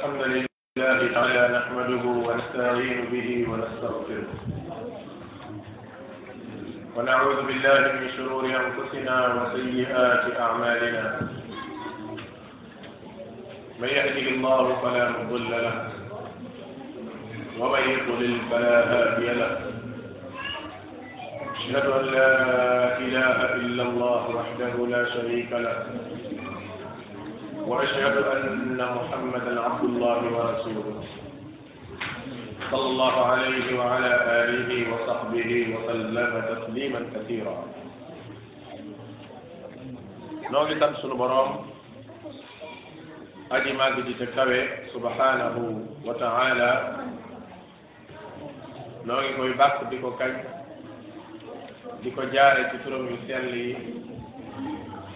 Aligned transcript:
الحمد 0.00 0.22
لله 0.76 1.00
تعالى 1.14 1.42
نحمده 1.58 2.04
ونستعين 2.26 2.98
به 3.12 3.28
ونستغفره 3.50 4.30
ونعوذ 6.96 7.38
بالله 7.46 7.82
من 8.00 8.08
شرور 8.16 8.44
انفسنا 8.64 9.16
وسيئات 9.36 10.40
اعمالنا 10.40 11.04
من 13.80 13.88
يهده 13.88 14.26
الله 14.34 14.64
فلا 14.82 15.04
مضل 15.16 15.50
له 15.66 15.76
ومن 17.60 17.82
يضلل 17.94 18.34
فلا 18.50 18.76
هادي 18.92 19.28
له 19.40 19.56
اشهد 21.54 21.86
ان 22.00 22.04
لا 22.16 22.32
اله 22.98 23.36
الا 23.60 23.82
الله 23.82 24.22
وحده 24.36 24.86
لا 24.94 25.04
شريك 25.14 25.52
له 25.52 25.76
وأشهد 27.66 28.16
أن 28.16 28.78
محمدا 28.96 29.60
عبد 29.60 29.84
الله 29.84 30.24
ورسوله 30.36 31.04
صلى 32.70 32.86
الله 32.92 33.26
عليه 33.26 33.78
وعلى 33.78 34.12
آله 34.42 34.92
وصحبه 34.94 35.50
وسلم 35.74 36.32
تسليما 36.52 37.00
كثيرا 37.14 37.56
نوغي 40.50 40.74
تام 40.80 40.92
سونو 41.02 41.16
بروم 41.22 41.52
aji 43.56 43.70
màgg 43.78 43.98
ji 44.06 44.14
te 44.20 44.26
kawe 44.34 44.58
subhanahu 44.92 45.62
wa 46.06 46.14
taala 46.22 46.70
noo 49.06 49.20
ngi 49.22 49.32
koy 49.38 49.52
bàkk 49.60 49.78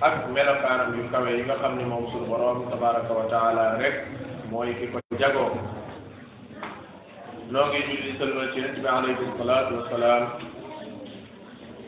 ak 0.00 0.32
melokaanam 0.32 0.96
yu 0.96 1.04
kawe 1.12 1.28
yi 1.28 1.44
nga 1.44 1.60
xam 1.60 1.76
ne 1.76 1.84
moom 1.84 2.08
suñu 2.08 2.24
borom 2.24 2.64
tabaraka 2.72 3.12
wa 3.12 3.28
taala 3.28 3.76
rek 3.76 4.08
mooy 4.50 4.72
ki 4.80 4.88
ko 4.96 4.96
jagoo 5.20 5.52
noo 7.52 7.66
ngi 7.68 7.80
julli 7.84 8.16
sëlmal 8.16 8.48
ci 8.56 8.60
yonent 8.64 8.80
bi 8.80 8.88
alayhi 8.88 9.26
salaatu 9.38 9.72
wasalaam 9.76 10.24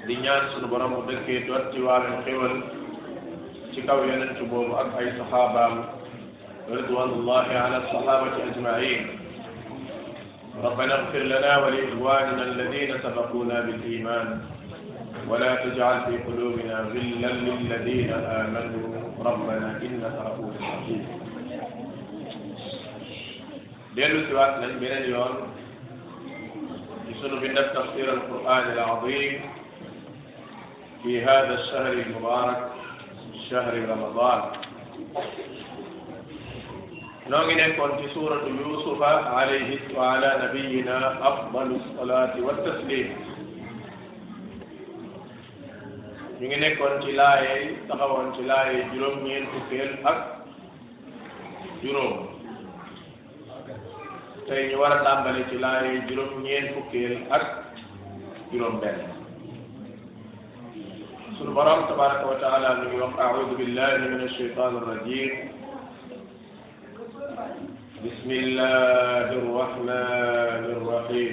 di 0.06 0.14
ñaan 0.22 0.44
suñu 0.52 0.68
borom 0.68 0.90
mu 0.92 1.02
dëkkee 1.08 1.46
doot 1.48 1.72
ci 1.72 1.80
waaleen 1.80 2.20
xéwal 2.28 2.54
ci 3.72 3.80
kaw 3.86 3.98
yonent 4.04 4.36
boobu 4.50 4.76
ak 4.76 4.92
ay 5.00 5.08
saxaabaam 5.16 5.74
ridwanullahi 6.76 7.54
ala 7.56 7.80
sahabati 7.88 8.40
ajmain 8.48 9.02
ربنا 10.62 10.94
اغفر 10.94 11.18
لنا 11.32 11.52
ولإخواننا 11.64 12.42
الذين 12.42 12.90
سبقونا 13.02 13.60
بالإيمان 13.60 14.26
ولا 15.32 15.54
تجعل 15.64 15.98
في 16.04 16.14
قلوبنا 16.28 16.80
غلا 16.92 17.30
للذين 17.44 18.12
امنوا 18.12 18.88
ربنا 19.24 19.80
انك 19.82 20.16
رؤوف 20.28 20.56
رحيم 20.60 21.02
ديلو 23.94 24.28
سواك 24.30 24.52
لن 24.62 24.72
بين 24.80 24.92
اليوم 24.92 25.34
يسنو 27.08 27.36
بالنفس 27.40 27.72
تفسير 27.72 28.12
القران 28.12 28.72
العظيم 28.72 29.40
في 31.02 31.24
هذا 31.24 31.54
الشهر 31.54 31.92
المبارك 31.92 32.60
شهر 33.50 33.74
رمضان 33.88 34.40
نوغي 37.30 37.54
نكون 37.54 37.90
في 37.96 38.06
سورة 38.14 38.44
يوسف 38.66 39.02
عليه 39.02 39.78
وعلى 39.96 40.30
نبينا 40.44 41.28
أفضل 41.28 41.78
الصلاة 41.80 42.34
والتسليم 42.40 43.16
ñu 46.42 46.48
ngi 46.48 46.56
nekkoon 46.58 47.02
ci 47.04 47.12
laaye 47.12 47.50
yi 47.62 47.70
taxawoon 47.86 48.34
ci 48.34 48.42
laaye 48.42 48.82
juróom 48.90 49.22
ñeen 49.22 49.46
fukkeel 49.52 49.90
ak 50.02 50.16
juróom 51.80 52.12
tey 54.48 54.62
ñu 54.68 54.76
war 54.80 54.92
a 54.92 54.96
tàmbali 55.04 55.44
ci 55.50 55.56
laaye 55.62 56.02
juróom 56.08 56.42
ñeen 56.42 56.66
fukkeel 56.74 57.14
ak 57.30 57.44
juróom 58.50 58.80
benn 58.80 58.98
sunu 61.38 61.52
borom 61.54 61.86
tabaraka 61.86 62.26
wa 62.26 62.34
taala 62.42 62.74
mi 62.74 62.86
ngi 62.86 62.98
wax 63.02 63.14
aoudu 63.24 63.54
billahi 63.60 63.96
min 64.02 64.20
alcheitan 64.26 64.72
arrajim 64.80 65.30
بسم 68.02 68.30
الله 68.44 69.26
الرحمن 69.42 70.64
الرحيم 70.76 71.32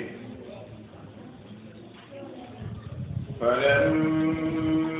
فلما 3.42 4.59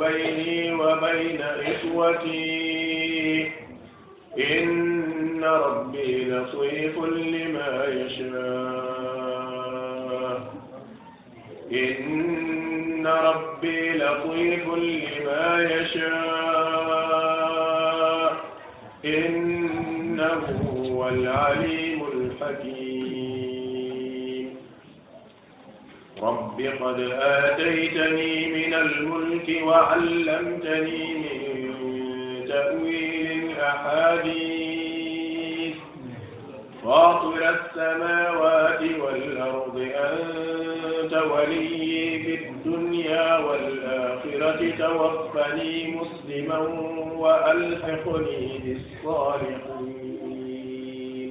بيني 0.00 0.72
وبين 0.82 1.40
إخوتي 1.42 2.47
أنت 41.08 41.14
في 42.22 42.32
الدنيا 42.48 43.38
والآخرة 43.38 44.72
توفني 44.78 45.96
مسلما 45.96 46.58
وألحقني 47.16 48.50
بالصالحين 48.64 51.30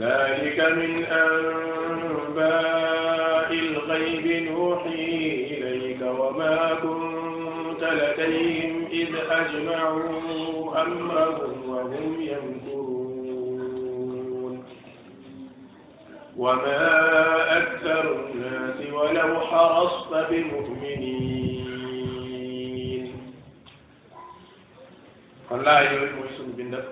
ذلك 0.00 0.60
من 0.60 1.04
أنباء 1.04 3.50
الغيب 3.52 4.42
نوحي 4.42 5.28
إليك 5.62 6.02
وما 6.02 6.74
كنت 6.82 7.84
لديهم 7.84 8.86
إذ 8.92 9.08
أجمعوا 9.30 10.22
أمرهم 10.82 11.68
وهم 11.68 12.23
وما 16.36 17.58
أكثر 17.58 18.26
الناس 18.26 18.92
ولو 18.92 19.40
حرصت 19.40 20.26
بمؤمنين 20.30 23.12
الله 25.52 25.80
يوم 25.80 26.52
بند 26.56 26.84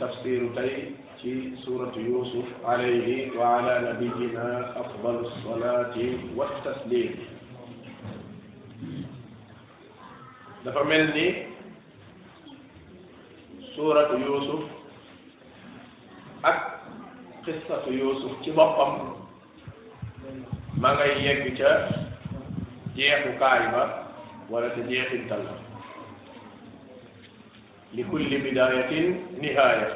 تفسير 0.00 0.40
تي 0.56 0.94
في 1.22 1.52
سورة 1.64 1.92
يوسف 1.96 2.48
عليه 2.64 3.36
وعلى 3.38 3.74
نبينا 3.92 4.72
أفضل 4.80 5.14
الصلاة 5.28 5.96
والتسليم 6.36 7.14
dafa 10.64 10.82
سورة 13.76 14.12
يوسف 14.26 14.62
qissatu 17.44 17.92
yusuf 17.92 18.32
ci 18.42 18.50
boppam 18.56 19.20
ma 20.82 20.92
ngay 20.96 21.12
yegg 21.24 21.48
ca 21.60 21.72
jeexukaay 22.96 23.66
ba 23.74 23.84
wala 24.48 24.70
ca 24.74 24.80
jeexintal 24.88 25.44
la 25.44 25.54
li 27.92 28.02
kulli 28.08 28.40
bidayatin 28.46 29.20
nihaaya 29.44 29.90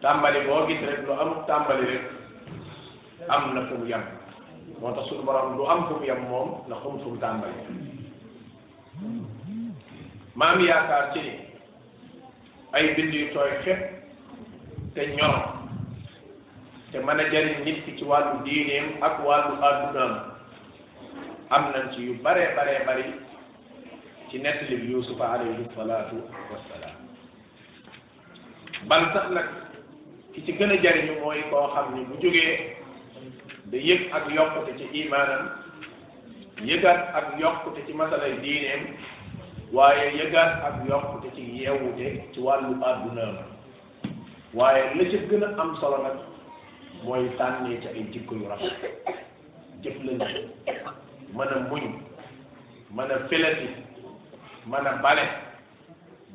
tàmbali 0.00 0.46
boo 0.48 0.64
gis 0.72 0.80
rek 0.88 1.04
lu 1.06 1.12
am 1.20 1.34
tàmbali 1.46 1.84
rek 1.84 2.04
am 3.28 3.42
na 3.54 3.60
fu 3.68 3.76
mu 3.76 3.84
yem 3.84 4.04
moo 4.80 4.92
tax 4.96 5.04
suñu 5.12 5.22
borom 5.28 5.56
du 5.60 5.68
am 5.68 5.84
fu 5.86 5.94
mu 6.00 6.16
moom 6.28 6.48
na 6.68 6.74
xam 6.80 6.96
fu 7.04 7.08
mu 7.12 7.20
tàmbali 7.20 7.60
maam 10.34 10.64
yaakaar 10.66 11.12
ci 11.12 11.20
ni 11.20 11.34
ay 12.72 12.84
bind 12.96 13.12
yu 13.14 13.28
tooy 13.36 13.50
xepp 13.68 13.80
te 14.96 15.04
ñor 15.16 15.59
te 16.92 16.98
mën 16.98 17.20
a 17.22 17.24
jariñ 17.30 17.60
nit 17.64 17.82
ki 17.84 17.92
ci 17.98 18.04
wàllu 18.04 18.42
diineem 18.44 18.86
ak 19.06 19.20
wàllu 19.26 19.54
àddunaam 19.68 20.12
am 21.56 21.64
nañ 21.72 21.92
ci 21.92 22.02
yu 22.02 22.14
bare 22.22 22.52
bare 22.56 22.82
bari 22.86 23.04
ci 24.28 24.38
nettali 24.40 24.76
bi 24.76 24.90
yusufa 24.92 25.24
alayhi 25.34 25.64
salaatu 25.76 26.16
wassalaam 26.50 26.96
bal 28.88 29.02
nag 29.34 29.48
ki 30.32 30.42
ci 30.44 30.52
gën 30.52 30.70
a 30.72 30.76
jariñu 30.82 31.20
mooy 31.20 31.42
koo 31.50 31.66
xam 31.74 31.94
ni 31.94 32.04
bu 32.08 32.14
jógee 32.22 32.58
da 33.70 33.76
yëg 33.76 34.10
ak 34.12 34.24
yokkute 34.36 34.72
ci 34.78 34.86
imaanam 35.04 35.44
yëgaat 36.68 37.00
ak 37.18 37.38
yokkute 37.40 37.86
ci 37.86 37.92
masalay 37.94 38.32
diineem 38.42 38.82
waaye 39.72 40.08
yëgaat 40.18 40.52
ak 40.68 40.74
yokkute 40.88 41.28
ci 41.36 41.42
yeewute 41.58 42.08
ci 42.32 42.40
wàllu 42.40 42.74
àddunaam 42.84 43.36
waaye 44.54 44.82
la 44.98 45.04
ca 45.10 45.18
gën 45.28 45.44
a 45.44 45.60
am 45.62 45.76
solo 45.76 46.02
nag 46.02 46.18
mooy 47.04 47.28
tànnee 47.38 47.80
ci 47.82 47.88
ay 47.88 48.04
jikko 48.12 48.34
yu 48.34 48.48
rafet 48.48 48.72
jëflante 49.82 50.26
mën 51.34 51.48
a 51.48 51.58
muñ 51.70 51.82
mën 52.94 53.10
a 53.10 53.18
filati 53.28 53.68
mën 54.66 54.86
a 54.86 54.92
bale 55.02 55.24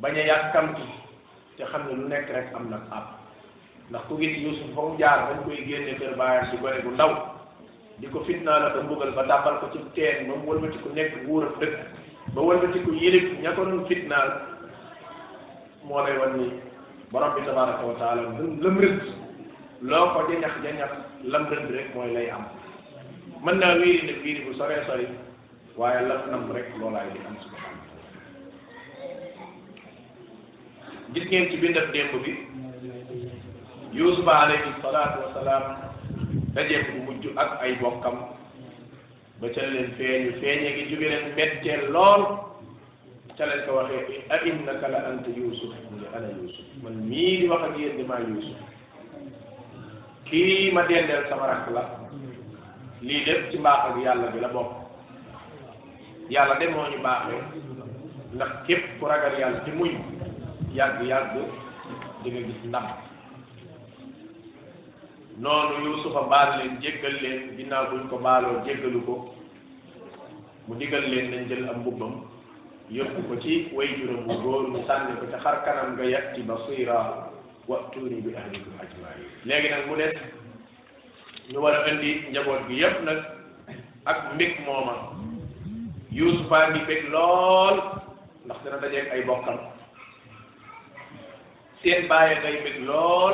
bañ 0.01 0.15
a 0.17 0.23
yàkkamti 0.29 0.81
te 1.57 1.63
xam 1.65 1.81
ne 1.87 1.93
lu 1.93 2.07
nekk 2.07 2.29
rek 2.35 2.53
am 2.55 2.69
na 2.69 2.77
àpp 2.97 3.07
ndax 3.89 4.01
ku 4.07 4.17
gis 4.17 4.37
Yuusuf 4.43 4.73
fa 4.75 4.81
jaar 4.99 5.19
bañ 5.27 5.43
koy 5.45 5.65
génne 5.67 5.97
kër 5.99 6.15
baayam 6.17 6.45
ci 6.49 6.57
gone 6.57 6.81
gu 6.83 6.89
ndaw 6.91 7.13
di 7.99 8.07
ko 8.07 8.19
fitnaa 8.27 8.59
la 8.59 8.69
ba 8.69 8.81
mbugal 8.83 9.11
ba 9.15 9.23
tàbbal 9.23 9.59
ko 9.59 9.65
ci 9.73 9.79
teen 9.93 10.27
ba 10.27 10.35
mu 10.35 10.49
wëlbati 10.49 10.77
ku 10.83 10.89
nekk 10.89 11.13
wuur 11.27 11.43
ak 11.47 11.59
dëkk 11.59 11.75
ba 12.33 12.41
wëlbati 12.41 12.79
ku 12.85 12.91
yilif 12.93 13.39
ña 13.41 13.51
ko 13.55 13.65
doon 13.65 13.85
fitnaal 13.87 14.29
moo 15.83 16.01
lay 16.05 16.17
wan 16.17 16.33
ni 16.37 16.49
borom 17.11 17.35
bi 17.35 17.45
tabaraka 17.45 17.85
wa 17.85 18.15
lëm 18.15 18.61
lëm 18.63 18.77
rëdd 18.79 19.14
loo 19.89 20.09
ko 20.13 20.19
jañax 20.29 20.53
jañax 20.65 20.91
lam 21.31 21.43
rëdd 21.49 21.69
rek 21.75 21.89
mooy 21.95 22.09
lay 22.13 22.27
am 22.35 22.45
mën 23.45 23.57
naa 23.61 23.75
wéeri 23.79 24.01
nag 24.09 24.19
biir 24.23 24.39
bu 24.45 24.53
soree 24.57 24.81
sori 24.87 25.05
waaye 25.79 26.01
lam 26.09 26.21
nam 26.31 26.43
rek 26.55 26.69
loolaay 26.79 27.09
di 27.13 27.19
am 27.27 27.35
subhaana 27.43 27.83
gis 31.13 31.25
ngeen 31.29 31.49
ci 31.49 31.57
bi 31.57 31.73
démb 31.73 32.13
bi 32.25 32.33
yusufa 33.99 34.33
alayhi 34.43 34.73
salaatu 34.81 35.21
wasalaam 35.25 35.65
dajeek 36.55 36.85
bu 36.91 36.97
mujj 37.05 37.23
ak 37.43 37.49
ay 37.63 37.73
bokkam 37.81 38.17
ba 39.39 39.47
ca 39.53 39.61
leen 39.73 39.89
feeñu 39.97 40.29
feeñee 40.41 40.73
gi 40.77 40.89
jóge 40.89 41.07
leen 41.13 41.81
lool 41.95 42.21
ca 43.37 43.45
leen 43.45 43.69
waxee 43.77 44.21
a 44.33 44.35
innaka 44.49 44.87
la 44.87 44.97
anta 45.09 45.29
yusuf 45.39 45.73
mu 45.91 45.95
ne 45.99 46.29
yusuf 46.41 46.65
man 46.83 46.95
mii 47.09 47.37
di 47.39 47.45
wax 47.51 47.61
ak 47.67 47.75
maa 48.07 48.19
yusuf 48.31 48.69
kii 50.29 50.73
ma 50.73 50.83
dendeel 50.89 51.25
sama 51.29 51.47
rakk 51.49 51.69
la 51.69 51.83
lii 53.01 53.25
lépp 53.25 53.51
ci 53.51 53.57
mbaax 53.59 53.93
yàlla 54.03 54.27
bi 54.33 54.39
la 54.39 54.47
bokk 54.47 54.71
yàlla 56.29 56.55
de 56.59 56.65
moo 56.69 56.85
ñu 56.91 56.99
baaxee 57.03 57.41
ndax 58.33 58.49
képp 58.67 58.83
ku 58.99 59.05
ragal 59.05 59.37
yàlla 59.39 59.61
ci 59.65 59.71
muñ 59.71 59.91
yàgg 60.73 61.03
yàgg 61.05 61.33
di 62.23 62.29
nga 62.31 62.41
gis 62.41 62.61
ndam 62.65 62.85
noonu 65.37 65.75
yuusufa 65.85 66.21
baal 66.29 66.57
leen 66.57 66.77
jéggal 66.81 67.15
leen 67.21 67.57
ginnaaw 67.57 67.85
buñ 67.91 68.07
ko 68.09 68.17
baaloo 68.17 68.63
jéggalu 68.65 69.01
ko 69.05 69.29
mu 70.67 70.73
digal 70.75 71.01
leen 71.05 71.31
nañ 71.31 71.47
jël 71.47 71.69
am 71.69 71.79
mbubbam 71.81 72.13
yóbbu 72.89 73.21
ko 73.29 73.35
ci 73.43 73.69
way 73.73 73.87
juróom 73.99 74.25
bu 74.27 74.33
góor 74.41 74.67
mu 74.69 74.79
sànni 74.87 75.19
ko 75.19 75.25
ca 75.31 75.37
xar 75.43 75.63
kanam 75.63 75.93
nga 75.93 76.03
yatti 76.05 76.41
basira 76.41 77.29
wa'tuuni 77.69 78.21
bi 78.21 78.31
ahlikum 78.37 78.73
ajma'iin 78.77 79.29
léegi 79.49 79.67
nag 79.73 79.83
mu 79.89 79.95
des 79.97 80.13
ñu 81.51 81.59
war 81.63 81.73
a 81.75 81.81
andi 81.89 82.11
njaboot 82.31 82.61
gi 82.67 82.75
yëpp 82.81 82.97
nag 83.05 83.19
ak 84.05 84.17
mbég 84.33 84.53
mooma 84.65 84.95
Yuusufa 86.19 86.57
ngi 86.69 86.79
bég 86.87 87.01
lool 87.13 87.75
ndax 88.45 88.57
dina 88.63 88.77
dajeeg 88.81 89.07
ay 89.11 89.21
bokkam 89.27 89.57
seen 91.81 92.07
bàyyi 92.09 92.35
ngay 92.41 92.55
bég 92.65 92.77
lool 92.87 93.33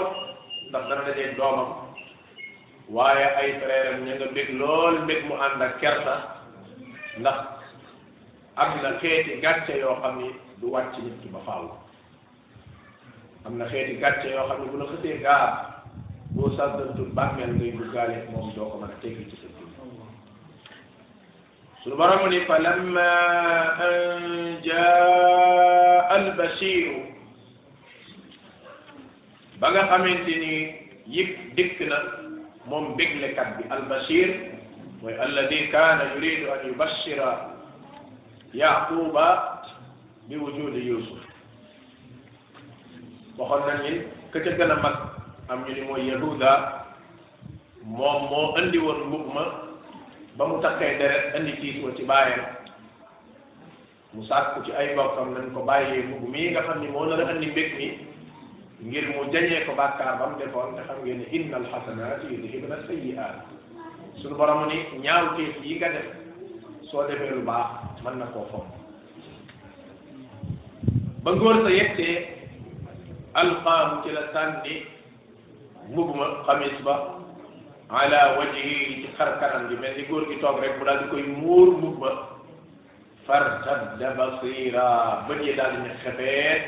ndax 0.70 0.84
dana 0.90 1.04
dajeeg 1.12 1.36
doomam 1.38 1.72
waaye 2.90 3.28
ay 3.42 3.50
frère 3.60 4.00
lool 4.60 4.96
mbég 5.04 5.26
mu 5.28 5.36
ànd 5.46 5.60
ak 5.62 5.76
kersa 5.84 6.16
ndax 7.20 7.38
am 8.56 8.70
na 8.84 8.92
xeeti 9.04 9.42
gàcce 9.44 9.76
yoo 9.80 9.96
xam 10.02 10.22
ni 10.24 10.30
du 10.64 10.72
wàcc 10.72 10.96
nit 11.04 11.20
ki 11.22 11.28
ba 11.34 11.40
faaw. 11.46 11.70
am 13.46 13.58
na 13.58 13.66
xeeti 13.70 13.96
gàcce 14.02 14.30
yoo 14.32 14.48
xam 14.48 14.62
ne 14.62 14.72
bu 14.72 14.78
la 14.78 14.86
xësee 14.92 15.18
gaar 15.26 15.48
boo 16.36 16.50
sàggantul 16.58 17.10
bàmmeel 17.18 17.52
ngay 17.60 17.72
duggaale 17.78 18.16
moom 18.32 18.54
doo 18.56 18.70
ko 18.70 18.78
mën 18.78 18.90
a 18.92 18.98
teggi 19.02 19.24
ci 19.30 19.36
sa 19.42 19.48
jur 19.58 19.70
suñu 21.82 21.98
borom 21.98 22.30
ni 22.30 22.40
fa 22.48 22.58
lamma 22.66 23.10
an 23.90 24.22
jaa 24.66 26.06
al 26.16 26.28
bashiru 26.38 26.98
ba 29.60 29.72
nga 29.72 29.82
xamante 29.90 30.34
ni 30.44 30.54
yëpp 31.16 31.34
dikk 31.56 31.80
na 31.90 31.98
moom 32.70 32.86
béglekat 32.98 33.48
bi 33.58 33.64
al 33.74 33.82
bashir 33.90 34.30
mooy 35.02 35.14
alladi 35.26 35.70
kaana 35.74 36.04
yuridu 36.14 36.46
an 36.54 36.62
yubashira 36.68 37.32
yaquba 38.54 39.26
bi 40.30 40.36
wujudi 40.38 40.86
yusuf 40.90 41.31
waxoon 43.38 43.64
nañ 43.68 43.80
ni 43.84 43.92
ka 44.32 44.40
ca 44.44 44.76
mag 44.84 44.98
am 45.48 45.64
ñu 45.66 45.84
mo 45.84 45.94
mooy 45.94 46.08
yahuda 46.12 46.52
moom 47.84 48.24
moo 48.30 48.52
andi 48.58 48.78
woon 48.78 49.00
mbubb 49.08 49.28
ma 49.34 49.44
ba 50.38 50.48
mu 50.48 50.62
takkee 50.62 50.98
deret 51.00 51.36
andi 51.36 51.54
tiis 51.62 51.84
wa 51.84 51.92
ci 51.96 52.04
bàyyam 52.04 52.46
mu 54.14 54.24
sàkku 54.28 54.64
ci 54.66 54.72
ay 54.72 54.96
bokkam 54.96 55.34
nañ 55.34 55.48
ko 55.56 55.64
bàyyee 55.64 56.04
mbubb 56.08 56.30
mii 56.34 56.52
nga 56.52 56.76
ni 56.80 56.88
moo 56.92 57.06
nar 57.06 57.22
a 57.22 57.28
andi 57.32 57.48
mbég 57.52 57.70
mi 57.78 57.88
ngir 58.88 59.08
mu 59.16 59.32
jañee 59.32 59.66
ko 59.66 59.74
bàkkaar 59.80 60.20
ba 60.20 60.28
mu 60.30 60.36
defoon 60.40 60.76
te 60.76 60.82
xam 60.84 60.98
ngeen 61.04 61.18
ne 61.20 61.26
inna 61.32 61.56
alxasanaati 61.62 62.28
yudhibna 62.32 62.76
sayyi'aat 62.88 63.36
suñu 64.22 64.36
borom 64.36 64.68
ni 64.68 64.86
ñaaw 65.02 65.36
teef 65.38 65.56
yi 65.64 65.76
nga 65.80 65.88
soo 66.92 67.08
defee 67.08 67.32
lu 67.32 67.46
baax 67.48 67.96
mën 68.04 68.16
na 68.20 68.26
ko 68.36 68.44
fomm 68.52 68.68
ba 71.24 71.32
góor 71.32 71.56
sa 71.64 71.72
alqaahu 73.38 74.04
ci 74.04 74.12
la 74.12 74.28
sànni 74.36 74.84
mbubb 75.92 76.16
ma 76.16 76.44
xamis 76.46 76.76
ba 76.84 76.96
ala 77.90 78.20
wajhihi 78.40 79.04
ci 79.08 79.08
xar 79.18 79.40
kanam 79.40 79.70
gi 79.70 79.76
mel 79.80 79.96
ni 79.96 80.04
góor 80.08 80.24
gi 80.28 80.40
toog 80.44 80.60
rek 80.60 80.76
mu 80.80 80.86
daal 80.86 81.00
di 81.04 81.08
koy 81.10 81.24
muur 81.24 81.68
mbubb 81.78 82.00
ma 82.00 82.12
fartadda 83.26 84.10
basira 84.20 84.88
bët 85.28 85.40
yi 85.48 85.54
daal 85.56 85.72
di 85.72 85.78
ñu 85.80 85.92
xebeet 86.04 86.62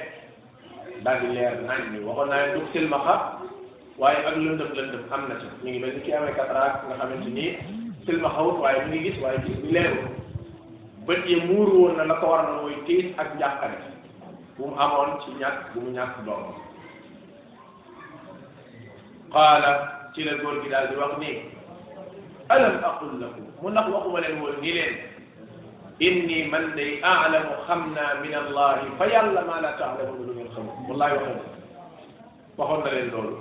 leer 1.04 1.54
nañ 1.68 1.82
ni 1.92 2.00
waxoon 2.00 2.30
naa 2.32 2.38
leen 2.48 2.54
dug 2.56 2.68
silmaxa 2.72 3.16
waaye 4.00 4.24
ak 4.26 4.36
lëndëm 4.36 4.72
lëndëm 4.78 5.04
am 5.14 5.22
na 5.30 5.36
ci 5.40 5.46
ñu 5.68 5.68
ngi 5.70 5.92
ni 5.94 6.02
ki 6.08 6.14
amee 6.16 6.36
cataracte 6.36 6.86
nga 6.88 6.96
xamante 6.96 7.28
ni 7.30 7.58
silmaxawut 8.08 8.60
waaye 8.64 8.80
mu 8.88 8.88
ngi 8.88 9.00
gis 9.12 9.18
waaye 9.22 9.38
gis 9.46 9.58
bi 9.64 9.68
leeru 9.72 10.02
bët 11.06 11.26
yi 11.28 11.36
muur 11.44 11.68
woon 11.76 11.98
na 12.00 12.04
la 12.08 12.16
ko 12.24 12.28
waral 12.32 12.62
mooy 12.64 12.76
tiis 12.88 13.12
ak 13.20 13.36
njàqare 13.36 13.93
bu 14.58 14.64
mu 14.70 14.76
amoon 14.78 15.10
ci 15.26 15.30
ñàkk 15.42 15.58
bu 15.74 15.80
mu 15.82 15.90
ñàkk 15.98 16.26
doom 16.26 16.54
qaala 19.34 19.74
ci 20.14 20.24
la 20.24 20.34
góor 20.44 20.62
gi 20.64 20.70
daal 20.70 20.88
di 20.90 20.96
wax 20.96 21.14
nii 21.20 21.36
alam 22.50 22.76
aqul 22.86 23.12
lakum 23.22 23.46
mu 23.62 23.70
ndax 23.70 23.88
waxuma 23.90 24.20
leen 24.22 24.42
woon 24.42 24.56
nii 24.62 24.74
leen 24.74 24.94
inni 26.00 26.50
man 26.52 26.76
day 26.76 27.02
aalamu 27.04 27.56
xam 27.68 27.94
naa 27.96 28.14
min 28.22 28.34
allahi 28.34 28.88
fa 28.98 29.06
yàlla 29.08 29.42
maa 29.42 29.62
la 29.62 29.72
taalamuuna 29.80 30.22
lu 30.28 30.34
ngeen 30.34 30.50
xamul 30.56 30.76
wallahi 30.90 31.16
waxoon 31.16 31.42
waxoon 32.58 32.82
na 32.84 32.92
leen 32.92 33.10
loolu 33.12 33.38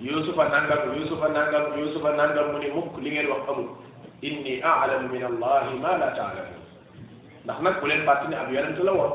yusufa 0.00 0.44
nangam 0.48 0.82
yusufa 1.00 1.28
nangam 1.28 1.64
yusufa 1.80 2.10
nangam 2.16 2.52
mu 2.52 2.58
ni 2.58 2.68
mukk 2.76 2.92
li 3.00 3.10
ngeen 3.10 3.28
wax 3.32 3.40
amul 3.48 3.68
inni 4.20 4.60
aalamu 4.62 5.08
min 5.08 5.22
allahi 5.32 5.78
maa 5.80 5.96
la 5.96 6.08
taalamuun 6.16 6.57
ndax 7.48 7.64
nag 7.64 7.80
ku 7.80 7.88
leen 7.88 8.04
fàttali 8.04 8.28
ne 8.28 8.36
ab 8.36 8.52
yonent 8.52 8.76
la 8.84 8.92
woon 8.92 9.12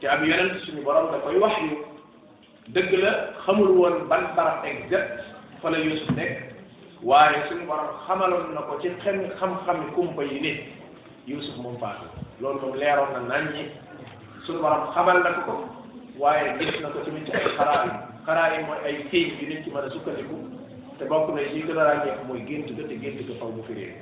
te 0.00 0.06
ab 0.08 0.24
yonent 0.24 0.64
suñu 0.64 0.80
borom 0.82 1.12
da 1.12 1.18
koy 1.20 1.36
wax 1.38 1.54
yu 1.60 1.76
dëgg 2.72 2.92
la 3.04 3.12
xamul 3.44 3.68
woon 3.76 4.08
ban 4.08 4.24
barab 4.36 4.64
exact 4.64 5.20
fa 5.60 5.68
la 5.70 5.76
Yuusuf 5.78 6.08
nekk 6.16 7.04
waaye 7.04 7.44
suñu 7.50 7.66
borom 7.68 7.88
xamaloon 8.06 8.48
na 8.54 8.60
ko 8.64 8.78
ci 8.82 8.88
xem 9.04 9.28
xam-xami 9.40 9.92
kumpa 9.94 10.22
yi 10.24 10.40
nit 10.40 10.60
Yuusuf 11.28 11.56
moom 11.60 11.76
faatu 11.78 12.08
loolu 12.40 12.60
moom 12.64 12.78
leeroon 12.80 13.12
na 13.12 13.20
nañ 13.20 13.44
ñi 13.52 13.64
suñu 14.46 14.60
borom 14.64 14.86
xamal 14.94 15.20
na 15.20 15.30
ko 15.30 15.42
ko 15.44 15.54
waaye 16.18 16.56
gis 16.58 16.80
na 16.80 16.88
ko 16.88 16.98
tamit 17.04 17.26
ci 17.28 17.32
ay 17.36 17.44
xaraa 17.56 17.84
yi 17.84 17.90
xaraa 18.26 18.52
yi 18.56 18.64
mooy 18.64 18.80
ay 18.88 19.04
téy 19.12 19.36
yu 19.40 19.48
nit 19.48 19.62
ci 19.64 19.68
mën 19.70 19.84
a 19.84 19.90
sukkandiku 19.90 20.38
te 20.98 21.04
bokk 21.04 21.28
na 21.34 21.40
yi 21.44 21.60
gën 21.62 21.76
a 21.78 21.84
ràññeeku 21.84 22.24
mooy 22.26 22.40
gént 22.48 22.72
ga 22.72 22.88
te 22.88 22.94
gént 22.96 23.20
ga 23.28 23.34
faw 23.38 23.48
mu 23.52 23.60
firee 23.68 23.92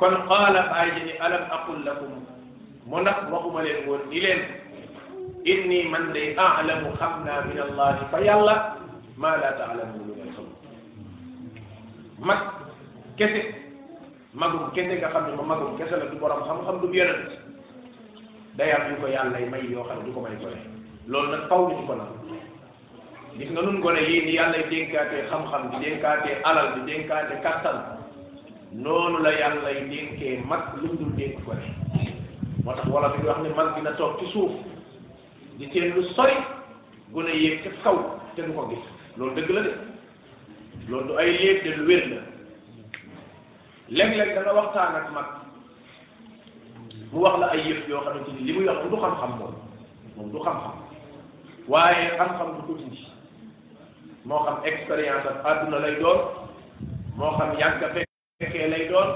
kon 0.00 0.16
qaala 0.28 0.60
baay 0.72 0.88
ji 0.96 1.02
ni 1.06 1.14
alam 1.20 1.44
aqul 1.54 1.76
lakum 1.84 2.12
mu 2.88 3.00
ndax 3.00 3.28
waxuma 3.32 3.62
leen 3.64 3.84
woon 3.86 4.00
ni 4.08 4.20
leen 4.24 4.40
inni 5.52 5.78
man 5.92 6.08
de 6.16 6.22
aalamu 6.44 6.92
xam 7.00 7.14
naa 7.26 7.44
min 7.48 7.58
allahi 7.66 8.08
fa 8.12 8.18
yàlla 8.28 8.54
maa 9.22 9.36
laa 9.42 9.52
taalamu 9.60 10.06
lu 10.08 10.14
ngeen 10.16 10.32
xamul 10.36 10.56
mag 12.32 12.40
kese 13.20 13.42
magum 14.40 14.72
kese 14.74 14.94
nga 14.98 15.12
xam 15.12 15.24
ne 15.28 15.36
ma 15.36 15.42
magum 15.52 15.76
kese 15.82 15.92
la 15.98 16.06
du 16.08 16.16
borom 16.24 16.42
xam-xam 16.48 16.80
du 16.80 16.88
yonent 16.98 17.30
day 18.56 18.72
yu 18.88 18.96
ko 19.04 19.14
yàlla 19.16 19.38
may 19.52 19.64
yoo 19.68 19.84
xam 19.88 19.98
ne 20.00 20.04
du 20.08 20.12
ko 20.16 20.20
may 20.24 20.34
gone 20.40 20.60
loolu 21.12 21.28
nag 21.36 21.44
faw 21.52 21.62
ñu 21.68 21.86
ko 21.92 22.00
nag 22.02 22.10
gis 23.38 23.50
nga 23.52 23.60
nun 23.62 23.80
gone 23.84 23.98
yii 24.10 24.24
ni 24.26 24.34
yàlla 24.40 24.64
dénkaatee 24.72 25.28
xam-xam 25.30 25.62
di 25.70 25.76
dénkaatee 25.84 26.40
alal 26.48 26.68
di 26.74 26.80
dénkaatee 26.90 27.42
kattan 27.44 27.80
noonu 28.72 29.18
la 29.18 29.30
yàlla 29.32 29.70
yi 29.70 29.88
dénkee 29.90 30.42
mag 30.48 30.62
lu 30.76 30.86
mu 30.88 30.98
dul 30.98 31.12
dénk 31.16 31.34
ko 31.44 31.52
moo 32.64 32.74
tax 32.74 32.86
wala 32.88 33.08
bi 33.08 33.26
wax 33.26 33.38
ne 33.42 33.48
mag 33.48 33.74
dina 33.74 33.90
toog 33.96 34.18
ci 34.18 34.26
suuf 34.32 34.50
di 35.58 35.68
teen 35.70 35.92
lu 35.94 36.02
sori 36.14 36.34
gën 37.12 37.26
a 37.26 37.32
yéeg 37.34 37.62
ca 37.64 37.70
kaw 37.82 37.96
te 38.34 38.42
du 38.42 38.52
ko 38.52 38.68
gis 38.68 38.84
loolu 39.16 39.34
dëgg 39.34 39.50
la 39.50 39.62
de 39.62 39.72
loolu 40.88 41.06
du 41.06 41.18
ay 41.18 41.32
léeg 41.32 41.64
de 41.64 41.70
lu 41.70 41.86
wér 41.88 42.04
la 42.10 42.20
léeg-léeg 43.88 44.44
da 44.44 44.54
waxtaan 44.54 44.94
ak 44.96 45.12
mag 45.12 45.26
mu 47.12 47.20
wax 47.20 47.38
la 47.40 47.46
ay 47.46 47.62
yëf 47.68 47.88
yoo 47.88 48.00
xamante 48.04 48.30
ni 48.32 48.42
li 48.44 48.52
muy 48.52 48.66
wax 48.68 48.78
du 48.90 48.96
xam-xam 48.96 49.32
moom 49.38 49.54
moom 50.16 50.30
du 50.30 50.38
xam-xam 50.44 50.76
waaye 51.68 52.10
xam-xam 52.16 52.54
du 52.56 52.62
ko 52.66 52.72
dindi 52.78 53.02
moo 54.24 54.44
xam 54.44 54.58
expérience 54.64 55.26
ak 55.26 55.44
àdduna 55.44 55.78
lay 55.86 55.94
doon 56.00 56.20
moo 57.16 57.34
xam 57.38 57.52
yàgg 57.58 57.84
a 57.84 57.88
fekk 57.94 58.08
fekkee 58.40 58.70
lay 58.72 58.88
doon 58.88 59.08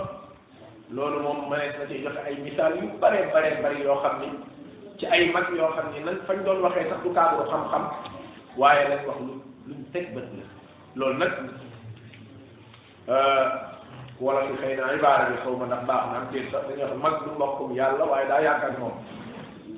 loolu 0.92 1.18
moom 1.24 1.38
mënees 1.48 1.78
na 1.80 1.88
ci 1.88 1.96
joxe 2.04 2.20
ay 2.20 2.36
misaal 2.44 2.76
yu 2.76 2.92
bare 3.00 3.24
bare 3.32 3.50
bari 3.64 3.80
yoo 3.80 3.96
xam 4.04 4.20
ni 4.20 4.28
ci 5.00 5.08
ay 5.08 5.32
mag 5.32 5.48
yoo 5.56 5.72
xam 5.76 5.88
ni 5.96 6.04
nag 6.04 6.20
fañ 6.28 6.44
doon 6.44 6.60
waxee 6.64 6.84
sax 6.92 7.00
du 7.04 7.10
cadre 7.16 7.44
xam-xam 7.48 7.84
waaye 8.60 8.84
nag 8.92 9.00
wax 9.08 9.18
lu 9.26 9.34
luñ 9.66 9.80
teg 9.92 10.04
bët 10.14 10.28
la 10.36 10.44
loolu 11.00 11.16
nag 11.24 11.32
euh, 13.14 13.46
wala 14.20 14.40
fi 14.44 14.52
xëy 14.60 14.76
na 14.76 14.92
ibaara 14.92 15.30
bi 15.32 15.40
xaw 15.42 15.54
ma 15.56 15.66
ndax 15.72 15.82
baax 15.88 16.02
na 16.12 16.16
am 16.20 16.26
téer 16.32 16.44
sax 16.52 16.62
dañuy 16.68 16.84
wax 16.86 17.00
mag 17.04 17.16
du 17.24 17.30
mbokkum 17.32 17.72
yàlla 17.78 18.04
waaye 18.10 18.28
daa 18.28 18.44
yàgg 18.44 18.76
moom 18.78 18.92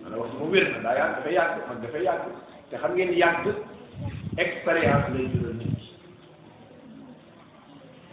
maanaam 0.03 0.21
wax 0.23 0.31
mu 0.39 0.51
wér 0.51 0.67
na 0.75 0.83
daa 0.87 0.99
yàgg 0.99 1.15
dafa 1.17 1.31
yàgg 1.39 1.55
mag 1.69 1.79
dafa 1.83 1.99
yàgg 2.09 2.27
te 2.71 2.75
xam 2.83 2.93
ngeen 2.99 3.15
yàgg 3.23 3.47
expérience 4.45 5.07
lay 5.15 5.27
jural 5.31 5.56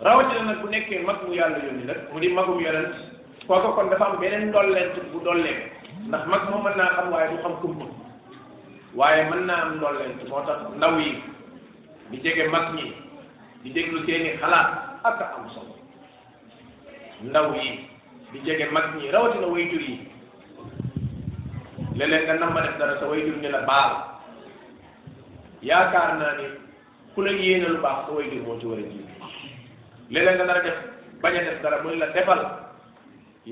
rawatina 0.02 0.42
nag 0.42 0.60
bu 0.64 0.68
nekkee 0.72 1.06
mag 1.06 1.22
mu 1.28 1.36
yàlla 1.36 1.60
yónni 1.62 1.86
nag 1.86 2.10
mu 2.10 2.18
di 2.20 2.30
magum 2.34 2.58
yonent 2.58 2.96
kooka 3.46 3.76
kon 3.78 3.90
dafa 3.94 4.06
am 4.06 4.18
beneen 4.18 4.50
ndolleent 4.50 4.96
bu 5.14 5.20
dollee 5.22 5.70
ndax 6.10 6.26
mag 6.28 6.50
moom 6.50 6.64
mën 6.66 6.78
naa 6.78 6.96
xam 6.98 7.12
waaye 7.14 7.30
du 7.30 7.38
xam 7.44 7.54
kumpa 7.62 7.86
waaye 8.96 9.30
mën 9.30 9.42
naa 9.46 9.62
am 9.70 9.78
moo 9.78 10.42
tax 10.48 10.60
ndaw 10.76 10.98
yi 11.00 11.22
di 12.12 12.18
jege 12.24 12.50
mag 12.50 12.74
ñi 12.76 12.90
di 13.64 13.70
déglu 13.70 14.06
seeni 14.06 14.38
xalaat 14.42 14.98
ak 15.04 15.20
a 15.22 15.26
am 15.38 15.46
solo 15.54 15.76
ndaw 17.30 17.54
yi 17.54 17.86
di 18.34 18.40
jege 18.42 18.66
mag 18.72 18.86
ñi 18.98 19.12
rawatina 19.14 19.48
wayjur 19.48 19.82
yi 19.82 19.98
léeg-léeg 21.96 22.24
nga 22.26 22.34
nam 22.34 22.54
ma 22.54 22.62
def 22.62 22.78
dara 22.78 22.98
ni 23.14 23.50
la 23.50 23.62
baal 23.62 23.92
yaakaar 25.62 26.18
naa 26.18 26.34
ni 26.42 26.46
ku 27.14 27.22
la 27.22 27.32
yéene 27.32 27.68
lu 27.70 27.78
baax 27.82 28.06
sa 28.10 28.12
wayjur 28.12 28.42
moo 28.46 28.58
ci 28.60 28.66
war 28.66 28.80
a 28.82 28.82
jiitu 28.82 29.23
léeg-léeg 30.14 30.36
nga 30.38 30.46
nar 30.46 30.58
a 30.58 30.62
def 30.62 30.76
bañ 31.22 31.36
a 31.38 31.44
def 31.44 31.62
dara 31.62 31.82
mën 31.84 31.98
la 32.00 32.08
defal 32.16 32.42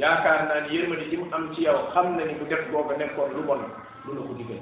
yaakaar 0.02 0.40
naa 0.50 0.60
ni 0.68 0.78
yërmande 0.78 1.10
ji 1.10 1.18
mu 1.18 1.26
am 1.36 1.52
ci 1.56 1.62
yow 1.62 1.90
xam 1.94 2.16
na 2.18 2.24
ni 2.24 2.34
bu 2.34 2.46
def 2.46 2.70
googa 2.72 2.96
nekkoon 2.98 3.34
lu 3.34 3.44
bon 3.50 3.62
lu 4.06 4.14
la 4.14 4.22
ko 4.22 4.34
digal 4.38 4.62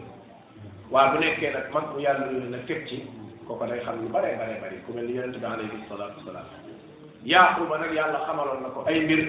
waa 0.91 1.09
bu 1.11 1.17
nekkee 1.19 1.51
nag 1.53 1.65
mag 1.73 1.85
bu 1.93 1.99
yàlla 1.99 2.25
yónni 2.31 2.49
nag 2.49 2.65
teg 2.67 2.87
ci 2.87 3.03
kooku 3.47 3.65
day 3.67 3.79
xam 3.83 3.99
lu 4.01 4.07
bare 4.09 4.31
bare 4.39 4.55
bari 4.61 4.77
ku 4.85 4.93
mel 4.93 5.03
ni 5.07 5.13
yonente 5.15 5.39
bi 5.39 5.45
alayhi 5.45 5.83
salaatu 5.89 6.17
wasalaam 6.19 6.47
yaaquba 7.23 7.77
nag 7.77 7.91
yàlla 7.93 8.19
xamaloon 8.25 8.61
na 8.63 8.69
ko 8.69 8.79
ay 8.87 9.03
mbir 9.03 9.27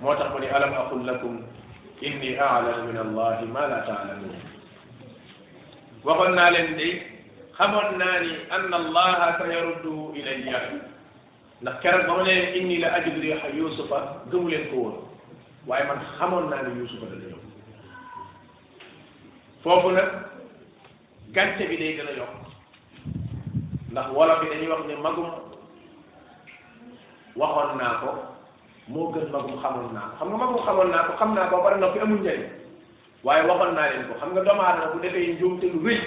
moo 0.00 0.14
tax 0.18 0.32
mu 0.32 0.38
ne 0.40 0.48
alam 0.50 0.72
aqul 0.74 1.04
lakum 1.06 1.44
inni 2.02 2.34
a'lamu 2.36 2.86
min 2.90 2.96
allahi 3.06 3.44
ma 3.46 3.66
la 3.70 3.78
ta'lamun 3.86 4.34
waxoon 6.04 6.34
naa 6.34 6.50
leen 6.50 6.74
de 6.76 6.88
xamoon 7.54 7.88
naa 8.02 8.18
ni 8.20 8.32
anna 8.50 8.76
allaha 8.82 9.38
sa 9.38 9.46
yarudduhu 9.46 10.10
ilayya 10.16 10.60
ndax 11.64 11.80
keroog 11.80 12.04
ba 12.06 12.14
ma 12.16 12.22
leen 12.28 12.56
inni 12.60 12.76
la 12.78 12.92
ajib 12.94 13.16
li 13.16 13.30
wax 13.32 13.40
ak 13.48 13.54
Yuusufa 13.56 13.98
gëmu 14.28 14.48
leen 14.50 14.68
ko 14.68 14.76
woon 14.76 14.96
waaye 15.66 15.84
man 15.88 16.00
xamoon 16.18 16.50
naa 16.50 16.62
ne 16.62 16.76
Yuusufa 16.78 17.06
dana 17.08 17.24
ñëw 17.30 17.40
foofu 19.64 19.90
nag 19.96 20.08
gàncax 21.32 21.68
bi 21.68 21.76
day 21.78 21.96
gën 21.96 22.08
a 22.10 22.12
yokk 22.20 22.34
ndax 23.92 24.06
wolof 24.12 24.40
bi 24.40 24.48
dañuy 24.52 24.68
wax 24.68 24.82
ne 24.86 24.94
magum 25.00 25.30
waxoon 27.36 27.76
naa 27.80 27.96
ko 28.04 28.08
moo 28.88 29.08
gën 29.16 29.32
magum 29.32 29.56
xamoon 29.64 29.96
naa 29.96 30.04
ko 30.04 30.12
xam 30.20 30.28
nga 30.28 30.36
magum 30.36 30.62
xamoon 30.68 30.90
naa 30.92 31.08
ko 31.08 31.12
xam 31.18 31.32
naa 31.34 31.48
ko 31.48 31.64
bari 31.64 31.80
na 31.80 31.92
fi 31.96 31.98
amul 32.04 32.20
njëriñ 32.20 32.44
waaye 33.24 33.48
waxoon 33.48 33.72
naa 33.74 33.88
leen 33.88 34.08
ko 34.12 34.14
xam 34.20 34.32
nga 34.36 34.44
doomu 34.44 34.60
aadama 34.62 34.92
bu 34.92 35.00
defee 35.00 35.32
njuumte 35.32 35.64
lu 35.72 35.80
rëy 35.80 36.00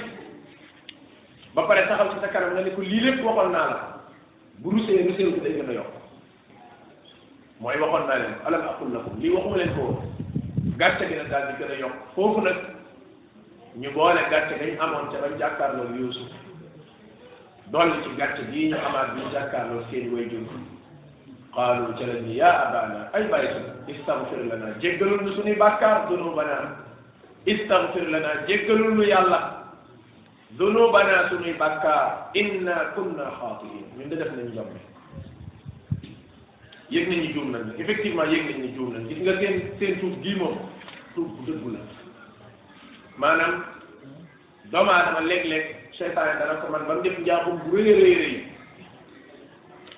ba 1.57 1.65
pare 1.67 1.87
taxaw 1.89 2.13
ci 2.13 2.21
sa 2.21 2.27
kanam 2.29 2.53
nga 2.53 2.61
ne 2.61 2.75
ko 2.77 2.81
lii 2.81 2.99
lépp 3.01 3.25
waxoon 3.25 3.49
naa 3.51 3.67
la. 3.73 3.79
bu 4.63 4.71
rusee 4.71 4.97
rusee 5.09 5.27
bu 5.33 5.43
day 5.43 5.53
gën 5.57 5.69
a 5.69 5.73
yokk 5.73 5.93
mooy 7.61 7.77
waxoon 7.81 8.07
naa 8.07 8.17
leen 8.17 8.35
alam 8.47 8.61
aqul 8.69 8.89
lakum 8.93 9.13
lii 9.21 9.33
waxuma 9.35 9.57
leen 9.57 9.73
ko 9.77 9.83
gàcce 10.79 11.05
gi 11.09 11.15
nag 11.15 11.29
daal 11.29 11.45
di 11.47 11.63
gën 11.63 11.79
yokk 11.81 11.95
foofu 12.15 12.41
nag 12.41 12.57
ñu 13.81 13.89
boole 13.93 14.21
gàcce 14.31 14.55
gañ 14.59 14.77
amoon 14.79 15.05
ca 15.11 15.17
bañ 15.21 15.37
jàkkaarloo 15.39 15.93
Yuusuf 15.99 16.31
dolli 17.71 18.03
ci 18.03 18.09
gàcce 18.17 18.41
gii 18.51 18.69
ñu 18.71 18.77
amaat 18.87 19.13
bi 19.15 19.21
ñu 19.21 19.31
jàkkaarloo 19.35 19.83
seen 19.91 20.13
way 20.13 20.25
jur 20.29 20.45
qaalu 21.55 21.93
ca 21.97 22.05
lañ 22.09 22.21
ni 22.25 22.33
yaa 22.41 22.57
abana 22.65 22.99
ay 23.13 23.23
bàyyi 23.31 23.49
su 23.53 23.61
istaghfir 23.93 24.41
lana 24.49 24.67
jéggalul 24.81 25.21
nu 25.21 25.33
suñuy 25.35 25.57
bàkkaar 25.61 26.07
dunubanaa 26.09 26.65
istaghfir 27.45 28.09
lana 28.09 28.41
jéggalul 28.47 28.93
nu 28.95 29.03
yàlla 29.03 29.66
zunubana 30.55 31.27
sunuy 31.29 31.51
bàkkaar 31.59 32.31
inna 32.33 32.75
kunna 32.95 33.27
xaatiin 33.39 33.83
ñun 33.97 34.09
de 34.09 34.15
def 34.15 34.31
nañu 34.31 34.55
jàmm 34.55 34.71
yëg 36.89 37.09
nañu 37.09 37.27
juum 37.33 37.51
nañ 37.51 37.71
effectivement 37.79 38.31
yëg 38.31 38.43
nañu 38.49 38.69
juum 38.75 38.93
nañ 38.93 39.07
gis 39.09 39.19
nga 39.21 39.33
seen 39.39 39.55
seen 39.79 39.99
tuub 39.99 40.21
gii 40.23 40.35
moom 40.39 40.55
tuub 41.15 41.27
bu 41.35 41.41
dëggu 41.51 41.69
la 41.75 41.79
maanaam 43.17 43.63
doomu 44.71 44.91
aadama 44.91 45.19
léeg-léeg 45.27 45.65
seytaane 45.99 46.39
dana 46.39 46.53
ko 46.63 46.71
man 46.71 46.87
ba 46.87 46.95
mu 46.95 47.01
def 47.03 47.19
njaaxum 47.19 47.59
bu 47.67 47.75
rëy 47.75 47.91
rëy 47.99 48.15
rëy 48.23 48.39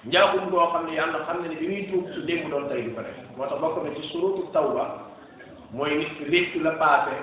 njaaxum 0.08 0.50
boo 0.50 0.66
xam 0.74 0.86
ne 0.88 0.96
yàlla 0.98 1.26
xam 1.30 1.42
ne 1.44 1.48
ne 1.54 1.60
bi 1.62 1.68
muy 1.70 1.86
tuub 1.92 2.10
su 2.14 2.26
démb 2.26 2.50
doon 2.50 2.68
tey 2.74 2.82
du 2.84 2.90
ko 2.98 3.02
def 3.06 3.16
moo 3.38 3.46
tax 3.46 3.62
bokk 3.62 3.84
na 3.84 3.94
ci 3.96 4.02
surutu 4.12 4.50
tawba 4.50 5.14
mooy 5.72 5.94
nit 5.98 6.10
ki 6.18 6.24
réccu 6.34 6.60
la 6.64 6.72
passé 6.82 7.22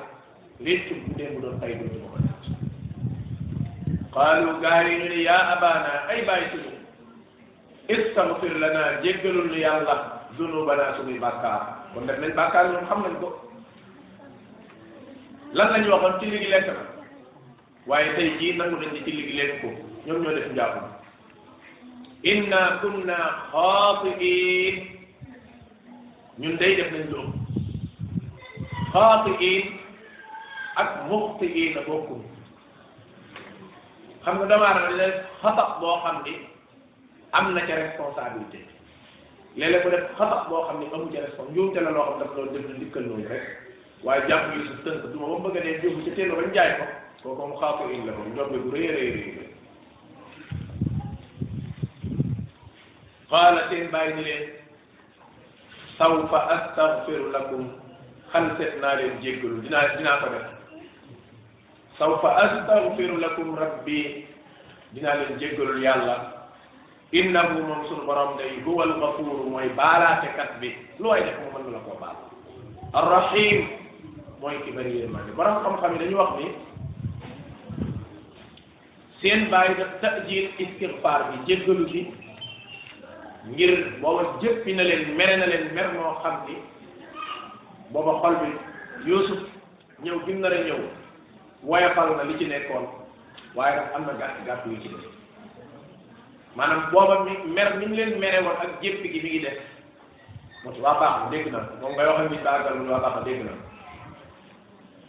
réccu 0.62 0.95
bu 0.95 1.11
démb 1.18 1.42
doon 1.42 1.59
tey 1.61 1.75
dootu 1.75 1.99
ko 2.06 2.25
qaalu 4.16 4.52
gaar 4.64 4.85
yi 4.88 4.96
ñu 5.00 5.08
ne 5.12 5.18
yaa 5.28 5.44
abaana 5.56 5.90
ay 6.12 6.20
bàyyi 6.28 6.49
suñu 6.50 6.73
istaghfir 7.94 8.52
lana 8.64 8.82
jéggalul 9.04 9.46
nu 9.52 9.56
yàlla 9.61 9.94
zunubana 10.37 10.87
suñuy 10.96 11.18
bàkkaar 11.26 11.62
kon 11.94 12.06
def 12.08 12.18
nañ 12.20 12.32
bàkkaar 12.40 12.64
ñoom 12.73 12.87
xam 12.88 13.00
nañ 13.04 13.14
ko 13.20 13.28
lan 15.56 15.68
lañu 15.73 15.90
waxoon 15.92 16.14
ci 16.20 16.26
ligi 16.32 16.46
lekk 16.54 16.66
na 16.73 16.76
waaye 17.92 18.11
tey 18.16 18.28
jii 18.38 18.56
nangu 18.58 18.76
nañ 18.80 18.92
ci 19.06 19.16
ñoom 20.06 20.23
ñoo 20.25 20.35
def 20.37 20.49
njàpp 20.52 20.76
inna 22.30 22.61
kunna 22.80 23.16
xaatiin 23.52 24.75
ñun 26.40 26.56
day 26.61 26.73
def 26.80 26.88
nañ 26.94 27.04
loolu 27.12 27.32
xaatiin 28.92 29.64
ak 30.80 30.88
muxtiin 31.08 31.76
bokkul 31.88 32.25
xam 34.26 34.37
nga 34.42 34.47
damaa 34.50 34.73
rek 34.83 34.88
dañ 34.99 35.12
xata 35.42 35.64
boo 35.80 35.97
xam 36.04 36.16
ni 36.26 36.35
am 37.30 37.54
na 37.54 37.61
ca 37.68 37.75
responsabilité 37.78 38.59
léeg-léeg 39.56 39.85
mu 39.85 39.90
def 39.95 40.04
xata 40.18 40.38
boo 40.50 40.62
xam 40.66 40.80
ni 40.80 40.87
amu 40.95 41.06
ca 41.12 41.21
responsabilité 41.25 41.52
njuumte 41.54 41.80
la 41.87 41.90
loo 41.97 42.06
xam 42.11 42.16
dafa 42.21 42.35
doon 42.35 42.52
def 42.54 42.64
na 42.68 42.75
ndikkal 42.75 43.04
noonu 43.06 43.25
rek 43.33 43.45
waaye 44.04 44.23
jàpp 44.28 44.42
yi 44.52 44.59
su 44.68 44.73
tënk 44.85 45.02
duma 45.12 45.26
ba 45.30 45.37
mu 45.38 45.38
bëgg 45.49 45.56
a 45.59 45.61
dee 45.64 45.78
jóg 45.83 45.97
ca 46.04 46.11
teel 46.16 46.30
bañ 46.38 46.49
jaay 46.56 46.71
ko 47.23 47.28
mu 47.50 47.56
xaw 47.61 47.73
ko 47.78 47.83
indi 47.95 48.06
la 48.06 48.12
ko 48.18 48.23
njombe 48.33 48.56
bu 48.64 48.68
rëy 48.75 48.88
rëy 48.97 49.09
rëy 49.14 49.25
seen 53.68 53.87
bàyyi 53.92 54.12
ni 54.14 54.23
leen 54.28 54.45
sawfa 55.99 56.38
astaghfiru 56.54 57.26
lakum 57.37 57.64
xan 58.33 58.45
seet 58.59 58.73
naa 58.80 58.95
leen 58.99 59.14
jéggalu 59.23 59.56
dinaa 59.62 59.87
dinaa 59.97 60.21
ko 60.21 60.26
def 60.35 60.47
sawfa 61.97 62.29
astaghfiru 62.38 63.17
lakum 63.19 63.57
rabbi 63.57 64.25
dinaa 64.93 65.17
leen 65.17 65.37
jéggalul 65.41 65.81
yàlla 65.81 66.47
innahu 67.12 67.65
moom 67.67 67.81
sunu 67.88 68.05
day 68.37 68.53
huwa 68.65 68.85
algafuuru 68.85 69.50
mooy 69.50 69.69
baalaatekat 69.76 70.61
bi 70.61 70.71
lu 71.00 71.09
waay 71.09 71.25
def 71.25 71.37
mu 71.41 71.49
mën 71.57 71.73
la 71.73 71.81
koo 71.88 71.97
baal 72.00 72.17
arrahim 72.93 73.69
mooy 74.41 74.57
ki 74.65 74.71
bëri 74.76 75.00
yërmande 75.00 75.33
borom 75.37 75.62
xam-xam 75.65 75.93
yi 75.97 75.99
dañu 76.05 76.17
wax 76.21 76.31
ni 76.37 76.47
seen 79.21 79.49
bàyyi 79.50 79.75
daf 79.81 79.93
tajil 80.00 80.47
istigfaar 80.59 81.23
bi 81.33 81.38
jéggalu 81.49 81.85
gi 81.88 82.03
ngir 83.49 83.73
booba 84.05 84.23
jëppi 84.45 84.73
na 84.76 84.83
leen 84.85 85.15
mere 85.17 85.37
na 85.37 85.47
leen 85.47 85.73
mer 85.75 85.87
moo 85.97 86.15
xam 86.23 86.35
ni 86.47 86.55
booba 87.93 88.21
xol 88.21 88.37
bi 88.45 88.50
Yuusuf 89.07 89.38
ñëw 90.03 90.19
gim 90.26 90.41
nar 90.41 90.53
ñëw 90.67 90.79
woyofal 91.66 92.14
na 92.16 92.25
li 92.25 92.38
ci 92.38 92.46
nekkoon 92.46 92.87
waaye 93.58 93.75
nag 93.76 93.90
am 93.94 94.02
na 94.06 94.12
gàtt 94.14 94.44
gàtt 94.46 94.66
yu 94.66 94.76
ci 94.80 94.88
def 94.88 95.02
maanaam 96.54 97.26
mi 97.26 97.37
mer 97.54 97.76
ni 97.76 97.87
leen 97.96 98.18
mere 98.18 98.40
woon 98.42 98.56
ak 98.62 98.78
jëpp 98.82 99.02
gi 99.02 99.20
mi 99.23 99.30
ngi 99.30 99.40
def 99.44 99.58
mu 100.64 100.73
ci 100.73 100.80
waa 100.80 100.94
baax 101.00 101.14
na 101.23 101.30
dégg 101.30 101.50
na 101.52 101.58
moom 101.80 101.92
ngay 101.92 102.06
wax 102.06 102.18
ak 102.20 102.30
nit 102.30 102.42
baagal 102.44 102.75
mu 102.78 102.90
waa 102.92 103.00
baax 103.04 103.14
na 103.16 103.23
dégg 103.26 103.42
na 103.44 103.52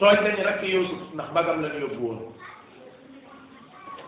tooñ 0.00 0.16
nañ 0.24 0.36
rakk 0.46 0.62
Yuusuf 0.74 1.00
ndax 1.14 1.28
magam 1.34 1.62
lañ 1.62 1.74
yóbbu 1.80 2.00
woon 2.06 2.18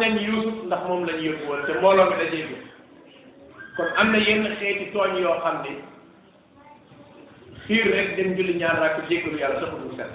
nañ 0.00 0.14
Yuusuf 0.28 0.56
ndax 0.68 0.80
moom 0.88 1.04
lañ 1.08 1.18
yóbbu 1.26 1.44
woon 1.48 1.60
te 1.66 1.72
mbooloo 1.78 2.08
mi 2.10 2.16
dajee 2.20 2.44
bi 2.48 2.56
kon 3.76 3.88
am 4.00 4.12
na 4.12 4.18
yenn 4.28 4.48
xeeti 4.60 4.84
tooñ 4.94 5.12
yoo 5.22 5.36
xam 5.44 5.56
ne 5.64 5.72
xiir 7.66 7.86
rek 7.94 8.16
dem 8.16 8.34
julli 8.36 8.56
ñaar 8.60 8.80
rakk 8.82 8.98
jéggalu 9.08 9.38
yàlla 9.38 9.60
saxul 9.60 9.84
mu 9.84 9.96
set 9.98 10.12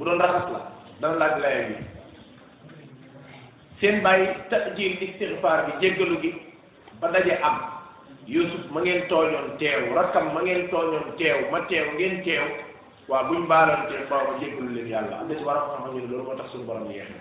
bu 0.00 0.08
doon 0.08 0.16
raxas 0.16 0.48
la 0.56 0.60
dana 1.04 1.16
laaj 1.20 1.34
laya 1.44 1.60
bi 1.68 1.76
seen 3.80 4.00
bàyyi 4.04 4.32
tajil 4.48 4.96
istixfaar 5.06 5.58
bi 5.68 5.72
jéggalu 5.84 6.16
gi 6.24 6.30
ba 7.00 7.12
daje 7.12 7.36
am 7.44 7.56
yusuf 8.26 8.64
ma 8.72 8.80
ngeen 8.80 9.04
tooñoon 9.12 9.58
teew 9.60 9.92
rakkam 9.94 10.32
ma 10.34 10.40
ngeen 10.40 10.68
tooñoon 10.72 11.04
teew 11.20 11.38
ma 11.52 11.60
teew 11.68 11.84
ngeen 12.00 12.16
teew 12.24 12.44
waaw 13.12 13.28
buñ 13.28 13.44
baalante 13.46 13.92
booba 14.08 14.40
jéggalu 14.40 14.68
leen 14.74 14.88
yàlla 14.88 15.16
am 15.20 15.28
na 15.28 15.34
ci 15.36 15.44
waram 15.44 15.68
xam-xam 15.72 15.92
ñu 15.94 16.00
ne 16.00 16.08
loolu 16.12 16.24
moo 16.24 16.36
tax 16.40 16.48
suñu 16.52 16.64
borom 16.64 16.88
yeexi 16.88 17.20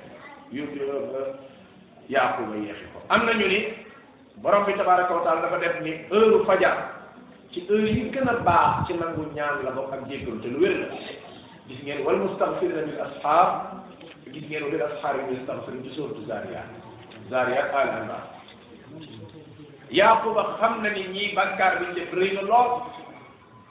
yu 0.56 0.64
yaaquba 2.16 2.56
yeexi 2.64 2.86
ko 2.96 3.04
am 3.12 3.26
nañu 3.28 3.48
ni 3.48 3.60
borom 4.40 4.64
bi 4.66 4.74
tabaraka 4.80 5.14
wa 5.20 5.24
taala 5.28 5.42
dafa 5.44 5.58
def 5.60 5.76
ni 5.84 5.92
heure 6.16 6.46
fajar 6.48 6.76
ci 7.52 7.60
heure 7.68 7.90
yi 7.92 8.08
gën 8.16 8.30
a 8.32 8.40
baax 8.48 8.88
ci 8.88 8.94
nangu 8.96 9.28
ñaan 9.36 9.64
la 9.68 9.72
bokk 9.76 9.92
ak 9.94 10.08
jéggalu 10.08 10.40
te 10.42 10.48
lu 10.48 10.60
wér 10.64 10.78
la 10.84 10.88
gis 11.70 11.78
ngeen 11.86 12.02
wal 12.02 12.18
mustaghfirina 12.18 12.82
bil 12.90 12.98
asxaar 12.98 13.48
gis 14.34 14.44
ngeen 14.50 14.64
wal 14.66 14.76
asxaar 14.90 15.14
yi 15.22 15.38
yastaghfiruun 15.38 15.86
ci 15.86 15.90
suuratu 15.94 16.22
Zaariyaat 16.26 16.70
Zaariyaat 17.30 17.70
Aali 17.70 17.92
Imraan 18.02 18.26
Yaaquba 19.94 20.44
xam 20.58 20.82
na 20.82 20.90
ni 20.90 21.06
ñii 21.14 21.34
bàkkaar 21.38 21.78
bi 21.80 21.86
ñu 21.86 21.94
def 21.94 22.12
rëy 22.14 22.32
na 22.34 22.42
lool 22.42 22.70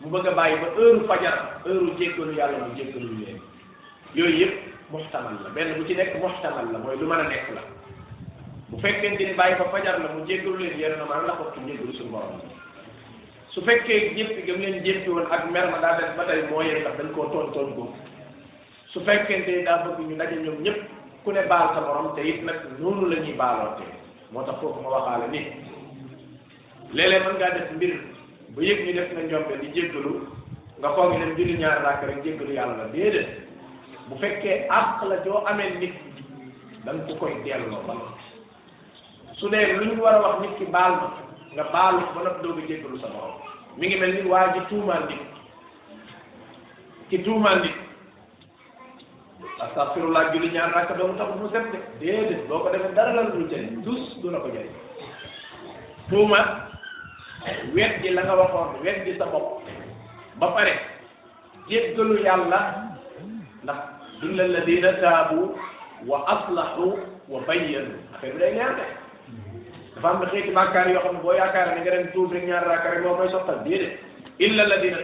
mu 0.01 0.09
bëgg 0.15 0.29
a 0.31 0.31
bàyyi 0.39 0.61
ba 0.63 0.69
heure 0.79 1.03
fajar 1.11 1.37
heure 1.67 1.91
jéggalu 1.99 2.33
yàlla 2.39 2.59
mu 2.67 2.75
jéggalu 2.79 3.09
leen 3.19 3.39
yooyu 4.15 4.37
yëpp 4.47 4.55
muxtamal 4.91 5.35
la 5.43 5.51
benn 5.51 5.75
bu 5.79 5.85
ci 5.87 5.95
nekk 5.95 6.15
muxtamal 6.23 6.67
la 6.73 6.79
mooy 6.79 6.97
lu 6.99 7.07
mën 7.07 7.21
a 7.27 7.27
nekk 7.29 7.49
la 7.55 7.63
bu 8.71 8.79
fekkente 8.83 9.23
ni 9.27 9.35
bàyyi 9.35 9.59
ba 9.59 9.65
fajar 9.75 9.99
la 10.03 10.09
mu 10.15 10.25
jéggalu 10.27 10.57
leen 10.59 10.79
yéen 10.79 10.95
a 11.03 11.07
mën 11.07 11.27
la 11.27 11.35
ko 11.39 11.51
ci 11.55 11.61
jéggalu 11.67 11.93
suñu 11.93 12.11
borom 12.15 12.39
su 13.59 13.64
fekkee 13.66 14.12
jéppi 14.16 14.42
gam 14.47 14.61
leen 14.62 14.85
jéppi 14.87 15.11
woon 15.11 15.27
ak 15.35 15.51
mer 15.51 15.68
ma 15.71 15.79
daa 15.81 15.97
def 16.01 16.16
ba 16.16 16.25
tey 16.27 16.42
moo 16.49 16.62
yee 16.62 16.81
ndax 16.81 16.94
dañ 16.99 17.11
koo 17.14 17.25
tooñ 17.27 17.51
tooñ 17.55 17.75
boobu 17.75 17.94
su 18.92 19.01
fekkente 19.07 19.64
daa 19.66 19.83
bëgg 19.85 19.99
ñu 20.09 20.16
daje 20.16 20.37
ñoom 20.44 20.59
ñëpp 20.62 20.79
ku 21.25 21.33
ne 21.33 21.42
baal 21.51 21.75
sa 21.75 21.81
morom 21.81 22.14
te 22.14 22.23
it 22.23 22.42
nag 22.44 22.55
noonu 22.79 23.07
la 23.11 23.16
ñuy 23.21 23.35
baaloonte 23.35 23.83
moo 24.31 24.42
tax 24.47 24.57
foofu 24.61 24.81
ma 24.83 24.88
waxaale 24.94 25.27
ni 25.35 25.40
léeg-léeg 26.97 27.35
ngaa 27.37 27.51
def 27.59 27.71
mbir 27.75 27.92
ba 28.55 28.62
yëg 28.62 28.79
ñu 28.87 28.92
def 28.92 29.11
na 29.12 29.23
njombe 29.27 29.55
di 29.62 29.66
jéggalu 29.75 30.12
nga 30.79 30.88
foog 30.94 31.11
ñu 31.12 31.18
dem 31.18 31.33
julli 31.37 31.59
ñaari 31.59 31.83
rakk 31.87 32.03
rek 32.07 32.23
jéggalu 32.25 32.53
yàlla 32.53 32.77
la 32.77 32.87
déedéet 32.94 33.27
bu 34.09 34.14
fekkee 34.23 34.68
àq 34.79 35.03
la 35.09 35.16
joo 35.25 35.42
amee 35.51 35.75
nit 35.81 35.94
da 36.85 36.92
nga 36.92 37.03
ko 37.07 37.12
koy 37.21 37.35
delloo 37.42 37.83
ba 37.88 37.94
su 39.38 39.49
dee 39.53 39.73
lu 39.79 39.85
ñu 39.94 40.01
war 40.03 40.14
a 40.14 40.21
wax 40.25 40.37
nit 40.47 40.55
ki 40.59 40.64
baal 40.75 40.92
ma 41.01 41.09
nga 41.55 41.64
baalu 41.73 42.07
ba 42.14 42.21
nag 42.23 42.37
doog 42.42 42.62
sa 43.03 43.09
morom 43.14 43.48
mi 43.79 43.87
ngi 43.87 43.97
mel 43.97 44.12
ni 44.14 44.23
waa 44.31 44.51
ji 44.55 44.61
tuumaal 44.69 45.05
nit 45.09 45.21
ki 47.11 47.19
tuumaal 47.25 47.59
nit 47.62 47.77
astaghfirullah 49.67 50.23
julli 50.35 50.51
ñaar 50.55 50.71
rakk 50.75 50.91
doomu 50.99 51.19
taxul 51.19 51.38
mu 51.43 51.49
set 51.53 51.67
de 51.73 51.79
déedéet 52.01 52.43
boo 52.49 52.59
ko 52.62 52.69
defee 52.75 52.95
dara 52.99 53.12
la 53.14 53.23
lu 53.23 53.47
jëriñ 53.51 53.79
tus 53.87 54.03
du 54.23 54.31
la 54.35 54.38
ko 54.43 54.49
jëriñ 54.49 54.73
tuuma 56.11 56.41
wet 57.75 58.03
gi 58.03 58.11
la 58.14 58.23
nga 58.25 58.35
waxoon 58.41 58.83
wet 58.83 58.99
gi 59.07 59.14
sa 59.19 59.25
bopp 59.33 59.62
ba 60.41 60.47
pare 60.57 60.75
jéggalu 61.69 62.23
yàlla 62.27 62.61
ndax 63.62 63.79
dul 64.21 64.41
alladina 64.41 64.93
taabu 65.03 65.55
wa 66.07 66.19
aslahu 66.35 66.87
wa 67.29 67.38
bayyanu 67.47 67.95
affaire 68.14 68.33
bi 68.35 68.38
day 68.43 68.53
leer 68.59 68.75
de 68.79 68.85
dafa 69.99 70.15
am 70.15 70.21
na 70.23 70.27
xeeti 70.31 70.51
bàkkaar 70.55 70.91
yoo 70.91 71.03
xam 71.03 71.15
ne 71.15 71.23
boo 71.23 71.33
yaakaar 71.35 71.75
ne 71.75 71.81
nga 71.81 71.91
dem 71.91 72.07
tuub 72.13 72.33
rek 72.33 72.45
ñaar 72.49 72.65
raaka 72.67 72.91
rek 72.91 73.03
moo 73.05 73.15
koy 73.17 73.29
sottal 73.31 73.59
déedéet 73.65 73.97
illa 74.39 74.63
alladina 74.63 74.97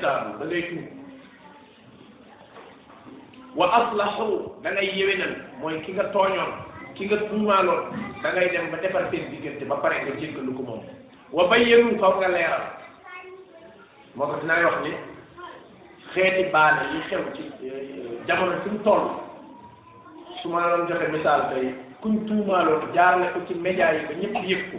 wa 3.56 3.66
aslahu 3.78 4.52
da 4.62 4.70
ngay 4.70 4.90
yewenal 4.98 5.34
mooy 5.60 5.80
ki 5.82 5.92
nga 5.92 6.04
tooñoon 6.12 6.52
ki 6.94 7.06
nga 7.06 7.16
tuumaaloon 7.16 7.82
da 8.22 8.32
ngay 8.32 8.48
dem 8.52 8.70
ba 8.70 8.76
defar 8.82 9.10
seen 9.10 9.30
diggante 9.30 9.64
ba 9.68 9.76
pare 9.76 9.94
nga 10.04 10.14
jéggalu 10.20 10.54
ko 10.56 10.62
moom 10.62 10.80
wa 11.32 11.46
bayyanu 11.48 11.98
faw 12.00 12.12
nga 12.20 12.28
leeral 12.28 12.64
moo 14.14 14.26
ko 14.26 14.36
dinaa 14.40 14.64
wax 14.66 14.76
ni 14.82 14.92
xeeti 16.14 16.50
baale 16.52 16.80
yi 16.92 17.00
xew 17.10 17.22
ci 17.34 17.42
eh, 17.66 18.22
jamono 18.26 18.60
fi 18.62 18.68
mu 18.70 18.78
toll 18.84 19.06
su 20.42 20.48
ma 20.48 20.70
doon 20.70 20.86
joxe 20.86 21.08
misaal 21.10 21.42
tey 21.50 21.74
kuñ 22.04 22.18
tuumaaloon 22.28 22.92
jaar 22.94 23.16
na 23.16 23.32
ko 23.32 23.40
ci 23.48 23.54
média 23.64 23.88
yi 23.96 24.04
ba 24.04 24.12
ñëpp 24.20 24.36
yëg 24.44 24.62
ko 24.72 24.78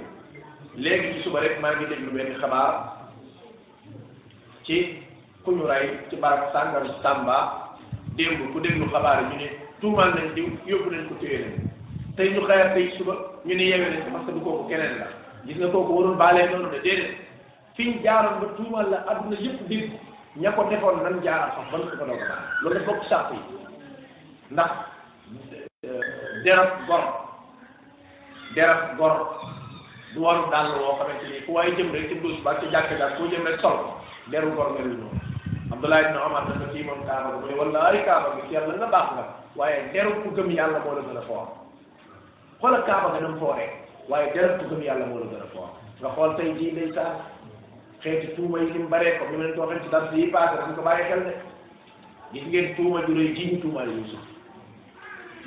léegi 0.77 1.07
ci 1.13 1.19
suba 1.25 1.39
rek 1.41 1.57
maa 1.61 1.71
ngi 1.73 1.85
déglu 1.89 2.11
benn 2.13 2.38
xabaar 2.39 2.73
ci 4.65 4.75
ku 5.43 5.51
ñu 5.51 5.65
rey 5.65 5.88
ci 6.09 6.15
barab 6.21 6.53
sàngam 6.53 6.85
sàmba 7.01 7.38
démb 8.17 8.53
ku 8.53 8.59
déglu 8.59 8.85
xabaar 8.93 9.17
yi 9.23 9.29
ñu 9.29 9.35
ne 9.41 9.49
tuumaal 9.81 10.13
nañ 10.13 10.27
diw 10.35 10.47
yóbbu 10.67 10.89
nañ 10.91 11.03
ko 11.09 11.15
téye 11.19 11.38
nañ 11.41 11.53
tey 12.15 12.29
ñu 12.29 12.45
xëyaat 12.47 12.73
tey 12.75 12.93
suba 12.97 13.13
ñu 13.45 13.53
ne 13.57 13.63
yewe 13.71 13.89
nañ 13.89 14.01
ko 14.05 14.09
parce 14.11 14.25
que 14.27 14.31
du 14.31 14.39
kooku 14.45 14.69
keneen 14.69 14.97
la 15.01 15.07
gis 15.45 15.57
nga 15.57 15.67
kooku 15.67 15.95
waroon 15.97 16.17
baalee 16.21 16.49
noonu 16.51 16.69
de 16.73 16.79
déedéet 16.85 17.17
fi 17.75 17.83
ñu 17.89 18.01
jaaroon 18.03 18.39
ba 18.41 18.47
tuumaal 18.55 18.89
la 18.91 18.97
adduna 19.09 19.35
yëpp 19.41 19.67
dégg 19.67 19.91
ña 20.38 20.51
ko 20.51 20.65
defoon 20.69 21.01
nan 21.01 21.19
jaaral 21.23 21.49
sax 21.57 21.71
ban 21.71 21.81
ko 21.89 21.97
ko 21.97 22.05
doon 22.05 22.41
loolu 22.61 22.79
dafa 22.79 23.09
sàpp 23.09 23.33
yi 23.33 23.39
ndax 24.53 24.69
deraf 26.45 26.77
gor 26.86 27.03
deraf 28.53 28.93
gor 29.01 29.13
du 30.13 30.21
waru 30.21 30.45
dàll 30.53 30.69
woo 30.79 30.93
xamante 30.97 31.25
ni 31.29 31.41
fu 31.45 31.51
waaye 31.53 31.71
jëm 31.75 31.91
rek 31.91 32.08
ci 32.10 32.15
douche 32.21 32.41
ba 32.45 32.53
ci 32.62 32.69
jàkk 32.71 32.93
daal 32.99 33.17
koo 33.17 33.25
jëm 33.31 33.45
rek 33.49 33.60
sol 33.60 33.79
deru 34.31 34.51
gor 34.55 34.71
nga 34.77 34.86
noonu 34.86 35.10
Abdullah 35.73 35.99
ibn 36.01 36.17
Omar 36.21 36.43
na 36.47 36.55
ko 36.62 36.65
kii 36.73 36.84
moom 36.86 37.01
kaaba 37.10 37.29
bi 37.34 37.41
mu 37.41 37.49
ne 37.49 37.55
wallaahi 37.60 38.05
kaaba 38.05 38.29
bi 38.38 38.41
nga 38.53 38.88
baax 38.93 39.08
nga 39.15 39.23
waaye 39.58 39.89
deru 39.93 40.21
ku 40.23 40.29
gëm 40.38 40.51
yàlla 40.53 40.79
moo 40.86 40.93
la 40.95 41.01
gën 41.01 41.17
a 41.17 41.21
foor 41.25 41.47
xoola 42.62 42.79
kaaba 42.86 43.08
nga 43.10 43.19
nam 43.25 43.39
fooree 43.41 43.69
waaye 44.10 44.29
deru 44.38 44.60
ku 44.62 44.69
gëm 44.69 44.84
yàlla 44.86 45.05
moo 45.10 45.19
la 45.25 45.27
gën 45.34 46.05
a 46.05 46.36
tey 46.38 46.53
jii 46.58 46.71
day 46.77 46.91
saa 46.93 47.12
xeeti 48.05 48.36
tuuma 48.38 48.60
yi 48.62 48.69
lim 48.71 48.86
ko 48.88 49.25
mu 49.34 49.36
leen 49.41 49.55
ko 49.58 49.62
waxee 49.65 49.81
ci 49.84 49.89
dars 49.89 50.13
yi 50.13 50.29
paase 50.31 50.55
dañ 50.62 50.75
ko 50.77 50.81
bàyyi 50.86 51.08
xel 51.10 51.23
de 51.25 51.34
gis 52.34 52.45
ngeen 52.47 52.75
tuuma 52.77 53.01
ju 53.10 53.13
rëy 53.17 53.34
ji 53.36 53.43
ñu 53.51 53.58
tuumaale 53.65 54.21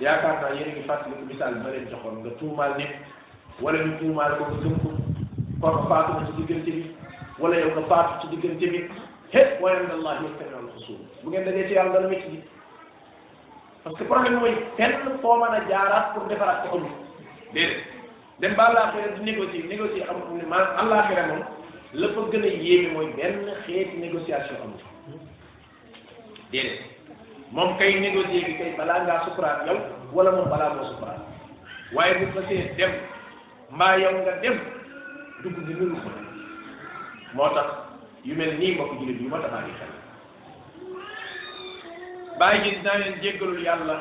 yaakaar 0.01 0.41
naa 0.43 0.51
yéen 0.55 0.69
a 0.71 0.75
ngi 0.77 0.89
fàttaliku 0.89 1.25
misaal 1.27 1.55
bi 1.55 1.61
ma 1.63 1.71
leen 1.71 1.89
joxoon 1.91 2.19
nga 2.21 2.31
tuumaal 2.41 2.75
nit 2.77 2.93
wala 3.63 3.79
ñu 3.85 3.97
tuumaal 4.01 4.33
ko 4.39 4.45
nga 4.47 4.59
gëm 4.63 4.77
ko 4.83 4.91
kooku 5.63 5.87
faatu 5.91 6.11
na 6.13 6.27
ci 6.27 6.33
diggante 6.39 6.71
bi 6.79 6.83
wala 7.39 7.57
yow 7.61 7.71
nga 7.75 7.83
faatu 7.91 8.13
ci 8.21 8.27
diggante 8.33 8.67
bi 8.73 8.79
he 9.33 9.41
waaye 9.61 9.79
nag 9.83 9.93
allah 9.99 10.15
yastamiu 10.23 10.59
alxusuum 10.59 11.01
bu 11.23 11.29
ngeen 11.31 11.45
dajee 11.45 11.67
ci 11.69 11.75
yàlla 11.75 11.93
dana 11.93 12.09
métti 12.09 12.31
ji 12.31 12.41
parce 13.83 13.97
que 13.99 14.05
problème 14.05 14.39
mooy 14.41 14.55
fenn 14.77 14.95
foo 15.23 15.37
mën 15.39 15.53
a 15.59 15.69
jaaraat 15.69 16.13
pour 16.15 16.25
defaraat 16.29 16.69
ko 16.71 16.77
amul 16.77 16.91
déedéet 17.53 17.83
dem 18.41 18.55
ba 18.55 18.65
àllaaxira 18.71 19.09
di 19.19 19.23
négocier 19.25 19.65
négocier 19.67 20.07
amul 20.11 20.47
maanaam 20.49 20.79
àllaaxira 20.81 21.27
moom 21.27 21.43
la 21.95 22.09
fa 22.15 22.21
gën 22.31 22.43
a 22.45 22.47
yéeme 22.47 22.93
mooy 22.95 23.09
benn 23.17 23.51
xeeti 23.67 23.97
négociation 24.01 24.63
amul 24.63 24.79
déedéet. 26.53 26.98
moom 27.53 27.77
kay 27.81 27.97
négocier 27.97 28.45
bi 28.45 28.59
kay 28.61 28.77
balaa 28.77 29.05
ngaa 29.09 29.25
sukuraat 29.25 29.65
yow 29.69 29.77
wala 30.13 30.33
moom 30.37 30.49
balaa 30.53 30.75
moo 30.77 30.85
sukuraat 30.93 31.23
waaye 31.97 32.21
bu 32.21 32.27
fasee 32.37 32.77
dem 32.77 32.93
mbaa 33.73 33.97
yow 33.97 34.13
nga 34.21 34.33
dem 34.45 34.57
dugg 35.43 35.57
bi 35.65 35.73
nuru 35.73 35.97
ko 36.05 36.11
moo 37.37 37.49
tax 37.57 37.69
yu 38.25 38.37
mel 38.37 38.53
nii 38.61 38.77
mbokk 38.77 39.01
jullit 39.01 39.17
yu 39.21 39.33
ma 39.33 39.41
tamaa 39.41 39.65
ngi 39.65 39.73
xel 39.81 39.93
bàyyi 42.39 42.61
ji 42.65 42.71
dinaa 42.77 43.01
leen 43.01 43.17
jéggalul 43.25 43.65
yàlla 43.65 43.97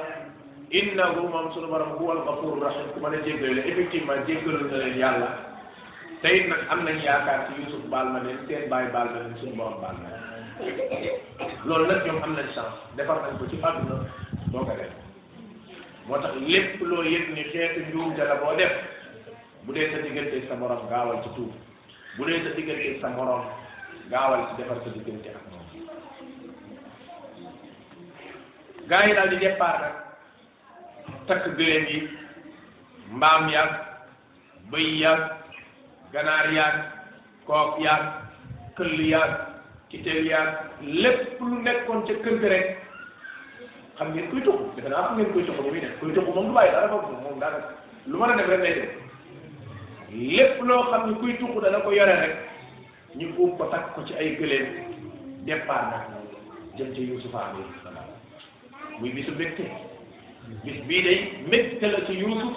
innahu 0.79 1.31
moom 1.31 1.47
sunu 1.55 1.71
borom 1.71 1.95
huwal 2.03 2.19
gafur 2.27 2.59
rahim 2.59 2.85
ku 2.93 2.99
mën 2.99 3.15
a 3.15 3.19
jéggal 3.23 3.55
la 3.55 3.61
effectivement 3.63 4.27
jéggalul 4.27 4.67
na 4.67 4.77
leen 4.83 4.99
yàlla 4.99 5.29
tey 6.21 6.43
nag 6.51 6.61
am 6.69 6.83
nañ 6.83 6.99
yaakaar 6.99 7.39
ci 7.47 7.63
Yusuf 7.63 7.87
baal 7.87 8.11
na 8.11 8.19
leen 8.27 8.43
seen 8.47 8.67
baay 8.69 8.91
baal 8.91 9.07
na 9.07 9.23
leen 9.23 9.37
sunu 9.39 9.55
borom 9.55 9.79
baal 9.81 9.95
na 10.03 10.07
leen 10.11 11.26
loolu 11.65 11.85
nag 11.87 12.05
ñoom 12.05 12.23
am 12.23 12.33
nañ 12.35 12.45
chance 12.53 12.77
defar 12.95 13.21
nañ 13.25 13.37
ko 13.39 13.45
ci 13.49 13.57
àdduna 13.63 13.97
doo 14.51 14.65
ko 14.65 14.73
def 14.77 14.91
moo 16.05 16.21
tax 16.21 16.35
ni 16.39 17.43
xeetu 17.51 17.79
njuumte 17.89 18.23
la 18.23 18.35
boo 18.41 18.55
def 18.55 18.71
bu 19.65 19.73
sa 19.73 19.97
diggante 20.03 20.45
sa 20.47 20.55
morom 20.55 20.87
gaawal 20.89 21.23
ci 21.23 21.29
tuub 21.35 21.51
bu 22.17 22.23
sa 22.25 22.49
diggante 22.55 22.99
sa 23.01 23.07
morom 23.09 23.43
gaawal 24.09 24.45
ci 24.49 24.53
defar 24.61 24.77
sa 24.83 24.89
diggante 24.93 25.29
ak 25.33 25.45
moom 25.49 25.65
gaa 28.87 29.05
yi 29.07 29.13
daal 29.15 29.29
di 29.29 29.37
départ 29.37 29.81
mbaam 33.11 33.49
yàgg 33.49 33.73
bëy 34.71 34.89
yàgg 35.01 35.31
ganaar 36.13 36.53
yàgg 36.53 36.77
kook 37.47 37.79
yàgg 37.79 38.03
këll 38.75 38.99
yàgg 39.01 39.35
kiteel 39.89 40.25
yàgg 40.27 40.66
lépp 40.81 41.39
lu 41.39 41.57
nekkoon 41.63 42.05
ca 42.07 42.13
kër 42.23 42.37
ga 42.41 42.47
rek 42.49 42.65
xam 43.97 44.09
ngeen 44.13 44.29
kuy 44.29 44.41
tuxu 44.41 44.63
defe 44.75 44.89
naa 44.89 45.07
fu 45.09 45.13
ngeen 45.15 45.31
kuy 45.33 45.43
tuxu 46.13 46.31
moom 46.33 46.47
du 46.47 46.53
bàyyi 46.53 46.71
dara 46.71 46.87
foofu 46.89 47.13
moom 47.23 47.39
daa 47.39 47.51
lu 48.07 48.17
mën 48.17 48.29
a 48.29 48.35
def 48.37 48.47
rek 48.47 48.59
lay 48.61 48.73
def 48.77 48.89
lépp 50.13 50.61
loo 50.67 50.83
xam 50.91 51.01
ne 51.11 51.15
kuy 51.19 51.33
tuxu 51.39 51.57
dana 51.61 51.79
ko 51.79 51.89
yore 51.91 52.15
rek 52.21 52.33
ñu 53.15 53.25
buub 53.33 53.51
ko 53.57 53.63
takk 53.71 53.85
ko 53.95 54.01
ci 54.05 54.13
ay 54.13 54.29
gëléem 54.37 54.67
départ 55.45 55.85
na 55.89 55.97
jëm 56.77 56.89
ca 56.93 57.01
Yuusufa 57.01 57.37
alayhi 57.39 57.81
salaam 57.83 58.09
muy 58.99 59.09
bisu 59.09 59.31
mbégte 59.31 59.63
bis 60.63 60.77
bii 60.87 61.03
day 61.03 61.19
mbégte 61.47 61.85
la 61.91 61.99
ci 62.05 62.13
Yuusuf 62.13 62.55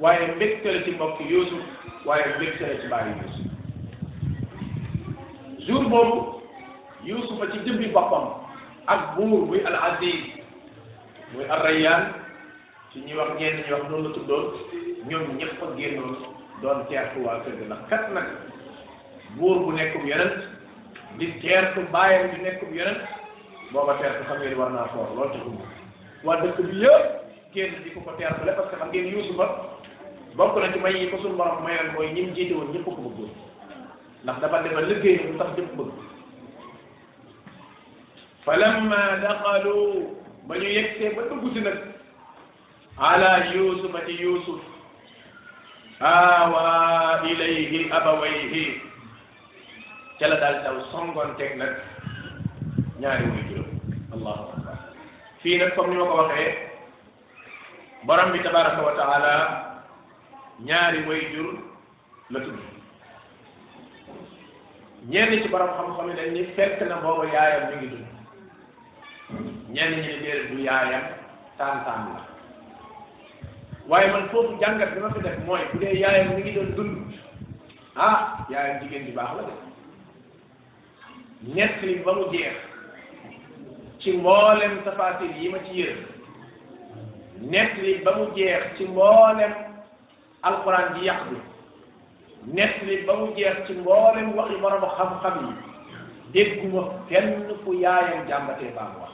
waaye 0.00 0.26
mbégte 0.36 0.66
la 0.72 0.80
ci 0.82 0.90
mbokk 0.90 1.20
Yuusuf 1.20 1.60
waaye 2.04 2.26
mbégte 2.36 2.60
la 2.68 2.76
ci 2.82 2.88
bàyyi 2.88 3.10
Yuusuf 3.16 3.34
jour 5.66 5.82
boobu 5.88 6.45
yusufa 7.06 7.46
ci 7.54 7.58
jëmmi 7.64 7.94
boppam 7.94 8.42
ak 8.90 9.14
buur 9.16 9.46
muy 9.46 9.62
al 9.64 9.76
aziz 9.78 10.20
muy 11.34 11.46
al 11.46 11.62
rayaan 11.62 12.02
ci 12.92 13.00
ñuy 13.06 13.14
wax 13.16 13.30
ñenn 13.38 13.62
ñi 13.64 13.70
wax 13.72 13.82
noonu 13.88 14.08
la 14.10 14.14
tuddoon 14.14 14.44
ñoom 15.06 15.24
ñëpp 15.38 15.62
a 15.62 15.66
génnoon 15.78 16.12
doon 16.62 16.84
teertu 16.88 17.22
waa 17.24 17.40
kër 17.46 17.54
gi 17.58 17.64
ndax 17.64 17.82
kat 17.88 18.10
nag 18.12 18.26
buur 19.38 19.58
bu 19.62 19.72
nekkul 19.72 20.06
yonent 20.08 20.36
di 21.18 21.26
teertu 21.40 21.80
bàyyam 21.92 22.30
di 22.34 22.42
nekkum 22.42 22.74
yonent 22.74 23.00
booba 23.72 23.94
teertu 24.02 24.24
xam 24.26 24.36
ngeen 24.42 24.58
war 24.58 24.70
naa 24.70 24.88
foor 24.92 25.08
loolu 25.14 25.30
taxum 25.32 25.56
waa 26.24 26.40
dëkk 26.42 26.58
bi 26.58 26.76
yëpp 26.82 27.04
génn 27.54 27.82
di 27.84 27.90
ko 27.94 28.00
ko 28.00 28.12
teertale 28.18 28.50
parce 28.56 28.70
que 28.70 28.76
xam 28.76 28.88
ngeen 28.90 29.14
yusufa 29.14 29.46
bokk 30.36 30.58
na 30.58 30.72
ci 30.72 30.78
may 30.78 30.92
yi 30.98 31.10
ko 31.10 31.16
borom 31.22 31.62
mayoon 31.62 31.94
mooy 31.94 32.12
ñim 32.12 32.34
jiite 32.34 32.52
woon 32.54 32.72
ñëpp 32.74 32.84
ko 32.84 32.90
bëggoon 32.90 33.30
ndax 34.24 34.38
dafa 34.40 34.62
demal 34.62 34.86
liggéey 34.90 35.22
mu 35.30 35.38
tax 35.38 35.50
ñëpp 35.56 35.76
bëgg 35.78 35.92
falamma 38.46 39.18
daxalu 39.26 40.14
ba 40.46 40.54
ñu 40.54 40.68
yegsee 40.70 41.10
ba 41.18 41.22
dugg 41.26 41.44
si 41.50 41.60
nag 41.66 41.78
ala 42.94 43.50
yusufa 43.50 44.00
ci 44.06 44.14
yusuf 44.22 44.62
awa 45.98 47.26
ilayhi 47.26 47.90
abawayhi 47.90 48.64
ca 50.22 50.26
la 50.30 50.36
daal 50.38 50.56
daw 50.62 50.76
songoonteeg 50.94 51.58
nag 51.58 51.74
ñaari 53.02 53.26
wuy 53.34 53.42
juróom 53.50 54.14
allahu 54.14 54.48
akbar 54.54 54.78
fii 55.42 55.58
nag 55.66 55.74
comme 55.74 55.90
ni 55.90 55.98
ma 55.98 56.06
ko 56.14 56.22
waxee 56.22 56.48
borom 58.06 58.30
bi 58.32 58.38
tabaraka 58.46 58.82
wa 58.88 58.94
taala 59.02 59.34
ñaari 60.70 61.02
way 61.10 61.20
jur 61.34 61.52
la 62.30 62.40
tudd 62.46 62.60
ñenn 65.10 65.40
ci 65.42 65.48
borom 65.50 65.70
xam-xam 65.78 66.10
yi 66.14 66.18
dañ 66.18 66.28
ni 66.38 66.46
fekk 66.54 66.78
na 66.88 67.02
booba 67.02 67.26
yaayam 67.34 67.66
mi 67.70 67.76
ngi 67.80 67.88
dund 67.94 68.14
ñenn 69.76 69.92
ñi 69.96 70.02
ne 70.06 70.12
déedéet 70.22 70.48
du 70.50 70.56
yaayam 70.64 71.02
tàntaam 71.58 72.02
la 72.14 72.20
waaye 73.88 74.08
man 74.12 74.28
foofu 74.32 74.52
jàngat 74.60 74.88
bi 74.94 75.00
ma 75.04 75.10
fi 75.14 75.20
def 75.26 75.36
mooy 75.46 75.62
bu 75.72 75.78
dee 75.82 75.94
yaayam 76.02 76.28
mi 76.36 76.42
ngi 76.42 76.52
doon 76.56 76.70
dund 76.76 77.12
ah 77.94 78.18
yaayam 78.50 78.76
jigéen 78.80 79.04
di 79.06 79.12
baax 79.18 79.30
la 79.36 79.42
de 79.46 79.54
ñett 81.54 81.82
yi 81.82 81.94
ba 82.04 82.12
mu 82.18 82.24
jeex 82.32 82.56
ci 84.00 84.10
mboolem 84.16 84.74
tafaatir 84.84 85.30
yi 85.38 85.48
ma 85.52 85.58
ci 85.64 85.72
yër 85.80 85.96
nett 87.52 87.72
li 87.82 87.90
ba 88.04 88.10
mu 88.18 88.24
jeex 88.36 88.62
ci 88.78 88.84
mboolem 88.86 89.52
alquran 90.48 90.86
ji 90.94 91.00
yàq 91.08 91.20
bi 91.30 91.36
nett 92.56 92.74
li 92.86 92.96
ba 93.06 93.12
mu 93.20 93.26
jeex 93.36 93.56
ci 93.66 93.72
mboolem 93.80 94.28
waxi 94.36 94.56
borom 94.62 94.84
xam-xam 94.96 95.36
yi 95.40 95.52
dégguma 96.32 96.82
kenn 97.08 97.50
fu 97.62 97.70
yaayam 97.84 98.20
jàmbatee 98.28 98.72
baa 98.78 98.88
mu 98.92 98.98
wax 99.02 99.12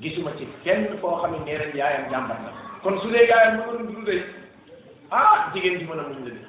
gisuma 0.00 0.32
ci 0.36 0.46
kenn 0.64 0.98
foo 1.00 1.16
xam 1.22 1.32
ne 1.44 1.52
yaayam 1.74 2.08
jàmbat 2.10 2.40
na 2.44 2.50
kon 2.82 2.98
su 3.00 3.10
dee 3.12 3.26
yaayam 3.28 3.54
mënoon 3.58 3.86
dund 3.86 4.06
day 4.06 4.24
ah 5.10 5.50
jigéen 5.52 5.78
ji 5.78 5.84
mën 5.84 6.00
a 6.00 6.02
muñ 6.08 6.24
la 6.24 6.32
de 6.34 6.40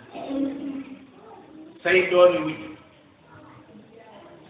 say 1.84 2.08
doomi 2.10 2.40
wujj 2.46 2.64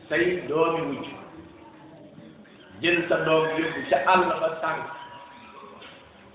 say 0.09 0.25
doomi 0.49 0.81
wujj 0.89 1.07
jël 2.81 2.99
sa 3.09 3.15
doom 3.25 3.45
yóbbu 3.57 3.81
ca 3.89 3.97
àll 4.11 4.23
ba 4.41 4.49
sànq 4.61 4.81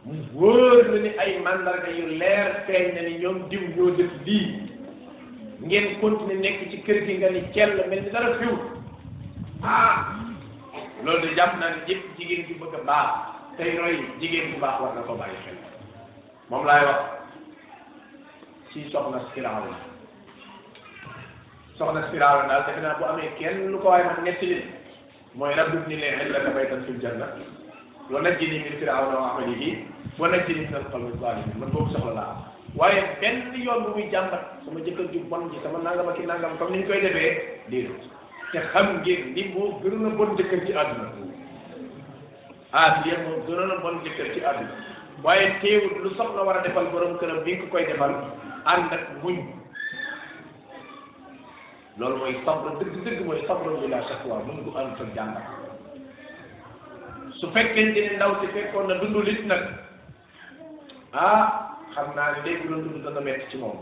mu 0.05 0.15
wóor 0.35 0.89
na 0.91 0.99
ni 1.05 1.11
ay 1.23 1.33
mandarga 1.45 1.91
yu 1.99 2.07
leer 2.21 2.49
feeñ 2.67 2.87
na 2.95 3.01
ni 3.09 3.19
ñoom 3.23 3.39
diw 3.51 3.63
ñoo 3.77 3.91
def 3.97 4.11
lii 4.27 4.55
ngeen 5.67 5.87
continuer 6.01 6.39
nekk 6.45 6.61
ci 6.71 6.77
kër 6.87 6.99
gi 7.07 7.13
nga 7.19 7.29
ni 7.31 7.41
cell 7.55 7.75
mel 7.89 8.01
ni 8.03 8.11
dara 8.15 8.31
fiw 8.39 8.57
ah 9.73 9.99
loolu 11.07 11.23
de 11.29 11.35
jàpp 11.39 11.59
naa 11.61 11.71
ne 11.71 11.79
yëpp 11.87 12.05
jigéen 12.19 12.47
ju 12.49 12.55
bëgg 12.61 12.75
a 12.75 12.81
baax 12.87 13.09
tey 13.57 13.79
roy 13.79 13.95
jigéen 14.21 14.51
bu 14.53 14.59
baax 14.59 14.81
war 14.83 14.95
na 14.95 15.03
ko 15.07 15.15
bàyyi 15.15 15.37
xel 15.45 15.55
moom 16.51 16.65
laay 16.67 16.85
wax 16.85 17.01
ci 18.73 18.83
soxna 18.91 19.21
Firawna 19.35 19.77
soxna 21.79 22.01
naa 22.11 22.47
daal 22.49 22.67
defe 22.67 22.81
naa 22.83 22.99
bu 22.99 23.05
amee 23.11 23.31
kenn 23.39 23.71
lu 23.73 23.79
ko 23.79 23.89
waaye 23.95 24.05
man 24.09 24.25
ñetti 24.27 24.47
li 24.51 24.59
mooy 25.35 25.55
rabbit 25.55 25.87
ni 25.87 25.97
leen 26.03 26.21
illaka 26.27 26.51
baytan 26.59 26.83
fil 26.89 26.99
janna 27.07 27.27
wa 28.11 28.23
najjini 28.27 28.59
min 28.65 28.77
Firawna 28.83 29.17
wa 29.23 29.31
amalihi 29.31 29.71
wa 30.19 30.29
najjini 30.35 30.67
min 30.67 30.75
al-qawmi 30.83 31.13
zalimin 31.23 31.59
man 31.63 31.71
boobu 31.71 31.93
soxla 31.95 32.13
laa 32.19 32.37
waaye 32.77 33.07
benn 33.23 33.55
yoon 33.63 33.85
bu 33.87 33.95
muy 34.01 34.11
jàmbat 34.11 34.53
sama 34.65 34.81
jëkkër 34.83 35.13
ju 35.15 35.25
bon 35.31 35.51
ji 35.55 35.63
sama 35.63 35.79
nangam 35.87 36.09
ak 36.11 36.19
i 36.19 36.27
nangam 36.27 36.59
comme 36.59 36.75
ni 36.77 36.83
ñu 36.83 36.89
koy 36.91 37.01
defee 37.09 37.39
déedéet 37.71 38.16
te 38.57 38.63
xam 38.73 38.89
ngeen 39.05 39.35
ni 39.37 39.43
moo 39.55 39.69
gënoon 39.85 40.07
a 40.09 40.17
bon 40.17 40.31
jëkkër 40.37 40.61
ci 40.67 40.73
àdduna 40.81 41.09
Asiya 42.81 43.17
ah 43.17 43.23
moo 43.27 43.43
gënoon 43.47 43.71
a 43.75 43.83
bon 43.85 43.99
jëkkër 44.05 44.31
ci 44.35 44.41
àdduna 44.51 44.79
waaye 45.25 45.51
teewul 45.61 45.99
lu 46.05 46.11
soxla 46.17 46.47
war 46.47 46.57
a 46.59 46.63
defal 46.65 46.89
borom 46.95 47.19
këram 47.21 47.43
bi 47.45 47.57
ku 47.61 47.67
koy 47.75 47.85
defal 47.87 48.15
ànd 48.73 48.93
ak 48.97 49.03
muñ 49.23 49.37
loolu 51.99 52.17
mooy 52.23 52.39
sabra 52.47 52.73
dëgg 52.81 52.97
dëgg 53.05 53.21
mooy 53.27 53.45
sabra 53.51 53.77
bi 53.83 53.93
la 53.93 54.01
shakwa 54.09 54.41
mun 54.49 54.65
ko 54.65 54.79
ànd 54.81 55.05
ak 55.05 55.13
jàmbat 55.19 55.45
su 57.41 57.53
fekkente 57.59 58.01
ne 58.09 58.17
ndaw 58.17 58.41
si 58.41 58.47
fekkoon 58.57 58.89
na 58.89 58.95
dundu 59.05 59.23
lit 59.29 59.45
nag 59.53 59.69
ah 61.13 61.45
xam 61.95 62.09
na 62.17 62.33
ne 62.33 62.47
léegi 62.49 62.69
loolu 62.73 62.89
dund 62.89 63.15
dana 63.21 63.37
ci 63.51 63.59
moom 63.67 63.79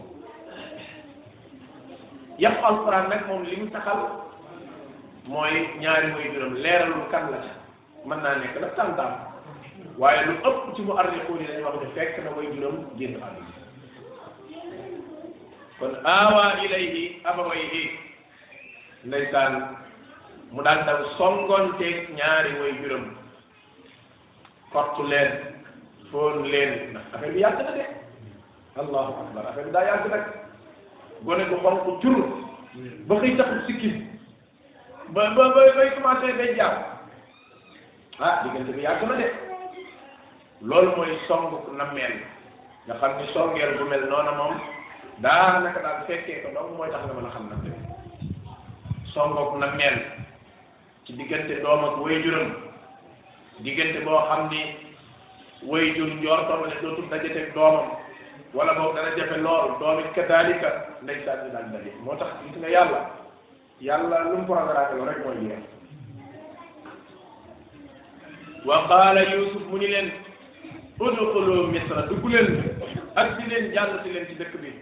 yàpp 2.42 2.64
alxuraan 2.72 3.08
nag 3.10 3.26
moom 3.30 3.44
li 3.52 3.56
mu 3.62 3.70
taxal 3.78 4.02
mooy 5.26 5.52
ñaari 5.80 6.12
mooy 6.12 6.28
juróom 6.34 6.54
leeralul 6.60 7.04
kan 7.10 7.24
la 7.32 7.38
ca 7.44 7.48
mën 8.06 8.20
naa 8.22 8.34
nekk 8.40 8.56
nag 8.60 8.74
tàntaam 8.76 9.12
waaye 9.98 10.26
lu 10.26 10.32
ëpp 10.48 10.60
ci 10.76 10.82
mu 10.82 10.98
arrixuun 11.00 11.40
yi 11.40 11.46
dañu 11.48 11.64
wax 11.66 11.76
ne 11.82 11.88
fekk 11.96 12.16
na 12.24 12.30
mooy 12.30 12.46
juróom 12.52 12.76
génn 12.98 13.16
àdduna 13.26 13.54
kon 15.78 15.94
aawaa 16.14 16.52
ilayhi 16.64 17.02
abawayhi 17.30 17.82
ndeysaan 19.06 19.54
mu 20.52 20.62
daan 20.62 20.84
daw 20.87 21.00
songonteeg 21.16 21.96
ñaari 22.20 22.52
mooy 22.60 22.72
juróom 22.82 23.04
kottu 24.72 25.02
leen 25.12 25.30
foon 26.10 26.40
leen 26.52 26.72
ndax 26.90 27.10
bi 27.32 27.40
yàgg 27.44 27.60
na 27.64 27.70
de 27.78 27.84
allahu 28.80 29.12
akbar 29.22 29.46
affaire 29.46 29.66
bi 29.66 29.72
daa 29.76 29.84
yàgg 29.90 30.06
nag 30.14 30.24
gone 31.26 31.44
gu 31.50 31.56
xonq 31.62 31.87
jur 32.02 32.16
hmm. 32.16 33.06
ba 33.06 33.14
xëy 33.20 33.37
taxul 33.38 33.62
sikkim 33.66 33.96
ba 35.12 35.30
ba 35.36 35.52
bay 35.52 35.92
commencé 36.00 36.32
day 36.38 36.56
jàpp 36.56 36.76
ah 38.20 38.40
diggante 38.42 38.72
bi 38.74 38.80
yàgg 38.82 39.02
na 39.08 39.16
de 39.16 39.26
loolu 40.62 40.96
mooy 40.96 41.18
song 41.28 41.52
na 41.76 41.84
mel 41.92 42.12
nga 42.86 42.94
xam 43.00 43.12
ni 43.18 43.26
songeel 43.34 43.76
bu 43.78 43.84
mel 43.84 44.00
noonu 44.08 44.32
moom 44.38 44.54
daanaka 45.18 45.80
daal 45.82 46.04
fekkee 46.06 46.40
ko 46.42 46.48
donc 46.54 46.76
mooy 46.78 46.90
tax 46.90 47.04
nga 47.04 47.14
mën 47.14 47.26
a 47.26 47.30
xam 47.34 47.46
na 47.50 47.56
mel 47.62 47.76
songook 49.12 49.58
na 49.58 49.66
mel 49.76 49.96
ci 51.04 51.12
diggante 51.12 51.60
doom 51.60 51.84
ak 51.84 51.96
waajuram 52.00 52.52
diggante 53.60 53.98
boo 54.04 54.24
xam 54.28 54.48
ni 54.50 54.62
waajur 55.68 56.08
njortoon 56.14 56.60
ne 56.66 56.80
dootul 56.80 57.10
dajateeg 57.10 57.52
doomam 57.54 57.88
wala 58.54 58.72
boobu 58.72 58.96
dana 58.96 59.16
jafe 59.16 59.36
lool 59.36 59.78
doom 59.80 59.98
it 60.00 60.12
kadaalika 60.14 60.68
ndeysaan 61.02 61.38
bi 61.44 61.50
daal 61.52 61.66
daje 61.72 61.92
moo 62.00 62.16
tax 62.16 62.30
gis 62.42 62.56
nga 62.56 62.68
yàlla. 62.70 63.23
yàlla 63.80 64.20
lu 64.30 64.37
mu 64.38 64.46
programme 64.46 64.96
woon 64.98 65.08
rek 65.08 65.24
mooy 65.26 65.37
jeex 65.42 65.62
wa 68.64 68.87
qaala 68.88 69.22
yusuf 69.22 69.62
mu 69.70 69.76
ni 69.78 69.87
leen 69.88 70.10
udxulu 71.00 71.72
leen 72.28 72.64
ak 73.16 73.38
leen 73.48 74.24
ci 74.28 74.34
dëkk 74.38 74.54
bi 74.62 74.72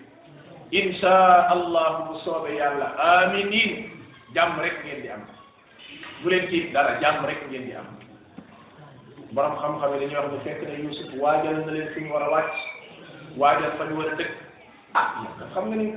insha 0.71 1.49
allah 1.51 2.05
bu 2.09 2.19
soobe 2.25 2.53
yàlla 2.55 2.85
aminin 2.99 3.89
jàmm 4.35 4.61
rek 4.61 4.85
ngeen 4.85 5.09
am 5.13 5.25
bu 6.23 6.29
leen 6.29 6.49
ci 6.49 6.71
dara 6.73 7.01
jàmm 7.01 7.25
rek 7.27 7.49
ngeen 7.49 7.65
di 7.65 7.73
am 7.73 7.87
borom 9.33 9.57
xam-xam 9.57 9.93
yi 9.95 10.01
dañuy 10.07 10.29
ne 10.31 10.39
fekk 10.45 10.63
na 10.69 10.77
yusuf 10.85 11.09
waajal 11.21 11.65
na 11.67 11.73
leen 11.73 11.89
fi 11.97 12.01
mu 12.01 12.13
war 12.15 12.23
a 12.29 12.31
wàcc 13.37 13.75
fa 13.79 13.85
ñu 13.85 13.97
war 13.97 14.15
dëkk 14.17 14.33
ah 14.95 15.25
xam 15.55 15.71
ni 15.75 15.93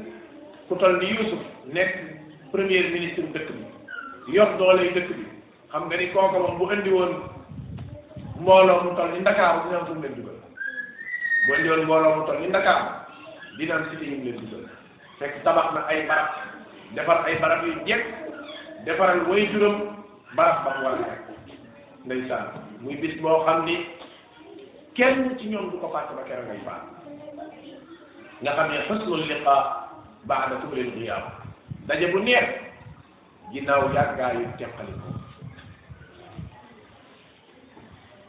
ku 0.69 0.73
ni 0.79 1.07
yusuf 1.15 1.39
nekk 1.75 2.14
premier 2.53 2.89
ministre 2.93 3.25
dëkk 3.33 3.49
bi 3.57 4.35
yor 4.37 4.53
doole 4.59 4.89
dëkk 4.95 5.09
bi 5.17 5.25
xam 5.71 5.87
nga 5.89 5.97
ni 6.01 6.07
kooka 6.13 6.39
moom 6.43 6.57
bu 6.59 6.69
andi 6.73 6.91
woon 6.93 7.13
mbooloo 8.41 8.83
mu 8.83 8.91
toll 8.97 9.11
ni 9.13 9.19
Ndakaaru 9.19 9.61
dina 9.67 9.85
fu 9.85 9.93
mu 9.95 10.01
leen 10.01 10.15
dugal 10.17 10.37
bu 11.47 11.49
andi 11.55 11.69
woon 11.69 11.83
mbooloo 11.83 12.15
mu 12.17 12.25
toll 12.27 12.39
ni 12.39 12.47
Ndakaaru 12.47 12.87
dina 13.57 13.75
am 13.75 13.85
cité 13.89 14.05
yu 14.05 14.33
na 15.45 15.81
ay 15.87 16.03
ay 16.03 16.03
barab 17.41 17.65
yu 17.65 17.75
mu 19.29 19.73
war 20.35 20.51
a 20.51 21.15
ndeysaan 22.05 22.47
muy 22.81 22.95
bis 23.01 23.15
boo 23.21 23.41
xam 23.47 23.65
ni 23.65 23.81
kenn 24.93 25.37
ci 25.39 25.47
ñoom 25.47 25.71
du 25.71 25.79
ko 25.79 25.87
fàtte 25.89 26.13
ba 26.15 26.21
keroog 26.27 26.45
ngay 26.45 26.61
faat 26.67 26.83
nga 28.43 28.51
xam 28.51 28.67
ne 28.71 28.77
xusnul 28.87 29.21
liqa 29.27 29.55
baada 30.27 30.55
kubrin 30.61 30.91
xiyaam 30.91 31.23
dajé 31.87 32.09
bu 32.13 32.19
neex 32.25 32.47
ginnaw 33.53 33.89
yaaga 33.93 34.33
tiap 34.57 34.73
kali. 34.77 34.91
ko 34.93 35.09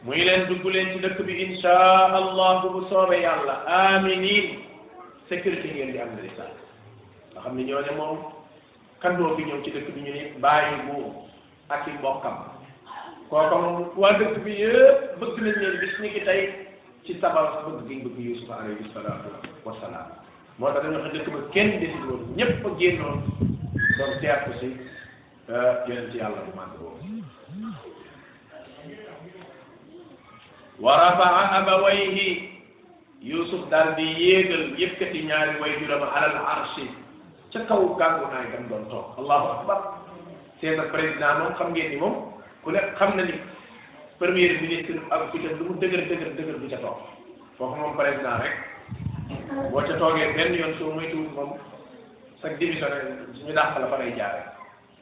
muy 0.05 0.21
len 0.23 0.47
duggu 0.47 0.69
len 0.71 0.87
ci 0.93 0.97
dekk 1.01 1.19
allah 1.65 2.51
bu 2.69 2.85
soobe 2.87 3.17
yalla 3.17 3.65
aminin 3.65 4.61
sécurité 5.27 5.67
ngeen 5.73 5.91
di 5.91 5.99
am 5.99 6.13
na 6.15 6.21
lissa 6.21 6.45
nga 7.33 7.41
xamni 7.41 7.73
kan 9.01 9.15
do 9.17 9.35
fi 9.35 9.43
ñew 9.43 9.61
ci 9.65 9.71
dekk 9.73 9.89
bi 9.93 10.01
ni 10.05 10.13
bayyi 10.37 10.75
bu 10.87 11.25
ak 11.73 11.89
mbokam 11.97 12.37
koko 13.29 13.91
wa 13.97 14.09
dekk 14.21 14.37
bi 14.45 14.53
yeb 14.53 15.17
bëgg 15.19 15.37
nañ 15.41 15.53
leen 15.59 15.79
bis 15.81 15.93
ni 15.99 16.07
ki 16.13 16.21
tay 16.29 16.41
ci 17.03 17.17
sabab 17.19 17.65
bëgg 17.65 17.89
gi 17.89 18.05
bëgg 18.09 18.17
yusuf 18.25 18.49
alayhi 18.53 18.85
salatu 18.93 19.33
wassalam 19.65 20.07
mo 20.57 20.71
tax 20.71 20.85
dañu 20.87 21.03
xëdd 21.09 21.27
ko 21.33 21.41
kenn 21.53 21.79
desul 21.81 22.07
won 22.11 22.21
ñepp 22.37 22.63
geenoon 22.79 23.46
doon 23.97 24.13
teertu 24.21 24.51
si 24.61 24.69
ah, 25.49 25.81
yonent 25.89 26.13
yàlla 26.13 26.41
bu 26.45 26.51
màgg 26.53 26.77
boobu 26.77 27.01
wa 30.77 30.91
rafaa 30.93 31.65
abawayhi 31.65 32.53
yusuf 33.25 33.65
daal 33.73 33.97
di 33.97 34.05
yéegal 34.05 34.77
yëkkati 34.77 35.19
ñaari 35.27 35.57
way 35.59 35.73
juram 35.81 36.03
alal 36.05 36.35
arshi 36.45 36.85
ca 37.51 37.59
kaw 37.67 37.81
gàngu 37.97 38.29
naay 38.31 38.45
gam 38.53 38.69
doon 38.69 38.85
toog 38.85 39.17
allahu 39.17 39.47
akbar 39.61 39.79
seeta 40.61 40.85
président 40.93 41.41
moom 41.41 41.53
xam 41.57 41.73
ngeen 41.73 41.89
ni 41.97 41.97
moom 41.97 42.13
ku 42.63 42.69
ne 42.71 42.79
xam 43.01 43.17
ni 43.17 43.33
premier 44.21 44.53
ministre 44.61 45.01
ak 45.09 45.31
ku 45.33 45.41
ca 45.41 45.49
dëgër 45.81 46.01
dëgër 46.07 46.31
dëgër 46.37 46.57
bu 46.61 46.69
ca 46.69 46.77
toog 46.85 46.97
foofu 47.57 47.75
moom 47.81 47.97
rek 47.99 48.21
boo 49.73 49.81
ca 49.81 49.93
toogee 49.97 50.33
benn 50.37 50.53
yoon 50.53 50.73
soo 50.77 50.93
moytuwul 50.93 51.33
moom 51.33 51.57
sa 52.41 52.49
démission 52.57 52.87
ñu 53.45 53.53
dàq 53.53 53.79
la 53.79 53.87
fa 53.87 53.97
lay 53.97 54.13
jaare 54.17 54.41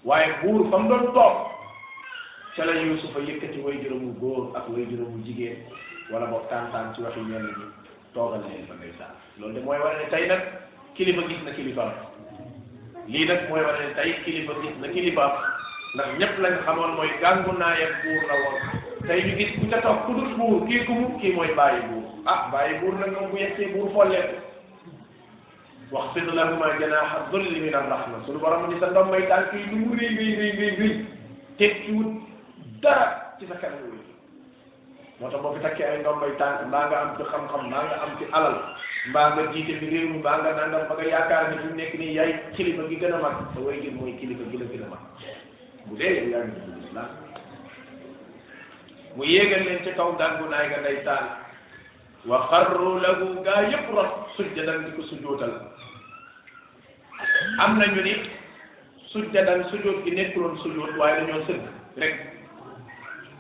waaye 0.06 0.30
buur 0.42 0.72
fa 0.72 0.78
mu 0.80 0.88
doon 0.90 1.12
toog 1.14 1.36
ca 2.56 2.66
la 2.66 2.72
Yuusufa 2.74 3.20
yëkkati 3.28 3.60
way 3.60 3.76
juróomu 3.84 4.14
góor 4.20 4.56
ak 4.56 4.70
way 4.70 4.86
juróomu 4.90 5.24
jigéen 5.26 5.58
wala 6.12 6.26
boog 6.28 6.48
tàntaan 6.50 6.94
ci 6.96 7.02
waxi 7.02 7.20
ñenn 7.20 7.44
ñi 7.44 7.68
toogal 8.14 8.42
leen 8.48 8.68
fa 8.68 8.74
ndeysaan 8.80 9.14
loolu 9.40 9.54
de 9.54 9.62
mooy 9.66 9.80
wane 9.84 9.98
ne 10.00 10.10
tey 10.10 10.28
nag 10.28 10.42
kilifa 10.96 11.28
gis 11.28 11.44
na 11.46 11.52
kilifaam 11.52 11.92
lii 13.08 13.26
nag 13.26 13.50
mooy 13.50 13.62
wane 13.68 13.84
ne 13.88 13.94
tey 14.00 14.14
kilifa 14.24 14.54
gis 14.62 14.76
na 14.80 14.88
kilifaam 14.88 15.32
ndax 15.96 16.10
ñépp 16.20 16.40
lañ 16.40 16.56
xamoon 16.66 16.92
mooy 16.96 17.12
gàngu 17.22 17.52
buur 17.52 18.24
la 18.32 18.36
woon 18.42 18.58
tey 19.08 19.22
ñu 19.28 19.36
gis 19.38 19.52
ku 19.60 19.68
ca 19.72 19.82
toog 19.82 20.06
ku 20.08 20.12
buur 20.38 20.68
kii 20.68 20.86
ku 20.88 20.94
kii 21.22 21.36
mooy 21.36 21.52
bàyyi 21.60 21.82
buur 21.90 22.04
ah 22.26 22.48
bàyyi 22.52 22.80
buur 22.80 22.96
nag 23.00 23.12
moom 23.12 23.30
bu 23.32 23.38
yegsee 23.38 23.68
buur 23.76 23.92
folleeku 23.92 24.55
waxfid 25.92 26.26
lahuma 26.34 26.74
janaaxa 26.82 27.30
dulli 27.30 27.70
na 27.70 27.78
arrahma 27.86 28.18
suñu 28.26 28.40
borom 28.42 28.66
ni 28.70 28.80
sa 28.82 28.90
ndombay 28.90 29.28
tànk 29.30 29.54
yi 29.54 29.70
lu 29.70 29.76
mu 29.86 29.94
rëy 29.94 30.10
rëy 30.18 30.32
rëy 30.40 30.52
rëy 30.58 30.72
rëy 30.80 30.94
tekkiwut 31.58 32.10
dara 32.82 33.36
ci 33.38 33.46
sa 33.46 33.56
kanam 33.62 33.86
wi 33.94 34.00
moo 35.22 35.30
tax 35.30 35.42
boo 35.44 35.54
fi 35.54 35.84
ay 35.84 36.00
ndombay 36.02 36.34
tànk 36.42 36.66
mbaa 36.68 36.90
nga 36.90 36.98
am 37.02 37.10
ci 37.18 37.24
xam-xam 37.30 37.68
mbaa 37.70 38.02
am 38.02 38.18
ci 38.18 38.26
alal 38.34 38.56
mbaa 39.14 39.30
nga 39.34 39.44
jiite 39.54 39.74
mi 39.86 40.18
mbaa 40.20 40.38
nga 40.42 40.54
nangam 40.58 40.88
ba 40.90 40.96
nga 40.98 41.06
yaakaar 41.06 41.52
ni 41.54 41.58
fi 41.62 41.68
mu 41.70 41.76
nekk 41.78 41.94
nii 42.02 42.16
yaay 42.18 42.32
kilifa 42.58 42.84
gi 42.90 42.96
gën 42.98 43.14
a 43.14 43.18
mag 43.22 43.36
sa 43.54 43.62
way 43.62 43.78
jël 43.82 43.94
mooy 43.94 44.18
kilifa 44.18 44.44
gi 44.52 44.58
la 44.58 44.66
gën 44.66 44.84
a 44.90 44.90
mag 44.90 45.02
bu 45.86 45.94
dee 46.02 46.14
yow 46.18 46.28
yaa 46.34 46.42
ngi 46.50 46.60
dugg 46.66 46.82
islam 46.86 47.08
mu 49.16 49.22
yéegal 49.24 49.64
leen 49.70 49.84
ci 49.86 49.92
kaw 49.96 50.10
gàngu 50.18 50.50
naay 50.50 50.66
nga 50.70 50.80
ndeysaan 50.82 51.26
wa 52.26 52.48
xarru 52.50 52.98
lahu 53.06 53.38
gaa 53.46 53.62
yëpp 53.70 53.94
rot 53.94 54.25
sujjadan 54.36 54.86
di 54.86 54.92
ko 55.00 55.04
sujjootal 55.08 55.54
am 57.64 57.78
na 57.80 57.86
ñu 57.88 58.02
ni 58.04 58.14
sujjadan 59.16 59.64
sujjoot 59.72 60.04
gi 60.04 60.12
nekkuloon 60.12 60.58
sujjoot 60.64 60.92
waaye 61.00 61.20
dañoo 61.24 61.46
sëgg 61.48 61.64
rek 61.98 62.16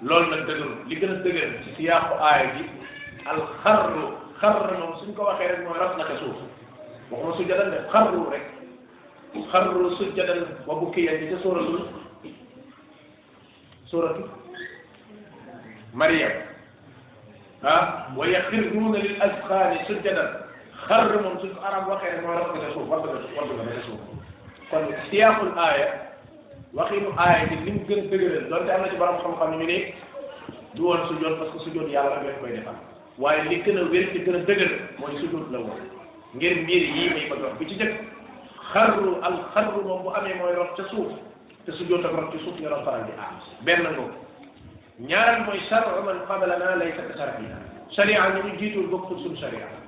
loolu 0.02 0.28
nag 0.32 0.42
dëgëru 0.48 0.70
li 0.88 0.96
gën 0.96 1.12
a 1.12 1.22
dëgër 1.24 1.52
ci 1.76 1.84
yàqu 1.84 2.14
aaya 2.20 2.48
bi 2.56 2.64
al 3.28 3.40
xarru 3.64 4.06
xarru 4.40 4.76
moom 4.80 4.94
suñ 5.04 5.12
ko 5.16 5.24
waxee 5.28 5.48
rek 5.48 5.64
mooy 5.68 5.80
raf 5.80 5.98
naka 6.00 6.16
suuf 6.24 6.40
waxuma 7.12 7.36
sujjadan 7.38 7.72
de 7.72 7.80
xarru 7.92 8.22
rek 8.32 8.46
xarru 9.52 9.92
sujjadan 10.00 10.40
wa 10.66 10.76
bukiya 10.80 11.20
ci 11.20 11.28
ca 11.30 11.38
sóoratul 11.44 11.80
sóoratu 13.92 14.24
mariam 15.94 16.32
ah 17.68 18.08
wa 18.16 18.24
yaxirruuna 18.28 18.96
lil 18.98 19.16
asxaani 19.22 19.84
sujjadan 19.92 20.45
خر 20.90 21.16
من 21.22 21.38
سوف 21.42 21.64
أرام 21.66 21.88
وخير 21.90 22.22
ما 22.28 22.34
رب 22.36 22.56
إلى 22.56 22.74
شوف 22.74 22.92
رب 22.94 23.06
إلى 23.10 23.20
شوف 23.22 23.40
رب 23.44 23.52
إلى 23.70 23.82
شوف 23.88 24.00
كان 24.72 24.86
سياق 25.12 25.42
الآية 25.42 25.88
وخير 26.74 27.02
آية 27.20 27.56
من 27.66 27.86
كل 27.88 28.00
كبير 28.08 28.32
دون 28.50 28.68
تعمل 28.68 28.90
جبر 28.96 29.10
مخم 29.18 29.36
خم 29.40 29.52
مني 29.60 29.94
دون 30.76 30.98
سجود 31.10 31.32
بس 31.42 31.52
سجود 31.66 31.90
يا 31.90 32.02
رب 32.02 32.22
يحب 32.26 32.46
يدفع 32.46 32.72
وعند 33.20 33.50
لكن 33.54 33.76
غير 33.78 34.04
كتير 34.14 34.38
دقر 34.46 34.70
ما 35.00 35.08
يسجد 35.14 35.34
له 35.52 35.70
غير 36.40 36.54
مير 36.70 36.84
يي 36.96 37.10
ما 37.10 37.18
يقدر 37.18 37.50
بيجيك 37.60 37.96
خر 38.72 38.94
الخر 39.30 39.66
ما 39.84 39.94
هو 40.02 40.16
أمي 40.18 40.34
ما 40.34 40.50
يرب 40.54 40.70
تسوف 40.78 41.12
تسجود 41.68 42.04
تقرب 42.04 42.30
تسوف 42.34 42.56
يا 42.62 42.70
رب 42.70 42.86
دي 43.10 43.14
أمس 43.24 43.46
بين 43.66 43.80
لنا 43.86 44.06
نعم 45.10 45.48
ما 45.48 45.54
يسر 45.56 45.86
عمر 45.98 46.18
قبلنا 46.30 46.70
ليس 46.84 46.98
كسر 47.10 47.30
فيها 47.40 47.60
شريعة 47.98 48.28
نجيت 48.46 48.78
وبكت 48.78 49.10
سن 49.24 49.36
شريعة 49.36 49.85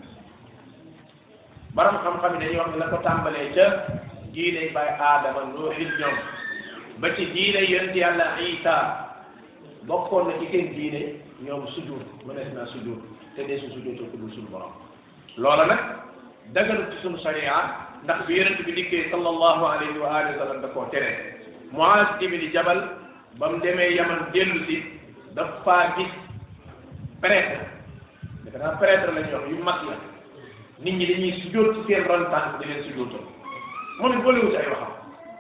borom 1.77 1.97
xam-xam 2.03 2.33
yi 2.33 2.39
dañuy 2.39 2.57
wax 2.57 2.69
ne 2.71 2.77
la 2.79 2.87
ko 2.91 2.97
tàmbalee 3.05 3.51
ca 3.55 3.65
diiney 4.33 4.69
bay 4.75 4.87
aadama 5.09 5.41
nuuxil 5.45 5.91
ñoom 5.99 6.15
ba 6.97 7.07
ci 7.15 7.23
diiney 7.33 7.65
yonent 7.71 7.95
yàlla 7.95 8.25
isa 8.45 8.73
bokkoon 9.87 10.27
na 10.27 10.33
ci 10.39 10.47
seen 10.51 10.73
diine 10.77 11.01
ñoom 11.45 11.67
sujud 11.73 12.01
mënees 12.25 12.49
naa 12.53 12.65
sujud 12.73 12.97
te 13.35 13.43
dee 13.47 13.59
su 13.61 13.67
sujudoo 13.75 14.09
ko 14.11 14.17
dul 14.17 14.31
suñu 14.33 14.49
borom 14.49 14.71
loola 15.37 15.65
nag 15.65 15.79
daganut 16.53 16.89
ci 16.91 16.97
suñu 17.01 17.17
sariya 17.21 17.61
ndax 18.03 18.25
bi 18.27 18.33
yonent 18.37 18.59
bi 18.65 18.71
dikkee 18.77 19.09
sallallahu 19.11 19.63
alayhi 19.73 19.97
wa 20.01 20.09
alihi 20.17 20.33
wa 20.37 20.45
sallam 20.45 20.61
da 20.61 20.67
koo 20.67 20.89
tere 20.89 21.11
Muaz 21.71 22.09
ibn 22.25 22.41
Jabal 22.53 22.79
ba 23.37 23.49
mu 23.51 23.59
demee 23.61 23.93
Yaman 23.93 24.31
dellu 24.33 24.65
si 24.65 24.81
daf 25.35 25.61
faa 25.63 25.93
gis 25.95 26.09
prêtre 27.21 27.59
dafa 28.65 29.11
la 29.13 29.21
ñu 29.21 29.33
wax 29.37 29.45
yu 29.49 29.59
mag 29.63 29.81
la 29.85 30.16
nit 30.83 30.93
ñi 30.93 31.05
dañuy 31.07 31.41
sujjóot 31.41 31.75
ci 31.87 31.93
seen 31.93 32.05
ron 32.05 32.29
tànk 32.29 32.59
di 32.59 32.65
leen 32.65 32.83
sujjóotal 32.85 33.21
mu 33.99 34.07
ne 34.09 34.17
boolewut 34.21 34.53
ay 34.55 34.67
waxam 34.69 34.93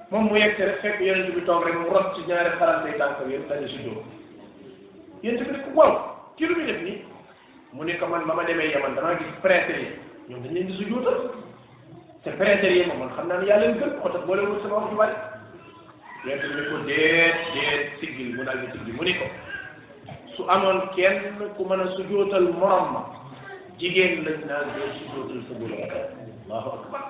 moom 0.09 0.25
mu 0.25 0.35
yegg 0.35 0.57
rek 0.57 0.81
fekk 0.81 0.99
yonent 0.99 1.29
bi 1.35 1.41
rek 1.45 1.75
mu 1.77 1.89
rot 1.93 2.15
ci 2.15 2.21
ñaari 2.25 2.57
farante 2.57 2.97
tànk 2.97 3.19
yëpp 3.29 3.47
dañuy 3.49 3.69
sujjóot 3.69 4.05
yéen 5.21 5.37
tamit 5.37 5.61
ku 5.61 5.69
waaw 5.77 5.93
kii 6.37 6.45
lu 6.49 6.55
muy 6.55 6.65
def 6.65 6.81
nii 6.81 6.97
mu 7.73 7.83
ne 7.83 7.93
ko 7.97 8.07
man 8.07 8.25
ba 8.25 8.33
ma 8.33 8.43
demee 8.43 8.71
Yaman 8.71 8.95
damaa 8.95 9.17
gis 9.17 9.33
prêtres 9.43 9.77
yi 9.77 9.87
ñoom 10.29 10.41
dañ 10.41 10.53
leen 10.53 10.67
di 10.67 10.73
sujjóotal 10.77 11.17
te 12.23 12.29
prêtres 12.31 12.73
yi 12.73 12.85
moom 12.87 12.99
man 12.99 13.11
xam 13.15 13.27
naa 13.27 13.37
ne 13.37 13.45
yaa 13.45 13.59
leen 13.59 13.77
gën 13.77 14.01
xota 14.01 14.17
boolewut 14.25 14.61
sama 14.63 14.75
wax 14.75 14.89
ju 14.89 14.97
bari 14.97 15.15
yonent 16.25 16.47
bi 16.47 16.55
ne 16.57 16.65
ko 16.71 16.77
déet 16.87 17.35
déet 17.53 17.83
mu 18.33 18.41
di 18.41 18.71
siggi 18.73 18.91
mu 18.91 19.03
ne 19.03 19.13
ko 19.19 19.25
su 20.35 20.43
amoon 20.49 20.81
kenn 20.95 21.21
ku 21.55 21.63
mën 21.69 21.79
a 21.85 21.87
sujjóotal 21.95 22.49
morom 22.57 22.93
ma 22.93 23.26
jigéen 23.79 24.25
lañ 24.25 24.45
naan 24.47 24.67
leen 24.75 24.93
su 25.03 25.15
jootal 25.15 25.41
sa 25.47 25.53
borom 25.55 25.71
kër 25.73 25.95
allahu 26.41 26.69
akbar 26.77 27.03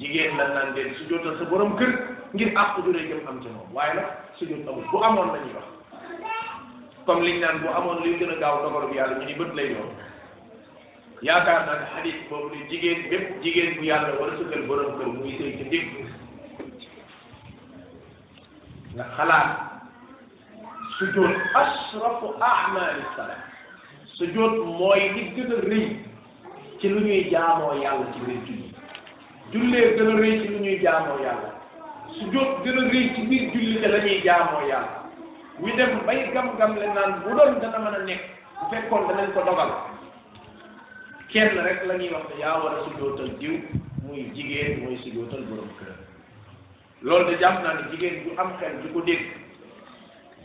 jigéen 0.00 0.34
ngir 2.34 2.50
àq 2.62 2.70
du 2.84 2.90
rëy 2.92 3.06
jëm 3.10 3.26
am 3.28 3.36
ci 3.42 3.48
moom 3.56 3.68
waaye 3.74 3.94
nag 3.96 4.08
su 4.38 4.44
bu 4.90 4.98
amoon 5.08 5.28
la 5.32 5.38
ñuy 5.44 5.54
wax 5.56 5.68
comme 7.06 7.30
naan 7.40 7.56
bu 7.62 7.68
amoon 7.78 7.98
li 8.04 8.12
gën 8.18 8.32
gaaw 8.40 8.56
dogal 8.62 8.84
bi 8.90 8.96
yàlla 8.98 9.16
ñu 9.18 9.24
ni 9.24 9.34
bët 9.40 9.50
lay 9.58 9.68
doon 9.72 9.90
yaakaar 11.28 11.60
naa 11.66 11.76
ne 11.78 11.84
xadis 11.94 12.18
boobu 12.28 12.54
jigéen 12.70 13.00
bépp 13.10 13.26
jigéen 13.42 13.72
bu 13.78 13.84
yàlla 13.90 14.12
wala 14.20 14.32
su 14.38 14.44
borom 14.68 14.90
kër 14.98 15.06
muy 15.18 15.32
sëy 15.38 15.52
ci 15.58 15.64
dégg 15.72 15.90
nga 18.96 19.04
xalaat 19.16 19.48
asrafu 21.60 22.26
ahmali 22.50 23.02
salat 23.16 23.51
sujjóot 24.16 24.54
mooy 24.78 25.00
li 25.14 25.22
gën 25.34 25.52
a 25.52 25.58
ci 26.80 26.88
lu 26.88 27.00
ñuy 27.00 27.30
jaamoo 27.30 27.74
yàlla 27.82 28.06
ci 28.12 28.20
biir 28.20 28.40
julli 29.50 29.80
ci 29.96 30.48
lu 30.52 30.58
ñuy 30.60 30.78
jaamoo 30.82 31.18
yàlla 31.22 31.48
sujjóot 32.18 32.62
gën 32.64 32.78
a 32.78 32.82
rëy 32.90 33.14
ci 33.14 33.20
biir 33.26 33.50
julli 33.52 33.80
te 33.80 33.88
la 33.88 33.98
ñuy 34.04 34.20
jaamoo 34.22 34.66
yàlla 34.68 36.02
gam-gam 36.34 36.74
le 36.76 36.86
bu 37.24 37.34
doon 37.36 37.60
dana 37.60 37.78
mën 37.90 37.94
a 38.00 38.04
nekk 38.04 38.22
bu 38.60 38.64
fekkoon 38.70 39.32
ko 39.34 39.42
dogal 39.46 39.72
kenn 41.28 41.56
rek 41.64 41.84
la 41.86 41.94
ñuy 41.96 42.10
wax 42.12 42.24
ne 42.28 42.40
yaa 42.40 42.58
war 42.62 42.74
a 42.84 43.38
diw 43.40 43.52
muy 44.06 44.22
jigéen 44.34 44.82
mooy 44.82 44.96
sujjóotal 45.04 45.44
borom 45.48 45.68
kër 45.78 45.88
loolu 47.02 47.30
de 47.30 47.36
jàpp 47.40 47.62
naa 47.62 47.74
ne 47.74 47.88
jigéen 47.90 48.24
bu 48.24 48.30
am 48.40 48.52
xel 48.60 48.74
di 48.82 48.92
ko 48.92 49.00
dégg 49.00 49.22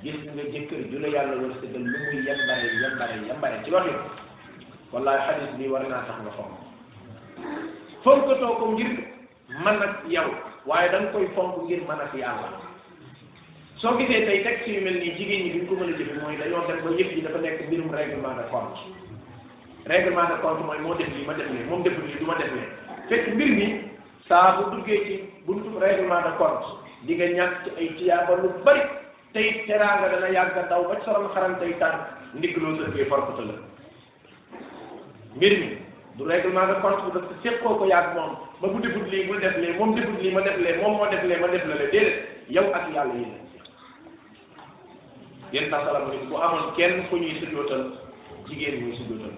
gis 0.04 0.14
nga 0.30 0.44
jëkkër 0.44 0.92
ju 0.92 1.00
la 1.02 1.10
yàlla 1.10 1.38
wërsëgal 1.42 1.82
lu 1.82 1.98
muy 1.98 2.20
yembare 2.26 2.68
yembare 2.82 3.16
yembare 3.28 3.56
ci 3.66 3.72
waxi 3.74 3.94
wallahi 4.94 5.22
xadis 5.28 5.56
bi 5.58 5.68
war 5.74 5.82
naa 5.90 6.04
tax 6.10 6.18
nga 6.22 6.34
fonk 6.38 6.54
fonkatoo 8.04 8.56
ko 8.62 8.66
ngir 8.78 8.92
man 9.66 9.82
ak 9.82 10.06
yow 10.06 10.30
waaye 10.70 10.90
da 10.92 11.00
nga 11.02 11.10
koy 11.12 11.26
fonk 11.36 11.58
ngir 11.66 11.82
man 11.90 12.02
ak 12.06 12.14
yàlla 12.14 12.62
soo 13.82 13.98
gisee 13.98 14.22
tey 14.26 14.44
texte 14.46 14.70
yu 14.70 14.82
mel 14.86 15.00
nii 15.02 15.16
jigéen 15.18 15.42
ñi 15.46 15.52
duñ 15.54 15.66
ko 15.68 15.74
mën 15.82 15.90
a 15.94 15.98
jëfe 15.98 16.16
mooy 16.22 16.38
dañoo 16.38 16.68
dem 16.70 16.80
ba 16.86 16.90
yëf 16.94 17.10
yi 17.18 17.22
dafa 17.26 17.40
nekk 17.42 17.66
mbirum 17.68 17.90
règlement 17.92 18.38
de 18.38 18.46
compte 18.54 18.78
règlement 19.90 20.30
de 20.30 20.36
compte 20.46 20.62
mooy 20.66 20.78
moo 20.80 20.94
def 20.94 21.08
lii 21.10 21.26
ma 21.26 21.34
def 21.34 21.50
lee 21.50 21.66
du 22.20 22.26
ma 22.26 22.36
def 22.38 22.52
lee 22.54 22.70
fekk 23.10 23.34
mbir 23.34 23.50
mi 23.58 23.68
saa 24.30 24.62
bu 24.62 24.76
duggee 24.78 25.02
ci 25.10 25.16
buntu 25.50 25.80
règlement 25.82 26.22
de 26.22 26.38
compte 26.38 26.86
di 27.10 27.16
nga 27.16 27.26
ñàkk 27.34 27.54
ci 27.66 27.70
ay 27.82 27.90
tiyaaba 27.98 28.36
lu 28.46 28.52
tey 29.38 29.50
teraanga 29.70 30.10
dana 30.12 30.30
yàgg 30.34 30.58
a 30.60 30.64
daw 30.70 30.84
ba 30.90 30.98
ci 31.00 31.06
sorom 31.06 31.28
xaram 31.34 31.54
tey 31.62 31.74
tànk 31.82 32.00
ndigg 32.42 32.56
loo 32.64 32.72
sëf 32.80 32.96
yi 33.00 33.06
farkuta 33.12 33.44
la 33.50 33.56
mbir 35.36 35.54
mi 35.62 35.68
du 36.18 36.24
règlement 36.30 36.68
de 36.70 36.76
compte 36.86 37.04
bu 37.06 37.12
def 37.18 37.28
séqoo 37.46 37.76
ko 37.82 37.86
yàgg 37.94 38.16
moom 38.16 38.34
ba 38.62 38.68
bu 38.74 38.80
defut 38.88 39.06
lii 39.14 39.28
bul 39.28 39.40
def 39.44 39.58
lee 39.64 39.76
moom 39.78 39.94
defut 40.00 40.22
lii 40.24 40.34
ma 40.38 40.42
def 40.48 40.58
lee 40.66 40.74
moom 40.82 40.94
moo 40.98 41.10
def 41.12 41.24
lee 41.30 41.38
ma 41.44 41.48
def 41.54 41.66
la 41.70 41.76
le 41.84 41.88
déedéet 41.94 42.50
yow 42.58 42.68
ak 42.80 42.90
yàlla 42.96 43.14
yéen 43.20 43.36
yéen 45.54 45.70
sa 45.76 45.84
salam 45.86 46.10
ni 46.12 46.24
bu 46.32 46.36
amoon 46.46 46.74
kenn 46.80 47.04
fu 47.12 47.20
ñuy 47.24 47.36
sujootal 47.44 47.84
jigéen 48.50 48.82
ñuy 48.86 48.96
sujootal 49.00 49.36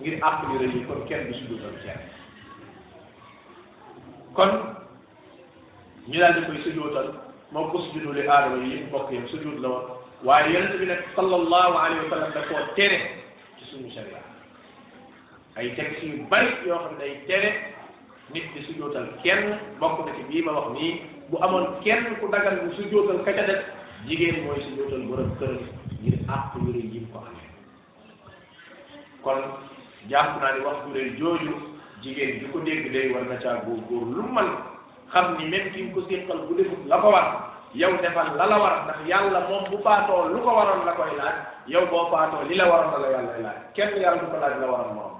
ngir 0.00 0.18
àpp 0.32 0.38
li 0.48 0.58
rëy 0.64 0.84
kon 0.90 1.06
kenn 1.12 1.26
du 1.30 1.38
sujootal 1.40 1.78
kenn 1.84 2.02
kon 4.40 4.58
ñu 6.08 6.18
daal 6.18 6.34
di 6.34 6.46
koy 6.50 7.22
moom 7.54 7.70
usjudu 7.70 8.10
li 8.12 8.22
aadama 8.28 8.56
yi 8.66 8.82
bokk 8.90 9.12
yam 9.14 9.28
sujud 9.30 9.58
la 9.62 9.68
woon 9.68 9.86
waaye 10.24 10.52
yonent 10.54 10.74
bi 10.80 10.86
nag 10.86 11.02
sallallahu 11.16 11.76
alayhi 11.78 12.02
wa 12.04 12.10
sallam 12.10 12.32
da 12.34 12.40
koo 12.48 12.66
tere 12.74 12.98
ci 13.58 13.64
suñu 13.70 13.90
ay 15.56 15.70
textes 15.76 16.02
yu 16.02 16.26
kenn 19.22 19.44
bokk 19.80 20.04
na 20.06 20.12
ci 20.16 20.22
bii 20.28 20.42
ma 20.42 20.52
nii 20.72 21.00
bu 21.30 21.36
amoon 21.38 21.66
kenn 21.84 22.16
ku 22.20 22.26
dagal 22.32 22.56
bu 22.64 22.74
sujootal 22.74 23.22
ka 23.24 23.32
ca 23.32 23.54
jigéen 24.06 24.42
mooy 24.44 24.58
sujootal 24.66 25.06
borom 25.06 25.30
këram 25.38 25.58
ngir 26.02 26.18
àq 26.26 26.58
yu 26.58 26.72
rëy 26.74 26.90
yi 26.92 27.00
mu 27.06 27.12
ko 27.12 27.18
amee 27.18 27.52
kon 29.22 29.40
jàpp 30.10 30.42
naa 30.42 30.52
ni 30.52 30.64
wax 30.66 30.78
ju 30.84 30.90
rëy 30.90 31.54
jigéen 32.02 32.40
ju 32.40 32.46
ko 32.52 32.58
dégg 32.58 32.90
day 32.92 33.12
war 33.14 33.22
na 33.22 33.36
caa 33.40 33.54
góorgóor 33.62 34.06
lu 34.18 34.26
xam 35.14 35.38
ni 35.38 35.44
même 35.46 35.70
ki 35.72 35.82
nga 35.86 35.92
ko 35.94 36.00
séqal 36.10 36.38
bu 36.48 36.54
defut 36.58 36.86
la 36.90 36.96
ko 36.98 37.10
war 37.10 37.26
yow 37.74 37.92
defal 38.02 38.28
la 38.38 38.46
la 38.46 38.56
war 38.62 38.74
ndax 38.84 38.96
yàlla 39.06 39.40
moom 39.48 39.64
bu 39.70 39.76
paatoo 39.86 40.28
lu 40.28 40.38
ko 40.44 40.54
waroon 40.56 40.84
la 40.86 40.92
koy 40.98 41.10
laaj 41.20 41.34
yow 41.66 41.86
boo 41.90 42.04
faatoo 42.12 42.42
li 42.48 42.54
la 42.56 42.64
waroon 42.70 43.00
la 43.02 43.08
yàlla 43.14 43.38
laaj 43.44 43.56
kenn 43.74 43.96
yàlla 44.04 44.24
ko 44.32 44.36
laaj 44.42 44.54
la 44.62 44.66
waroon 44.70 44.94
moom 44.94 45.12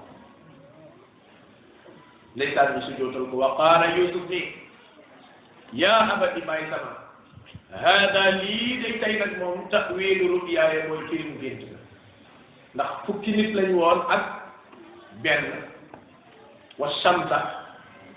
ndeysaan 2.35 2.73
bi 2.75 2.81
sujootal 2.87 3.25
ko 3.31 3.35
wa 3.43 3.49
qaala 3.59 3.85
yusuf 3.97 4.29
ni 4.29 4.41
yaa 5.81 6.01
abati 6.15 6.41
bàyyi 6.47 6.69
sama 6.71 7.79
haada 7.83 8.23
lii 8.41 8.75
day 8.81 8.93
tey 9.01 9.15
nag 9.19 9.31
moom 9.43 9.59
tawilu 9.69 10.27
ruyaaya 10.39 10.81
mooy 10.89 11.05
kirim 11.09 11.31
gént 11.41 11.63
ndax 12.75 12.91
fukki 13.05 13.31
nit 13.37 13.55
lañ 13.57 13.71
woon 13.79 13.99
ak 14.15 14.23
benn 15.23 15.47
wa 16.79 16.89
shamsa 17.03 17.39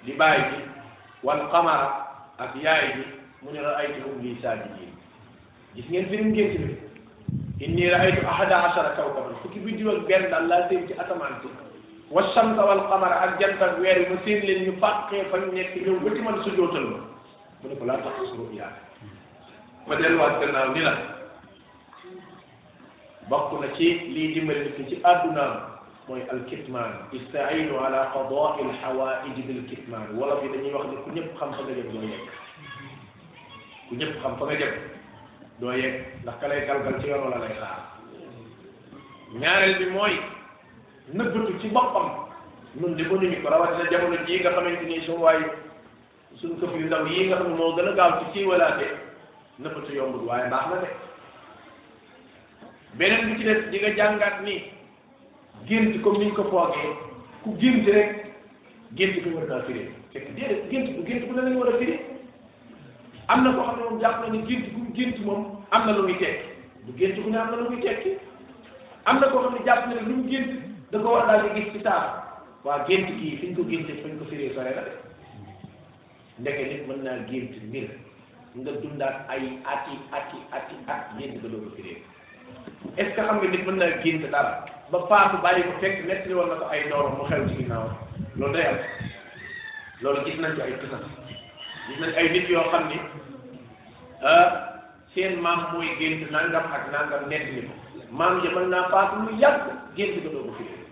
di 0.03 0.13
bi 0.13 0.78
wal 1.25 1.41
qamara 1.51 1.89
ak 2.39 2.55
yaay 2.63 2.95
bi 2.95 3.05
mu 3.43 3.51
ne 3.53 3.61
raaytuhum 3.65 4.21
lii 4.23 4.37
saajidin 4.43 4.95
gis 5.75 5.87
ngeen 5.91 6.07
firim 6.13 6.31
gént 6.37 6.55
bi 6.55 6.71
inni 7.67 7.91
raaytu 7.91 8.23
ahada 8.27 8.61
ashara 8.71 8.93
kawkaban 8.99 9.35
fukki 9.43 9.59
biddiw 9.65 9.91
ak 9.99 10.01
benn 10.07 10.29
daal 10.31 10.47
laa 10.47 10.69
seen 10.71 10.87
ci 10.89 10.95
asamaan 10.95 11.41
si 11.43 11.51
wa 12.15 12.23
shamsa 12.35 12.63
wal 12.71 12.87
qamara 12.93 13.19
ak 13.27 13.39
jant 13.43 13.59
ak 13.63 13.81
weer 13.83 13.99
yi 13.99 14.07
ma 14.15 14.19
seen 14.25 14.47
leen 14.47 14.61
ñu 14.69 14.75
fàqee 14.81 15.25
fa 15.31 15.43
ñu 15.43 15.51
nekk 15.53 15.75
ñëw 15.77 15.99
ba 16.05 16.09
ci 16.15 16.21
man 16.23 16.39
su 16.47 16.55
jootal 16.57 16.87
ma 16.95 16.99
mu 17.63 17.67
ne 17.69 17.75
ko 17.75 17.85
laa 17.87 18.01
tax 18.07 18.19
suru 18.31 18.47
yaa 18.55 18.71
ma 19.91 19.95
delluwaat 19.99 20.39
gannaaw 20.41 20.71
ni 20.73 20.81
la 20.87 20.95
bokk 23.29 23.59
na 23.61 23.69
ci 23.77 23.99
lii 24.15 24.35
dimbali 24.39 24.61
nit 24.65 24.75
ki 24.79 24.85
ci 24.95 24.97
àddunaam 25.03 25.68
mooy 26.09 26.25
alkitmaan 26.33 26.93
istainu 27.13 27.77
ala 27.79 28.05
qadai 28.17 28.65
alxawaaiji 28.65 29.43
bilkitmaan 29.47 30.09
dañuy 30.19 30.71
wax 30.75 30.87
ne 30.89 30.97
ku 31.05 31.11
ñëpp 31.17 31.35
xam 31.39 31.53
fa 31.57 31.65
nga 31.67 31.75
jëm 31.75 31.91
doo 31.93 32.03
yegg 32.03 32.31
ku 33.89 33.95
ñëpp 34.01 34.15
xam 34.23 34.33
fa 34.39 34.45
nga 34.47 34.57
jëm 34.61 34.73
doo 35.61 35.73
yegg 35.81 36.23
galgal 36.23 36.97
ci 37.01 37.07
yoon 37.11 37.23
wala 37.25 37.39
lay 37.45 37.55
xaar 37.59 37.81
ñaareel 39.43 39.77
bi 39.81 39.91
mooy 39.97 40.15
nëbbatu 41.13 41.61
ci 41.63 41.69
boppam 41.77 42.09
nun 42.81 42.95
di 42.97 43.03
mënuñu 43.11 43.43
ko 43.43 43.49
rawatina 43.51 43.91
jamono 43.91 44.25
jii 44.25 44.41
nga 44.41 44.51
xamante 44.57 44.85
ni 44.85 45.01
suñu 45.07 45.19
waay 45.27 45.43
suñ 46.41 46.57
këf 46.61 46.75
yu 46.81 46.87
ndaw 46.87 47.07
yii 47.07 47.27
nga 47.29 47.37
xam 47.43 47.49
ne 47.53 47.59
moo 47.59 47.75
gën 47.77 47.89
a 47.93 47.93
gaaw 47.93 48.17
ci 48.19 48.33
siiwalaate 48.33 48.89
nëbbatu 49.59 49.93
yombul 50.01 50.25
waaye 50.33 50.49
baax 50.57 50.67
na 50.73 50.81
de 50.83 50.89
beneen 52.95 53.29
bi 53.29 53.39
ci 53.39 53.45
des 53.45 53.71
di 53.71 53.79
nga 53.81 53.93
jàngaat 53.99 54.41
nii 54.49 54.78
gént 55.67 55.99
comme 56.05 56.19
niñ 56.23 56.31
ko 56.37 56.45
foogee 56.47 56.87
ku 57.43 57.51
gént 57.59 57.87
rek 57.89 58.37
gént 58.95 59.17
bi 59.25 59.31
war 59.35 59.47
naa 59.49 59.63
firi 59.67 59.83
fekk 60.13 60.27
déedéet 60.37 60.69
gént 60.71 60.95
bu 60.97 61.01
gént 61.05 61.25
bu 61.27 61.33
la 61.35 61.43
leen 61.43 61.57
war 61.59 61.75
a 61.75 61.79
firi 61.79 61.99
am 63.29 63.43
na 63.45 63.51
koo 63.53 63.63
xam 63.65 63.75
ne 63.81 63.85
moom 63.91 64.01
jàpp 64.05 64.19
na 64.23 64.29
ne 64.35 64.41
gént 64.47 64.65
bu 64.75 64.79
gént 64.95 65.17
moom 65.25 65.43
am 65.75 65.83
na 65.87 65.93
lu 65.97 66.03
muy 66.07 66.19
tekki 66.19 66.49
bu 66.87 66.91
gént 66.99 67.17
bu 67.23 67.31
ne 67.31 67.37
am 67.39 67.49
na 67.51 67.57
lu 67.57 67.71
muy 67.71 67.81
tekki 67.81 68.11
am 69.05 69.17
na 69.21 69.27
koo 69.33 69.41
xam 69.43 69.55
ne 69.55 69.65
jàpp 69.67 69.83
na 69.89 69.95
ne 69.95 70.01
lu 70.09 70.15
mu 70.17 70.29
gént 70.29 70.51
da 70.91 70.99
war 70.99 71.27
daal 71.27 71.43
di 71.49 71.61
gis 71.61 71.73
ci 71.73 71.83
saaf 71.83 72.65
waa 72.65 72.85
gént 72.89 73.09
kii 73.19 73.37
fi 73.41 73.47
ñu 73.49 73.57
ko 73.57 73.63
génte 73.71 73.93
fa 74.03 74.09
ñu 74.09 74.19
ko 74.19 74.25
firee 74.25 74.55
sore 74.55 74.71
la 74.77 74.83
de 74.89 74.93
ndeke 76.39 76.63
nit 76.69 76.89
mën 76.89 77.03
naa 77.05 77.19
gént 77.29 77.63
mbir 77.67 77.89
nga 78.59 78.73
dundaat 78.83 79.27
ay 79.29 79.43
ati 79.65 79.95
ati 80.13 80.37
ati 80.53 80.75
at 80.87 81.19
gént 81.19 81.43
ko 81.43 81.47
firee 81.77 81.99
est-ce 82.97 83.15
que 83.15 83.21
xam 83.23 83.37
nga 83.39 83.49
nit 83.49 83.67
mën 83.67 83.77
naa 83.77 84.03
gént 84.03 84.31
dara 84.33 84.78
ba 84.91 85.05
faatu 85.09 85.37
bàyyi 85.45 85.63
ko 85.69 85.73
fekk 85.81 85.97
nettali 86.09 86.35
woon 86.37 86.49
na 86.49 86.55
ko 86.61 86.67
ay 86.73 86.81
nooram 86.91 87.15
mu 87.21 87.25
xew 87.29 87.41
ci 87.49 87.55
ginnaaw 87.61 87.87
loolu 88.39 88.53
day 88.57 88.67
am 88.73 88.77
loolu 90.03 90.21
gis 90.25 90.39
nañ 90.43 90.53
ay 90.65 90.73
kisan 90.81 91.03
gis 91.87 91.99
nañ 92.03 92.13
ay 92.21 92.29
nit 92.33 92.47
yoo 92.49 92.67
xam 92.73 92.85
ni 92.89 92.97
ah, 94.33 94.47
seen 95.15 95.41
maam 95.43 95.61
mooy 95.73 95.89
gént 96.01 96.31
nangam 96.31 96.65
ak 96.77 96.85
nangam 96.93 97.23
nettali 97.29 97.61
ko 97.69 97.73
maam 98.19 98.35
ja 98.43 98.51
mën 98.51 98.69
naa 98.73 98.89
faatu 98.93 99.15
lu 99.29 99.37
yàgg 99.43 99.65
gént 99.97 100.17
ko 100.25 100.29
doogu 100.35 100.53
firée 100.57 100.85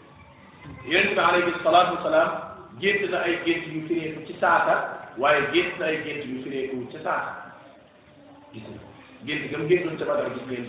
yonent 0.92 1.14
bi 1.16 1.22
alayhi 1.28 1.54
salaatu 1.64 1.96
wasalaam 1.96 2.30
gént 2.78 3.00
na 3.10 3.18
ay 3.24 3.34
gént 3.48 3.64
yu 3.72 3.80
fireeku 3.88 4.26
ci 4.28 4.34
saasa 4.44 4.74
waaye 5.18 5.40
gént 5.56 5.72
na 5.80 5.86
ay 5.88 5.96
gént 6.04 6.24
yu 6.28 6.44
fireeku 6.44 6.76
ci 6.92 6.98
saasa 7.00 7.32
gis 8.52 8.62
nga 8.68 8.76
gént 9.26 9.42
gam 9.50 9.66
géntoon 9.72 9.96
ca 9.98 10.04
Badar 10.04 10.28
gis 10.36 10.44
ngeen 10.46 10.66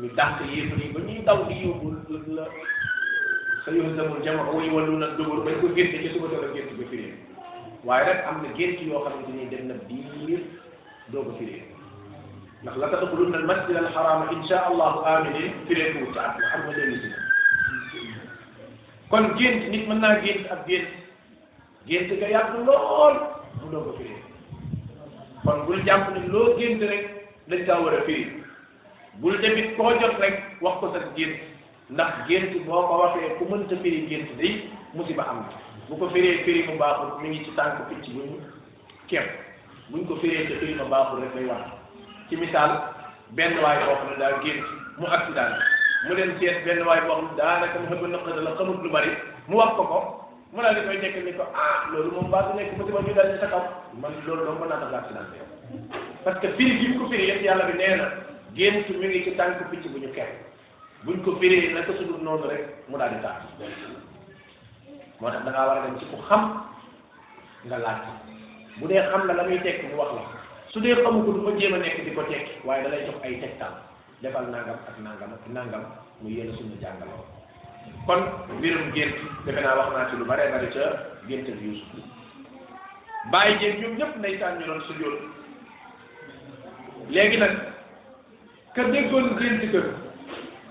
ñu 0.00 0.08
dàq 0.16 0.40
yéefar 0.54 0.78
yi 0.82 0.92
ba 0.94 1.00
ñuy 1.00 1.20
daw 1.26 1.38
di 1.48 1.54
yóbbu 1.64 1.90
la 2.36 2.44
sa 3.64 3.70
yoon 3.72 3.96
demul 3.96 4.20
jamono 4.24 4.52
way 4.52 4.68
wallu 4.74 4.96
na 4.98 5.06
dóor 5.18 5.44
bañ 5.44 5.54
ko 5.60 5.66
génte 5.76 6.02
ci 6.02 6.08
suba 6.12 6.28
teel 6.28 6.44
a 6.44 6.48
gént 6.54 6.70
ba 6.78 6.84
firee 6.90 7.14
waaye 7.84 8.04
rek 8.04 8.24
am 8.26 8.42
na 8.42 8.48
gént 8.56 8.76
yoo 8.88 9.00
xamante 9.04 9.32
ni 9.32 9.48
dem 9.48 9.68
na 9.68 9.74
biir 9.88 10.40
doo 11.12 11.22
ko 11.24 11.30
firee 11.38 11.62
ndax 12.62 12.76
la 12.76 12.86
tadxulunna 12.88 13.36
al 13.38 13.44
masjid 13.46 13.76
al 13.76 13.88
xaraama 13.94 14.30
insha 14.36 14.58
allahu 14.70 14.98
aminin 15.04 15.50
firee 15.66 15.92
ko 15.92 15.98
wut 16.04 16.16
at 16.16 16.36
xam 16.50 16.60
nga 16.66 16.74
dellu 16.78 16.96
si 17.00 17.98
kon 19.08 19.24
gént 19.38 19.60
nit 19.70 19.88
mën 19.88 19.98
naa 20.00 20.20
gént 20.20 20.46
ak 20.52 20.66
gént 20.68 20.88
gént 21.86 22.20
ga 22.20 22.26
yàgg 22.28 22.54
lool 22.66 23.16
mu 23.64 23.70
doo 23.72 23.82
ko 23.84 23.92
firee 23.98 24.20
kon 25.44 25.64
bul 25.66 25.80
jàpp 25.86 26.12
ne 26.12 26.20
loo 26.28 26.52
gént 26.58 26.82
rek 26.82 27.02
dañ 27.48 27.64
kaa 27.66 27.80
war 27.80 27.94
a 27.94 28.02
firi 28.06 28.45
bul 29.20 29.36
tamit 29.42 29.76
koo 29.76 29.90
jot 30.00 30.20
rek 30.20 30.34
wax 30.60 30.74
ko 30.80 30.90
sa 30.92 30.98
gént 31.16 31.36
ndax 31.90 32.12
gént 32.28 32.52
boo 32.68 32.84
ko 32.84 32.94
waxee 33.00 33.32
ku 33.40 33.44
mënta 33.48 33.76
firi 33.82 34.04
gént 34.10 34.36
day 34.36 34.68
musiba 34.94 35.24
am 35.24 35.48
na 35.48 35.56
bu 35.88 35.96
ko 35.96 36.10
firee 36.12 36.44
firi 36.44 36.66
mu 36.68 36.76
baaxul 36.78 37.16
mu 37.20 37.28
ngi 37.28 37.44
ci 37.44 37.50
tànk 37.56 37.88
picc 37.88 38.12
bu 38.12 38.20
ñu 38.28 38.36
képp 39.08 39.24
buñ 39.88 40.04
ko 40.06 40.16
firee 40.20 40.46
te 40.48 40.54
firi 40.60 40.74
ma 40.76 40.84
baaxul 40.84 41.22
rek 41.22 41.32
day 41.34 41.44
wax 41.48 41.62
ci 42.28 42.36
misaal 42.36 42.70
benn 43.32 43.56
waay 43.64 43.78
boo 43.88 43.96
daal 44.18 44.36
ne 44.36 44.36
mu 44.36 44.42
gént 44.44 44.60
mu 45.00 45.06
accident 45.08 45.54
mu 46.08 46.14
dem 46.14 46.36
seet 46.38 46.64
benn 46.66 46.82
waay 46.84 47.00
boo 47.08 47.16
xam 47.16 47.24
ne 47.30 47.36
daanaka 47.40 47.78
mu 47.80 47.88
xëgg 47.88 48.12
naqada 48.12 48.42
la 48.44 48.52
xamut 48.56 48.84
lu 48.84 48.90
bari 48.90 49.10
mu 49.48 49.56
wax 49.56 49.72
ko 49.76 49.84
ko 49.92 50.00
mu 50.52 50.60
daal 50.62 50.74
di 50.76 50.84
koy 50.88 51.00
nekk 51.00 51.16
ni 51.24 51.32
ko 51.32 51.48
ah 51.56 51.88
loolu 51.92 52.10
moom 52.12 52.28
baax 52.30 52.52
du 52.52 52.56
nekk 52.60 52.76
musiba 52.76 53.00
ñu 53.06 53.14
daal 53.16 53.32
di 53.32 53.40
sa 53.40 53.48
kaw 53.48 53.64
man 53.96 54.12
loolu 54.26 54.44
doo 54.44 54.58
mën 54.60 54.68
naa 54.68 54.80
tax 54.84 56.36
accident 56.36 57.48
na 57.56 58.26
gént 58.56 58.88
mi 58.88 59.08
ngi 59.08 59.24
ci 59.24 59.34
tànk 59.36 59.60
picc 59.70 59.84
bu 59.92 59.98
ñu 60.00 60.10
ker 60.14 60.28
buñ 61.04 61.22
ko 61.22 61.36
firee 61.40 61.72
naka 61.72 61.92
su 61.98 62.04
dul 62.04 62.22
noonu 62.24 62.48
rek 62.48 62.64
mu 62.88 62.96
daal 62.96 63.10
di 63.12 63.20
tax 63.22 63.36
moo 65.20 65.30
tax 65.30 65.44
da 65.44 65.50
war 65.68 65.76
a 65.76 65.80
dem 65.86 65.98
ci 66.00 66.06
ku 66.10 66.16
xam 66.28 66.42
nga 67.64 67.76
laaj 67.78 68.00
bu 68.80 68.86
dee 68.88 69.02
xam 69.12 69.26
la 69.26 69.34
la 69.34 69.42
muy 69.44 69.60
tekk 69.60 69.84
mu 69.92 69.96
wax 69.96 70.10
la 70.14 70.22
su 70.72 70.80
dee 70.80 70.94
xamugul 71.02 71.44
fa 71.44 71.58
jéem 71.60 71.74
a 71.74 71.76
nekk 71.78 72.04
di 72.04 72.14
ko 72.14 72.22
tekki 72.22 72.52
waaye 72.66 72.82
da 72.82 72.88
lay 72.88 73.04
jox 73.04 73.22
ay 73.22 73.38
tegtal 73.40 73.72
defal 74.22 74.44
nangam 74.48 74.76
ak 74.88 74.98
nangam 75.04 75.32
ak 75.34 75.46
nangam 75.48 75.84
mu 76.22 76.28
yéene 76.30 76.56
suñu 76.56 76.80
jàngaloo 76.80 77.24
kon 78.06 78.20
mbirum 78.56 78.90
gént 78.92 79.14
defe 79.44 79.60
naa 79.60 79.76
wax 79.76 79.92
naa 79.92 80.08
ci 80.10 80.16
lu 80.16 80.24
bare 80.24 80.50
bari 80.50 80.68
ca 80.72 80.92
gént 81.28 81.48
ak 81.48 81.60
Yuusuf 81.60 82.00
bàyyi 83.32 83.58
jéeg 83.58 83.80
ñoom 83.80 83.96
ñëpp 83.96 84.16
ndeysaan 84.18 84.58
ñu 84.58 84.64
doon 84.66 84.80
sujjóot 84.88 85.20
léegi 87.10 87.36
nag 87.38 87.75
ka 88.76 88.84
déggoon 88.92 89.40
gént 89.40 89.64
ga 89.72 89.80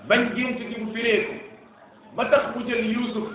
bañ 0.06 0.30
gént 0.38 0.62
gi 0.62 0.76
mu 0.78 0.94
fireeku 0.94 1.34
ba 2.14 2.30
tax 2.30 2.54
mu 2.54 2.62
jël 2.62 2.86
yuusuf 2.94 3.34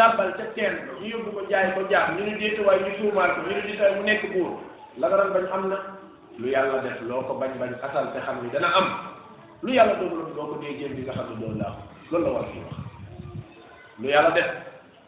sàbbal 0.00 0.32
ca 0.32 0.44
teen 0.56 0.72
ba 0.88 0.96
ñu 0.96 1.06
yóbbu 1.12 1.30
ko 1.36 1.40
jaay 1.52 1.76
ko 1.76 1.84
jaam 1.92 2.16
ñu 2.16 2.24
ne 2.24 2.38
déet 2.40 2.56
waaye 2.64 2.80
ñu 2.88 2.92
tuumaal 2.98 3.36
ko 3.36 3.40
ñu 3.44 3.52
ne 3.52 3.60
déet 3.68 3.94
mu 3.96 4.02
nekk 4.08 4.22
buur 4.32 4.50
la 4.96 5.08
bañ 5.12 5.46
am 5.52 5.68
na 5.68 5.78
lu 6.40 6.48
yàlla 6.48 6.80
def 6.80 7.00
loo 7.04 7.20
ko 7.28 7.34
bañ 7.36 7.52
bañ 7.60 7.72
asal 7.84 8.08
te 8.16 8.18
xam 8.24 8.40
ni 8.42 8.48
dana 8.48 8.72
am 8.80 8.86
lu 9.62 9.72
yàlla 9.76 9.94
doon 10.00 10.32
doo 10.34 10.46
ko 10.48 10.54
déggee 10.64 10.88
bi 10.88 11.04
nga 11.04 11.12
xam 11.12 11.28
ne 11.28 11.36
doon 11.44 11.58
laa 11.60 11.74
loolu 12.10 12.24
la 12.26 12.32
war 12.32 12.46
fi 12.52 12.58
wax 12.64 12.76
lu 14.00 14.08
yàlla 14.08 14.30
def 14.32 14.48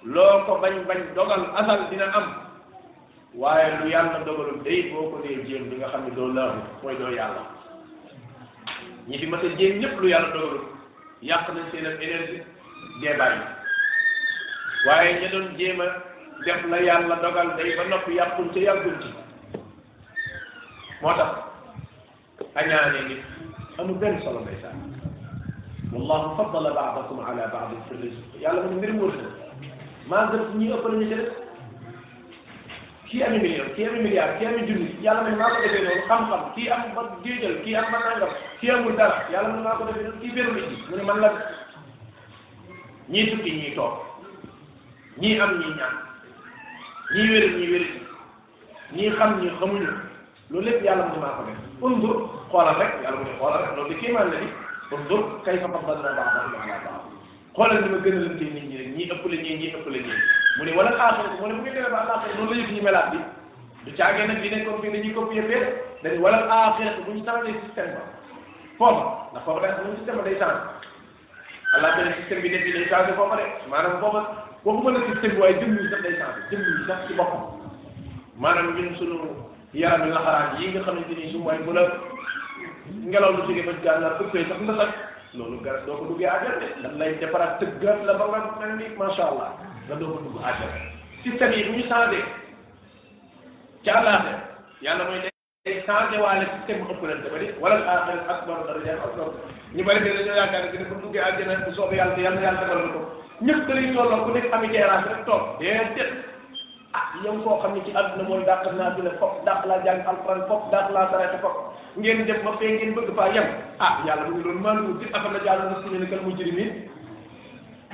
loo 0.04 0.44
ko 0.44 0.60
bañ 0.60 0.76
bañ 0.86 1.00
dogal 1.16 1.48
asal 1.56 1.88
dina 1.88 2.04
am 2.12 2.26
waaye 3.34 3.80
lu 3.80 3.88
yàlla 3.88 4.20
dogalul 4.28 4.60
day 4.64 4.92
boo 4.92 5.08
ko 5.10 5.24
dee 5.24 5.40
jéem 5.48 5.70
bi 5.72 5.76
nga 5.80 5.88
xam 5.88 6.04
ne 6.04 6.12
doo 6.14 6.28
laahu 6.28 6.60
mooy 6.82 6.96
doo 7.00 7.08
yàlla 7.16 7.48
ñi 9.10 9.18
fi 9.18 9.26
mas 9.26 9.42
a 9.44 9.48
jéem 9.58 9.78
ñëpp 9.80 10.00
lu 10.00 10.08
yàlla 10.12 10.28
dogalu 10.34 10.60
yàq 11.22 11.48
nañ 11.54 11.64
seen 11.72 11.86
am 11.86 12.00
énergie 12.00 12.44
dee 13.00 13.14
bàyyi 13.18 13.40
waaye 14.86 15.20
ña 15.20 15.28
doon 15.32 15.48
a 15.50 15.88
def 16.44 16.64
la 16.70 16.76
yàlla 16.82 17.16
dogal 17.22 17.48
day 17.56 17.74
ba 17.76 17.84
noppi 17.84 18.14
yàqul 18.16 18.50
ca 18.54 18.60
yàggul 18.60 18.94
ci 19.02 19.08
moo 21.02 21.14
tax 21.18 21.30
añaane 22.54 23.00
nit 23.08 23.22
amul 23.78 23.98
benn 23.98 24.22
solo 24.22 24.40
ngay 24.40 24.56
saan 24.62 24.78
wallahu 25.92 26.36
faddala 26.36 26.70
baadakum 26.70 27.18
ala 27.20 27.50
baadin 27.54 27.82
fi 27.88 27.94
rizq 28.02 28.40
yàlla 28.40 28.62
mu 28.62 28.68
ne 28.70 28.76
mbir 28.76 28.92
mu 28.92 29.02
wërsëg 29.06 29.32
maa 30.08 30.30
gën 30.30 30.58
ñi 30.58 30.72
ëpp 30.72 30.84
nañu 30.86 31.06
ci 31.08 31.14
def 31.16 31.28
kii 33.10 33.22
ami 33.26 33.38
million 33.42 33.66
kii 33.74 33.84
ami 33.90 33.98
milliard 34.06 34.38
kii 34.38 34.46
ami 34.48 34.62
junni 34.70 34.90
yàlla 35.04 35.22
man 35.22 35.34
maa 35.38 35.50
ko 35.54 35.58
defee 35.62 35.82
noonu 35.84 36.02
xam-xam 36.08 36.42
kii 36.54 36.68
am 36.74 36.80
ba 36.94 37.02
géejal 37.24 37.54
kii 37.64 37.74
am 37.80 37.84
ba 37.92 37.98
nangam 38.06 38.28
kii 38.60 38.70
amul 38.74 38.94
dara 38.98 39.16
yàlla 39.32 39.50
man 39.54 39.62
maa 39.66 39.78
ko 39.78 39.82
defee 39.88 39.98
noonu 40.02 40.20
kii 40.22 40.32
benn 40.36 40.50
nit 40.54 40.90
mu 40.90 40.96
ne 40.96 41.02
man 41.08 41.18
la 41.22 41.28
ñii 43.12 43.26
tukki 43.30 43.50
ñii 43.60 43.74
toog 43.76 43.94
ñii 45.20 45.40
am 45.44 45.52
ñii 45.58 45.72
ñaan 45.78 45.94
ñii 47.14 47.26
wér 47.32 47.44
ñii 47.58 47.70
wér 47.72 47.84
ñii 48.96 49.10
xam 49.18 49.30
ñii 49.42 49.54
xamuñu 49.58 49.90
loolu 50.50 50.64
lépp 50.70 50.82
yàlla 50.86 51.04
man 51.10 51.20
maa 51.22 51.36
ko 51.38 51.42
def 51.50 51.58
undur 51.86 52.14
xoolal 52.50 52.76
rek 52.80 52.92
yàlla 53.02 53.18
mu 53.18 53.24
ne 53.28 53.34
xoolal 53.38 53.60
rek 53.62 53.72
loolu 53.76 53.90
de 53.90 54.00
kéemaan 54.00 54.30
na 54.30 54.36
di 54.42 54.48
undur 54.94 55.22
kayfa 55.44 55.66
faddalna 55.68 56.14
ba'dahum 56.14 56.62
ala 56.62 56.78
ba'd 56.86 56.99
xoolal 57.54 57.82
ni 57.82 57.88
ma 57.90 57.98
gën 58.04 58.12
a 58.16 58.20
lëntee 58.20 58.50
nit 58.54 58.64
ñi 58.70 58.76
rek 58.78 58.88
ñii 58.96 59.10
ëpp 59.12 59.24
la 59.30 59.36
ñii 59.42 59.56
ñii 59.58 59.70
ëpp 59.74 59.86
la 59.92 59.98
ñii 59.98 60.22
mu 60.56 60.64
ne 60.64 60.72
wala 60.76 60.90
xaaral 60.96 61.30
mu 61.40 61.46
ne 61.46 61.54
bu 61.54 61.60
ngeen 61.62 61.74
demee 61.74 61.90
ba 61.90 61.98
àllaaxira 62.02 62.34
noonu 62.38 62.50
la 62.52 62.58
yëf 62.62 62.70
ñu 62.76 62.82
melaat 62.82 63.10
bi 63.10 63.18
du 63.84 63.90
caagee 63.96 64.26
nag 64.26 64.38
li 64.42 64.48
nekkoon 64.50 64.80
fii 64.82 64.90
dañuy 64.90 65.12
copier 65.14 65.44
fee 65.48 65.64
dañ 66.02 66.18
wala 66.20 66.38
aaxira 66.46 66.90
bu 67.04 67.10
ñu 67.12 67.24
saratee 67.24 67.54
système 67.66 67.92
ba 67.98 68.02
foofa 68.78 69.02
ndax 69.32 69.42
foofa 69.44 69.60
day 69.60 69.72
xam 69.74 69.96
système 69.98 70.16
ba 70.16 70.22
day 70.22 70.38
sarat 70.38 70.60
àllaaxira 71.76 72.10
système 72.20 72.40
bi 72.42 72.48
nekk 72.50 72.64
bi 72.64 72.72
day 72.72 72.86
changé 72.88 73.12
foofa 73.18 73.36
de 73.36 73.44
maanaam 73.68 73.98
foofa 74.00 74.20
waxuma 74.64 74.90
la 74.92 75.00
système 75.10 75.32
bi 75.34 75.40
waaye 75.42 75.54
jëmm 75.58 75.74
yi 75.82 75.90
sax 75.90 76.02
day 76.02 76.14
changé 76.20 76.40
jëmm 76.50 76.62
yi 76.70 76.86
sax 76.86 76.98
ci 77.06 77.14
boppam 77.18 77.42
maanaam 78.38 78.74
ñun 78.78 78.94
suñu 78.96 79.18
yaram 79.74 80.06
yi 80.06 80.12
laxaraan 80.14 80.54
yi 80.60 80.70
nga 80.70 80.82
xamante 80.86 81.14
ni 81.18 81.32
su 81.32 81.38
mooy 81.38 81.58
bu 81.66 81.72
la 81.72 81.82
ngelaw 83.10 83.32
lu 83.34 83.42
jógee 83.46 83.66
ba 83.66 83.72
gàllankoor 83.82 84.26
ëppee 84.30 84.46
sax 84.48 84.60
nga 84.62 84.76
sax 84.82 84.94
loolu 85.34 85.62
garab 85.62 85.86
doo 85.86 85.96
ko 86.00 86.04
duggee 86.10 86.26
àjjana 86.26 86.58
dañ 86.58 86.98
lay 86.98 87.14
defaraat 87.22 87.60
tëggaat 87.62 88.02
la 88.02 88.14
ba 88.18 88.26
nga 88.26 88.40
mel 88.58 88.72
ni 88.82 88.86
macha 88.98 89.22
allah 89.30 89.52
nga 89.86 89.94
doo 89.94 90.16
ko 90.18 90.18
dugg 90.26 90.42
àjjana 90.42 90.78
système 91.22 91.52
yi 91.54 91.64
bu 91.70 91.72
ñu 91.78 91.84
changé 91.88 92.18
ca 93.84 93.92
àllaaxe 93.98 94.32
yàlla 94.82 95.04
mooy 95.06 95.20
day 95.64 95.78
changé 95.86 96.18
waale 96.18 96.44
système 96.50 96.82
bu 96.84 96.92
ëppalante 96.98 97.30
ba 97.30 97.38
di 97.38 97.46
wala 97.62 97.76
al-aaxiratu 97.78 98.26
akbaru 98.30 98.66
darajaat 98.66 99.02
akbar 99.06 99.26
ñu 99.74 99.82
bari 99.84 100.00
dañ 100.04 100.12
dañoo 100.18 100.34
yaakaar 100.36 100.62
ne 100.64 100.70
dina 100.72 100.84
ko 100.90 100.94
duggee 100.98 101.22
àjjana 101.22 101.62
bu 101.64 101.70
soobee 101.78 101.96
yàlla 102.02 102.18
yàlla 102.22 102.40
yàlla 102.42 102.60
defal 102.60 102.90
ko 102.94 103.00
ñëpp 103.46 103.62
da 103.66 103.72
lay 103.74 103.86
tolloo 103.94 104.24
ku 104.24 104.30
nekk 104.34 104.52
ami 104.52 104.68
terrasse 104.74 105.08
rek 105.10 105.22
toog 105.30 105.42
déedéet 105.60 106.10
ah 106.98 107.06
yow 107.22 107.38
ne 107.38 107.80
ci 107.86 107.90
àdduna 107.94 108.26
mooy 108.28 108.42
dàq 108.44 108.66
naa 108.74 108.90
dina 108.98 109.10
fop 109.22 109.44
dàq 109.46 109.60
laa 109.64 109.78
jàng 109.86 110.02
alquran 110.10 110.46
fop 110.48 110.62
dàq 110.74 110.86
laa 110.90 111.06
sarete 111.10 111.38
fop 111.40 111.69
ngeen 111.98 112.22
def 112.26 112.42
ba 112.46 112.50
fee 112.58 112.76
ngeen 112.76 112.94
bëgg 112.94 113.10
faa 113.16 113.32
yem 113.34 113.46
ah 113.78 113.98
yàlla 114.06 114.28
mu 114.28 114.34
ngi 114.36 114.42
doon 114.44 114.58
maandu 114.62 114.92
di 115.00 115.06
afala 115.12 115.38
jàll 115.44 115.60
muslimina 115.70 116.06
kal 116.06 116.20
mujrimin 116.24 116.70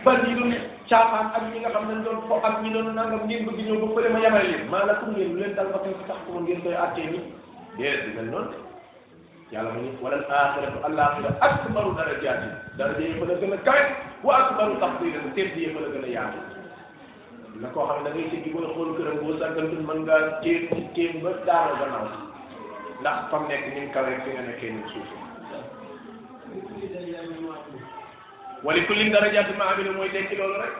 bal 0.05 0.16
yi 0.28 0.34
doon 0.36 0.53
caafaan 0.88 1.30
ak 1.36 1.42
ñi 1.53 1.59
nga 1.61 1.70
xam 1.70 1.88
ne 1.88 2.05
doon 2.05 2.18
fo 2.28 2.40
ak 2.42 2.61
ñi 2.62 2.70
ngeen 2.70 3.44
bëgg 3.47 3.61
ñëw 3.64 3.76
ba 3.80 3.88
fële 3.94 4.09
ma 4.12 4.18
yemale 4.20 4.44
leen 4.49 4.68
maa 4.70 4.84
la 4.84 4.94
pour 4.94 5.09
ngeen 5.12 5.30
lu 5.32 5.36
leen 5.40 5.55
dal 5.55 5.68
ma 5.72 5.78
fekk 5.84 6.07
tax 6.09 6.18
ko 6.28 6.38
ngeen 6.40 6.61
koy 6.62 6.74
attee 6.74 7.07
ni 7.07 7.20
déedéet 7.78 8.05
di 8.05 8.12
mel 8.16 8.28
noonu 8.30 8.53
yàlla 9.53 9.70
mu 9.72 9.80
ni 9.80 9.90
wala 10.03 10.16
axiratu 10.28 10.78
alaxira 10.84 11.30
akbaru 11.40 11.97
darajaati 11.97 12.49
daraja 12.78 13.01
yi 13.01 13.14
mën 13.16 13.30
a 13.32 13.34
gën 13.40 13.53
a 13.53 13.57
kawe 13.64 13.82
wa 14.24 14.32
akbaru 14.44 14.76
tafdila 14.80 15.18
tedd 15.34 15.57
yi 15.57 15.66
mën 15.72 15.84
a 15.84 15.88
gën 15.88 16.05
a 16.05 16.09
yaatu 16.16 16.38
na 17.62 17.68
koo 17.72 17.86
xam 17.88 18.03
ne 18.03 18.05
da 18.05 18.11
ngay 18.14 18.28
sëggi 18.30 18.51
booy 18.53 18.68
xool 18.74 18.92
këram 18.97 19.16
boo 19.24 19.38
sàggantul 19.40 19.82
mën 19.88 20.01
ngaa 20.05 20.40
téem 20.44 20.68
ci 20.68 20.82
téem 20.94 21.22
ba 21.22 22.25
ndax 23.07 23.30
fa 23.30 23.38
mu 23.38 23.46
nekk 23.46 23.70
ni 23.70 23.86
mu 23.86 23.90
kawee 23.94 24.18
fi 24.26 24.30
nga 24.34 24.42
nekkee 24.50 24.70
ni 24.74 24.78
mu 24.82 24.88
suufee 24.90 25.24
wali 28.66 28.82
kullin 28.90 29.14
darajaatu 29.14 29.54
ma 29.54 29.70
amilu 29.70 29.94
mooy 29.94 30.11
tekki 30.11 30.34
loolu 30.34 30.59
rek 30.59 30.74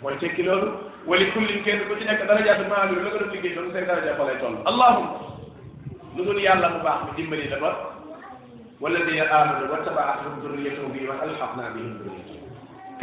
mooy 0.00 0.16
tekki 0.16 0.40
loolu 0.42 0.68
wali 1.04 1.28
kullin 1.36 1.60
kenn 1.64 1.84
ku 1.88 1.92
ci 2.00 2.08
nekk 2.08 2.24
darajaatu 2.24 2.64
ma 2.68 2.80
amilu 2.88 3.04
la 3.04 3.10
ko 3.12 3.18
doon 3.20 3.32
liggéey 3.36 3.52
doon 3.52 3.68
seen 3.76 3.84
daraja 3.84 4.16
fa 4.16 4.24
lay 4.24 4.38
toll 4.40 4.56
allahumma 4.64 5.18
lu 6.16 6.24
dul 6.24 6.40
yàlla 6.40 6.68
bu 6.76 6.80
baax 6.80 7.00
mi 7.04 7.12
dimbali 7.20 7.48
la 7.52 7.60
ba 7.60 7.70
wala 8.80 8.98
di 9.04 9.20
amanu 9.20 9.64
wa 9.68 9.84
tabaatahum 9.84 10.40
durriyatuhum 10.40 10.92
bi 10.96 11.04
wa 11.04 11.20
alxaqna 11.28 11.76
bihim 11.76 11.92
durriyatuhum 12.00 12.48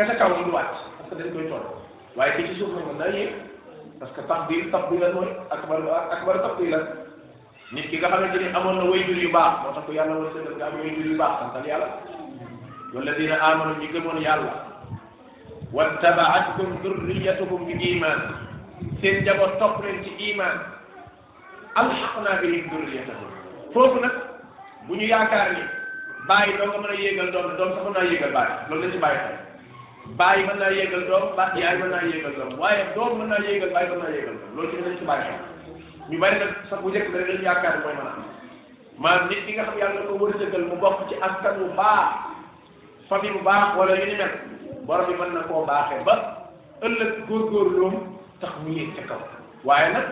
kese 0.02 0.14
kaw 0.18 0.32
du 0.34 0.50
wàcc 0.50 0.78
parce 0.98 1.02
que 1.06 1.18
dañ 1.22 1.30
koy 1.38 1.46
toll 1.54 1.68
waaye 2.16 2.34
ki 2.38 2.48
ci 2.50 2.56
suuf 2.58 2.74
nag 2.74 2.86
mën 2.90 2.98
naa 2.98 3.14
yéeg 3.14 3.32
parce 4.00 4.12
que 4.18 4.22
tax 4.32 4.42
biir 4.50 4.66
tax 4.74 4.90
bi 4.90 4.98
lan 4.98 5.14
mooy 5.14 5.30
akbar 5.54 5.78
akbar 6.18 6.36
tax 6.42 6.58
bi 6.58 6.74
lan 6.74 7.03
nit 7.74 7.90
ki 7.90 7.98
nga 7.98 8.10
xamante 8.14 8.38
ni 8.38 8.48
amoon 8.54 8.78
na 8.78 8.86
wayjur 8.86 9.18
yu 9.18 9.30
baax 9.34 9.54
moo 9.66 9.74
tax 9.74 9.84
ko 9.90 9.98
yàlla 9.98 10.14
war 10.22 10.30
sëgal 10.34 10.54
nga 10.58 10.66
am 10.70 10.76
wayjur 10.80 11.08
yu 11.12 11.18
baax 11.18 11.34
santal 11.42 11.66
yàlla 11.70 11.90
walladina 12.94 13.36
amanu 13.50 13.74
ñi 13.82 13.88
gëmoon 13.94 14.22
yàlla 14.22 14.54
wattabaatkum 15.74 16.70
durriyatuhum 16.86 17.66
bi 17.66 17.74
iman 17.98 18.20
seen 19.02 19.24
njaboot 19.26 19.58
topp 19.60 19.82
leen 19.84 20.04
ci 20.06 20.12
iman 20.34 20.54
alxaqna 21.76 22.32
bihim 22.46 22.70
durriyatahum 22.70 23.30
foofu 23.74 23.98
nag 24.06 24.16
bu 24.88 24.94
ñu 24.96 25.06
yaakaar 25.10 25.50
ni 25.58 25.64
bàyyi 26.30 26.58
doo 26.62 26.68
nga 26.70 26.78
mën 26.80 26.92
a 26.94 26.94
yéegal 26.94 27.30
doom 27.34 27.58
doom 27.58 27.70
sax 27.76 27.82
mën 27.84 27.94
naa 27.98 28.06
yéegal 28.10 28.32
bàyyi 28.38 28.54
loolu 28.70 28.82
la 28.86 28.92
ci 28.94 29.00
bàyyi 29.02 29.20
xel 29.26 29.38
bàyyi 30.18 30.44
mën 30.46 30.58
naa 30.62 30.72
yéegal 30.78 31.04
doom 31.10 31.26
ba 31.38 31.46
yaay 31.58 31.76
mën 31.82 31.90
naa 31.90 32.06
yéegal 32.06 32.36
doom 32.38 32.52
waaye 32.62 32.82
doom 32.96 33.12
mën 33.18 33.28
naa 33.34 33.42
yéegal 33.48 33.74
bàyyi 33.74 33.90
mën 33.90 33.98
naa 34.00 34.14
yéegal 34.14 34.36
doom 34.40 34.52
loolu 34.56 34.70
ci 34.70 34.84
dañ 34.86 34.96
ci 35.02 35.06
bàyyi 35.10 35.26
xel 35.34 35.53
ñu 36.10 36.20
bari 36.20 36.40
nag 36.40 36.68
sax 36.70 36.82
bu 36.82 36.90
njëkk 36.90 37.16
rek 37.16 37.28
lañu 37.28 37.44
yaakaar 37.44 37.78
mooy 37.84 37.96
mën 37.96 38.08
a 38.08 38.12
am 38.12 38.24
maanaam 39.00 39.30
nit 39.30 39.46
ki 39.46 39.54
nga 39.54 39.64
xam 39.66 39.78
yàlla 39.80 40.02
ko 40.08 40.14
wërsëgal 40.20 40.64
mu 40.70 40.76
bokk 40.76 41.00
ci 41.10 41.16
askan 41.16 41.56
bu 41.58 41.66
baax 41.80 42.08
famille 43.10 43.34
bu 43.40 43.44
baax 43.44 43.66
wala 43.78 43.94
yu 44.00 44.06
ni 44.06 44.16
mel 44.20 44.32
borom 44.86 45.06
bi 45.08 45.14
mën 45.16 45.32
na 45.34 45.44
ko 45.48 45.64
baaxee 45.68 46.04
ba 46.06 46.16
ëllëg 46.86 47.12
góorgóorloom 47.28 47.96
tax 48.44 48.52
mu 48.66 48.70
yéeg 48.76 48.92
ca 48.96 49.04
kaw 49.16 49.22
waaye 49.64 49.94
nag 49.94 50.08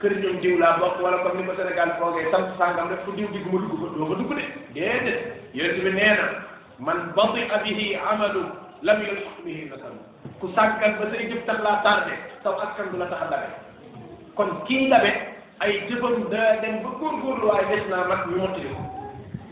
kër 0.00 0.12
ñoom 0.22 0.36
diw 0.40 0.58
laa 0.58 0.76
bokk 0.80 0.96
wala 1.04 1.16
comme 1.22 1.40
ni 1.44 1.46
ko 1.46 1.52
Sénégal 1.60 1.90
foogee 2.00 2.30
tam 2.32 2.48
sàngam 2.58 2.88
rek 2.88 3.04
fu 3.04 3.12
diw 3.12 3.28
digg 3.32 3.46
ma 3.52 3.60
dugg 3.60 3.76
fa 3.80 3.88
doo 3.96 4.06
fa 4.08 4.14
dugg 4.16 4.32
de 4.36 4.44
déedéet 4.72 5.20
yonent 5.54 5.80
bi 5.84 5.90
nee 5.92 6.18
man 6.78 7.12
badia 7.14 7.60
bihi 7.64 7.96
amalu 8.00 8.42
lam 8.82 8.98
yulxaq 9.04 9.44
bihi 9.44 9.68
nasabu 9.68 10.00
ku 10.40 10.48
sàggan 10.56 10.96
ba 10.98 11.04
sa 11.10 11.16
Égypte 11.20 11.44
tax 11.46 11.58
laa 11.60 11.82
tardé 11.84 12.16
taw 12.42 12.56
askan 12.56 12.88
du 12.90 12.96
la 12.96 13.06
tax 13.12 13.22
a 13.28 13.28
dare 13.28 13.52
kon 14.36 14.48
kii 14.66 14.88
labe 14.88 15.12
ay 15.60 15.72
jëfam 15.88 16.28
daa 16.32 16.56
dem 16.62 16.80
ba 16.82 16.90
góorgóorlu 16.98 17.46
waaye 17.48 17.66
des 17.72 17.84
naa 17.90 18.08
mag 18.08 18.20
ñu 18.30 18.36
mottali 18.40 18.68
ko 18.76 18.82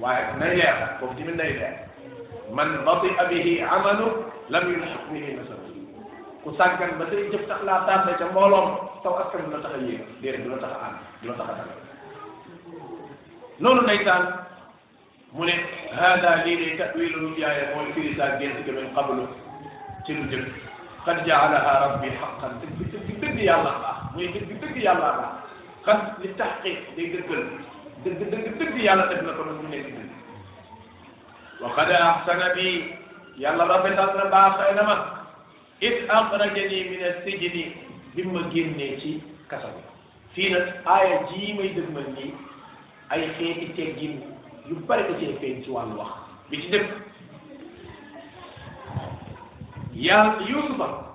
waaye 0.00 0.24
nay 0.40 0.56
leer 0.56 0.76
foofu 1.00 1.14
tamit 1.18 1.36
nay 1.36 1.50
leer 1.58 1.74
man 2.56 2.70
batia 2.86 3.24
bihi 3.28 3.60
amalu 3.62 4.06
lam 4.48 4.64
yulxaq 4.72 5.02
bihi 5.12 5.36
nasab 5.36 5.60
ku 6.42 6.50
sàggan 6.58 6.96
ba 6.98 7.04
say 7.10 7.28
jëf 7.32 7.44
tax 7.48 7.60
laa 7.68 7.84
tàbbe 7.86 8.16
ca 8.18 8.24
mbooloom 8.32 8.68
taw 9.02 9.14
askan 9.20 9.44
du 9.44 9.50
la 9.52 9.58
tax 9.62 9.74
a 9.76 9.78
yéeg 9.84 10.00
déedéet 10.22 10.42
du 10.44 10.48
la 10.50 10.56
tax 10.64 10.72
a 10.72 10.84
ànd 10.88 10.96
du 11.20 11.28
la 11.28 11.34
tax 11.34 11.48
a 11.50 11.54
dal 11.58 11.72
noonu 13.60 13.82
ndeysaan 13.84 14.24
mu 15.36 15.44
ne 15.44 15.52
hada 16.00 16.42
lii 16.44 16.56
day 16.56 16.72
tawilu 16.78 17.20
ruyaaya 17.28 17.74
mooy 17.76 17.92
firi 17.94 18.16
saa 18.16 18.36
gént 18.38 18.64
ga 18.66 18.72
min 18.72 18.94
qablu 18.96 19.24
ci 20.06 20.12
lu 20.16 20.24
jëf 20.30 20.44
qad 21.04 21.26
jaalaha 21.26 21.72
rabbi 21.84 22.08
xaqan 22.20 22.52
dëgg 22.60 22.76
dëgg 22.92 23.20
dëgg 23.20 23.38
yàlla 23.50 23.99
mooy 24.14 24.26
dëgg 24.32 24.46
dëgg 24.60 24.76
yàllaa 24.84 25.12
baax 25.20 25.34
xas 25.86 26.00
li 26.20 26.28
taxqiq 26.40 26.78
day 26.96 27.06
dëggal 27.14 27.42
dëgg 28.04 28.20
dëgg 28.30 28.46
dëgg 28.60 28.74
yàlla 28.86 29.04
def 29.10 29.20
na 29.26 29.32
ko 29.36 29.42
nag 29.46 29.58
mu 29.60 29.68
nekk 29.70 29.86
bi 32.56 32.64
yàlla 33.42 33.64
rafetal 33.70 34.10
na 34.16 34.24
baaxee 34.34 34.74
na 34.76 34.82
ma 34.88 34.96
it 35.88 35.98
axrajani 36.18 36.80
min 36.90 37.02
as-sijni 37.10 37.48
bi 38.14 38.22
ma 38.32 38.42
ci 38.50 39.12
kasa 39.50 39.68
bi 39.74 39.82
fii 40.34 40.50
nag 40.54 40.66
aaya 40.94 41.18
jii 41.30 42.34
ay 43.12 43.22
xeeti 43.38 43.66
teggin 43.76 44.16
yu 44.68 44.74
bari 44.88 45.02
da 45.02 45.14
cee 45.20 45.38
feeñ 45.40 45.62
ci 45.64 45.70
wàllu 45.74 45.94
wax 46.00 46.10
bi 46.50 46.56
ci 46.62 46.68
dëkk 46.72 46.86
yàlla 49.94 51.09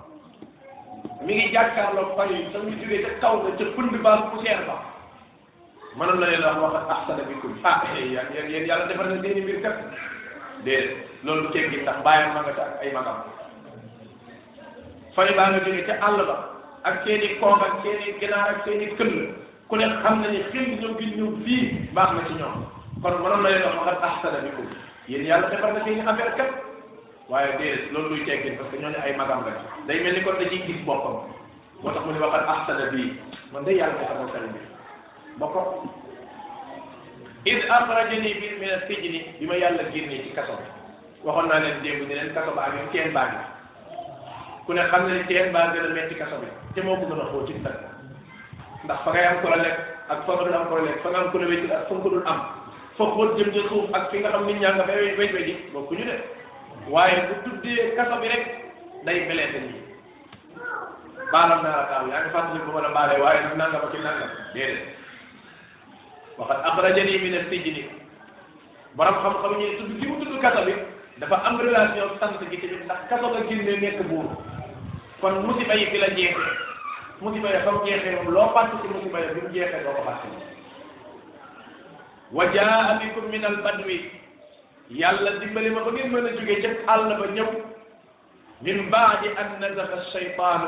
mi 1.26 1.34
ngi 1.34 1.48
jàkkaarloo 1.52 2.16
xol 2.16 2.30
yi 2.34 2.38
sax 2.52 2.62
ñu 2.64 2.74
jógee 2.80 3.02
ca 3.06 3.10
kaw 3.20 3.34
nga 3.42 3.50
ca 3.58 3.64
pënd 3.76 3.94
ba 4.04 4.12
poussière 4.30 4.62
ba 4.68 4.74
mënoon 5.98 6.20
na 6.20 6.26
leen 6.30 6.42
wax 6.62 6.72
wax 6.76 6.86
ahsana 6.94 7.22
bikum 7.28 7.52
ah 7.70 7.82
yéen 7.94 8.26
eh, 8.36 8.50
yéen 8.50 8.66
yàlla 8.68 8.86
defar 8.86 9.06
na 9.10 9.20
seeni 9.22 9.40
mbir 9.40 9.58
kat 9.62 9.74
de 10.64 10.74
loolu 11.24 11.50
ceeb 11.52 11.70
gi 11.72 11.80
ndax 11.82 11.98
bàyyam 12.04 12.30
ma 12.34 12.42
nga 12.44 12.64
ay 12.82 12.92
magam 12.94 13.18
fay 15.16 15.30
baa 15.36 15.48
nga 15.50 15.58
jógee 15.64 15.86
ca 15.86 15.94
àll 16.06 16.18
ba 16.30 16.36
ak 16.82 16.94
seeni 17.04 17.28
koom 17.40 17.60
ak 17.66 17.74
seeni 17.82 18.06
ginaar 18.20 18.48
ak 18.50 18.58
seeni 18.64 18.86
këll 18.96 19.14
ku 19.68 19.76
ne 19.76 19.86
xam 20.02 20.22
na 20.22 20.28
ni 20.28 20.42
xëy 20.50 20.78
ñoom 20.80 20.94
gi 20.98 21.06
ñëw 21.18 21.28
fii 21.44 21.66
baax 21.94 22.10
na 22.14 22.22
ci 22.28 22.34
ñoom 22.38 22.54
kon 23.02 23.18
mënoon 23.22 23.42
na 23.42 23.48
leen 23.50 23.62
wax 23.66 23.76
wax 23.86 23.98
ahsana 24.10 24.38
bikum 24.46 24.66
yéen 25.08 25.26
yàlla 25.26 25.48
defar 25.50 25.72
na 25.74 25.84
seeni 25.84 26.00
affaire 26.06 26.36
kat 26.38 26.50
waaye 27.28 27.52
déedéet 27.58 27.92
loolu 27.92 28.08
luy 28.16 28.24
teggin 28.24 28.54
parce 28.58 28.70
que 28.70 28.78
ñooñu 28.78 29.00
ay 29.04 29.16
magam 29.16 29.42
lañ 29.44 29.54
day 29.86 30.00
mel 30.00 30.14
ni 30.14 30.22
kon 30.22 30.38
dañuy 30.38 30.62
gis 30.66 30.84
boppam 30.86 31.16
moo 31.82 31.90
tax 31.92 32.06
mu 32.06 32.12
ne 32.12 32.20
waxal 32.20 32.44
ahsana 32.48 32.86
bii 32.92 33.14
man 33.52 33.64
day 33.64 33.76
yàlla 33.76 33.98
ko 33.98 34.06
sama 34.06 34.30
sëriñ 34.32 34.52
bi 34.54 34.60
ma 35.40 35.46
ko 35.46 35.60
id 37.44 37.60
akhrajani 37.78 38.34
bi 38.34 38.46
min 38.60 38.70
as-sijni 38.70 39.18
bi 39.40 39.46
ma 39.46 39.54
yàlla 39.58 39.82
génnee 39.90 40.22
ci 40.22 40.30
kaso 40.34 40.54
waxoon 41.24 41.48
naa 41.48 41.58
leen 41.58 41.82
démb 41.82 42.08
ne 42.08 42.14
leen 42.14 42.32
kaso 42.32 42.54
baa 42.54 42.70
ngi 42.70 42.86
teen 42.92 43.12
baa 43.12 43.26
ngi 43.26 43.38
ku 44.66 44.72
ne 44.72 44.86
xam 44.90 45.08
ne 45.10 45.24
teen 45.26 45.52
baa 45.52 45.74
gën 45.74 45.82
a 45.82 45.92
metti 45.94 46.14
bi 46.14 46.46
te 46.74 46.80
moo 46.82 46.94
ko 46.96 47.06
gën 47.10 47.20
a 47.26 47.30
xóotin 47.32 47.58
nag 47.62 47.76
ndax 48.84 48.98
fa 49.02 49.10
ngay 49.10 49.24
am 49.24 49.40
ko 49.42 49.48
la 49.48 49.56
lekk 49.56 49.76
ak 50.08 50.18
fa 50.24 50.32
nga 50.32 50.44
dul 50.44 50.64
ko 50.68 50.76
la 50.78 50.82
lekk 50.86 51.02
fa 51.02 51.10
nga 51.10 51.18
am 51.18 51.30
ko 51.32 51.38
la 51.38 51.46
wéccul 51.50 51.72
ak 51.74 51.86
fa 51.88 51.94
nga 51.94 52.00
ko 52.02 52.08
dul 52.08 52.22
am 52.24 52.40
fa 52.96 53.04
ak 53.98 54.10
fi 54.10 54.18
nga 54.18 54.30
xam 54.30 54.46
nit 54.46 54.58
ñaa 54.60 54.72
nga 54.72 54.84
fay 54.86 56.22
waaye 56.90 57.26
bu 57.28 57.34
tuddee 57.46 57.94
kaso 57.98 58.18
bi 58.22 58.28
rek 58.30 58.44
day 59.04 59.26
meleete 59.26 59.58
nii 59.58 59.78
baalam 61.32 61.62
naa 61.62 61.74
la 61.76 61.84
taaw 61.90 62.04
yaa 62.10 62.20
ngi 62.22 62.30
fàttali 62.34 62.60
ko 62.66 62.70
mën 62.72 62.86
a 62.86 62.92
baalee 62.96 63.20
waaye 63.22 63.38
nag 63.44 63.54
nangam 63.58 63.82
ak 63.86 63.94
nangam 64.06 64.30
déedéet 64.54 64.86
waxat 66.38 66.66
axrajani 66.68 67.18
min 67.18 67.34
as-sijni 67.40 67.84
borom 68.96 69.18
xam-xam 69.22 69.52
ñi 69.58 69.66
tudd 69.78 70.00
ci 70.00 70.06
mu 70.30 70.38
kaso 70.44 70.62
bi 70.66 70.74
dafa 71.18 71.34
am 71.48 71.60
relation 71.60 72.10
sant 72.20 72.38
gi 72.50 72.56
tamit 72.60 72.84
ndax 72.84 73.00
kaso 73.10 73.28
nga 73.30 73.40
génne 73.48 73.80
nekk 73.80 74.02
buur 74.10 74.26
kon 75.20 75.42
musiba 75.46 75.74
yi 75.74 75.86
fi 75.90 75.98
la 75.98 76.08
jeexee 76.08 76.58
musiba 77.20 77.50
ya 77.50 77.60
fa 77.64 77.70
mu 77.72 77.84
jeexee 77.86 78.14
moom 78.16 78.30
loo 78.34 78.52
fàtte 78.54 78.76
ci 78.82 78.88
musiba 78.94 79.18
ya 79.24 79.34
bi 79.34 79.40
mu 79.42 79.48
jeexee 79.54 79.82
doo 79.84 79.92
ko 79.98 80.02
fàtte 80.08 80.28
wa 82.32 82.46
jaa 82.54 82.98
bikum 83.02 83.28
min 83.34 83.44
al 83.44 83.56
badwi 83.66 83.98
yàlla 84.90 85.32
dimbali 85.40 85.70
ma 85.70 85.82
ba 85.84 85.90
ngeen 85.92 86.12
mën 86.12 86.26
a 86.26 86.30
jógee 86.32 86.60
ca 86.62 86.92
àll 86.92 87.08
ba 87.18 87.26
ñëw 87.26 87.48
min 88.62 88.88
baadi 88.90 89.28
an 89.36 89.58
nazaxa 89.60 89.98
seytaanu 90.12 90.66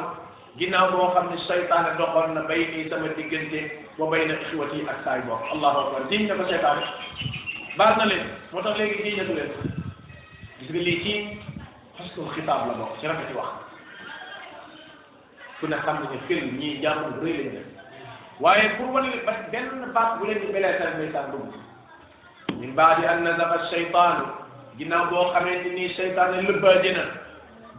ginnaaw 0.58 0.90
boo 0.92 1.08
xam 1.14 1.30
ne 1.30 1.36
seytaane 1.48 1.96
doxoon 1.98 2.34
na 2.34 2.40
bay 2.48 2.58
nii 2.66 2.88
sama 2.90 3.08
diggante 3.16 3.60
wa 3.98 4.10
bay 4.10 4.26
na 4.26 4.34
ixwati 4.34 4.82
ak 4.88 4.98
saay 5.04 5.20
bopp 5.22 5.42
allahu 5.54 5.78
akbar 5.78 6.02
diñ 6.10 6.26
na 6.26 6.34
ko 6.34 6.44
seytaane 6.48 6.82
baal 7.78 7.94
na 7.98 8.04
leen 8.04 8.26
moo 8.52 8.62
tax 8.62 8.76
léegi 8.76 9.02
diñ 9.02 9.16
natu 9.18 9.34
leen 9.38 9.52
gis 10.58 10.70
nga 10.70 10.78
lii 10.82 11.00
ci 11.04 11.14
xasul 11.98 12.28
xitaab 12.34 12.66
la 12.68 12.74
bokk 12.74 12.98
ci 13.00 13.06
rafet 13.06 13.32
wax 13.38 13.48
ku 15.60 15.66
ne 15.66 15.76
xam 15.84 15.96
ne 16.02 16.06
ne 16.10 16.18
film 16.26 16.58
ñii 16.58 16.80
jàmm 16.82 17.02
bu 17.14 17.24
rëy 17.24 17.36
lañ 17.36 17.50
def 17.52 17.66
waaye 18.40 18.66
pour 18.76 18.90
wane 18.92 19.08
leen 19.12 19.24
ba 19.24 19.32
benn 19.52 19.92
baat 19.94 20.18
bu 20.18 20.26
leen 20.26 20.40
di 20.40 20.52
belee 20.54 20.76
tan 20.78 20.98
may 20.98 21.10
saan 21.12 21.30
dugg 21.30 21.67
min 22.60 22.74
baadi 22.76 23.06
an 23.06 23.24
nazaga 23.24 23.58
seytaanu 23.70 24.24
ginnaaw 24.78 25.06
boo 25.10 25.24
xamante 25.34 25.70
ni 25.74 25.86
seytaane 25.96 26.40
lëbbaaje 26.50 26.90
na 26.98 27.04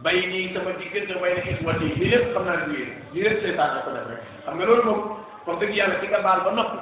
bay 0.02 0.18
nii 0.26 0.54
sama 0.56 0.72
diggante 0.80 1.20
way 1.22 1.32
na 1.38 1.42
ixwati 1.52 1.84
yi 1.90 1.94
lii 2.02 2.10
lépp 2.14 2.30
xam 2.34 2.48
naa 2.48 2.56
du 2.64 2.74
yéen 2.78 2.94
lii 3.12 3.24
lépp 3.26 3.42
seytaane 3.44 3.74
na 3.76 3.82
ko 3.86 3.90
def 3.98 4.08
rek 4.12 4.24
xam 4.46 4.56
nga 4.58 4.68
loolu 4.70 4.84
moom 4.88 5.00
wax 5.46 5.60
dëgg 5.60 5.76
yàlla 5.80 6.00
ci 6.00 6.06
nga 6.08 6.22
baal 6.28 6.40
ba 6.48 6.54
noppi 6.58 6.78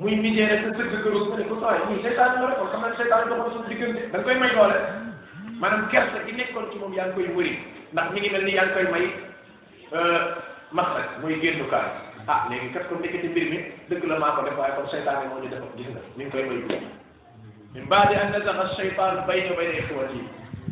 muy 0.00 0.16
mijee 0.24 0.46
ne 0.50 0.60
sa 0.64 0.74
sëgg 0.78 1.02
gërus 1.08 1.28
ma 1.30 1.36
ne 1.40 1.48
ko 1.50 1.60
sooy 1.64 1.80
nii 1.88 2.02
seytaane 2.06 2.40
la 2.40 2.46
rek 2.52 2.60
kon 2.62 2.72
xam 2.74 2.84
naa 2.86 2.96
seytaane 3.02 3.28
doxoon 3.30 3.52
suñu 3.56 3.68
diggante 3.72 4.00
da 4.00 4.06
nga 4.18 4.24
koy 4.30 4.38
may 4.44 4.54
doole 4.54 4.78
maanaam 5.60 5.84
gerte 5.92 6.24
gi 6.26 6.36
nekkoon 6.40 6.70
ci 6.72 6.78
moom 6.84 6.94
yaa 7.00 7.06
ngi 7.10 7.14
koy 7.20 7.28
wëri 7.36 7.58
ndax 7.92 8.10
mi 8.12 8.20
ngi 8.20 8.30
mel 8.32 8.44
ni 8.44 8.54
yaa 8.56 8.64
ngi 8.64 8.74
koy 8.74 8.88
may 8.94 9.06
euh, 9.98 10.24
max 10.72 10.96
rek 10.98 11.10
muy 11.22 11.40
génnukaay 11.44 12.03
ah 12.28 12.46
léegi 12.48 12.72
kat 12.72 12.88
ko 12.88 12.96
nekkati 12.96 13.28
mbir 13.32 13.44
mi 13.52 13.58
dëgg 13.88 14.04
maa 14.20 14.32
ko 14.36 14.42
def 14.44 14.56
waaye 14.58 14.72
kon 14.76 14.88
seytaane 14.88 15.28
moo 15.28 15.40
ñu 15.44 15.48
def 15.52 15.64
gis 15.76 15.88
nga 15.92 16.00
mi 16.16 16.24
ngi 16.24 16.30
koy 16.32 16.44
may 16.48 16.56
dugg 16.56 16.82
min 17.74 17.86
baadi 17.88 18.16
an 18.16 18.32
nazaxa 18.32 18.64
seytaan 18.76 19.26
bay 19.26 19.44
na 19.44 19.56
bay 19.58 19.66
na 19.68 19.78
ixwaati 19.82 20.20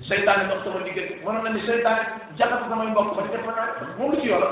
seytaane 0.09 0.49
dox 0.49 0.65
sama 0.65 0.81
diggante 0.87 1.19
mënoon 1.25 1.45
na 1.45 1.51
ni 1.51 1.61
seytaane 1.67 2.03
jaxat 2.41 2.69
samay 2.69 2.89
mbokk 2.93 3.17
ba 3.19 3.23
def 3.37 3.45
naa 3.45 3.67
moom 3.99 4.11
lu 4.13 4.21
ci 4.21 4.29
yoola 4.29 4.49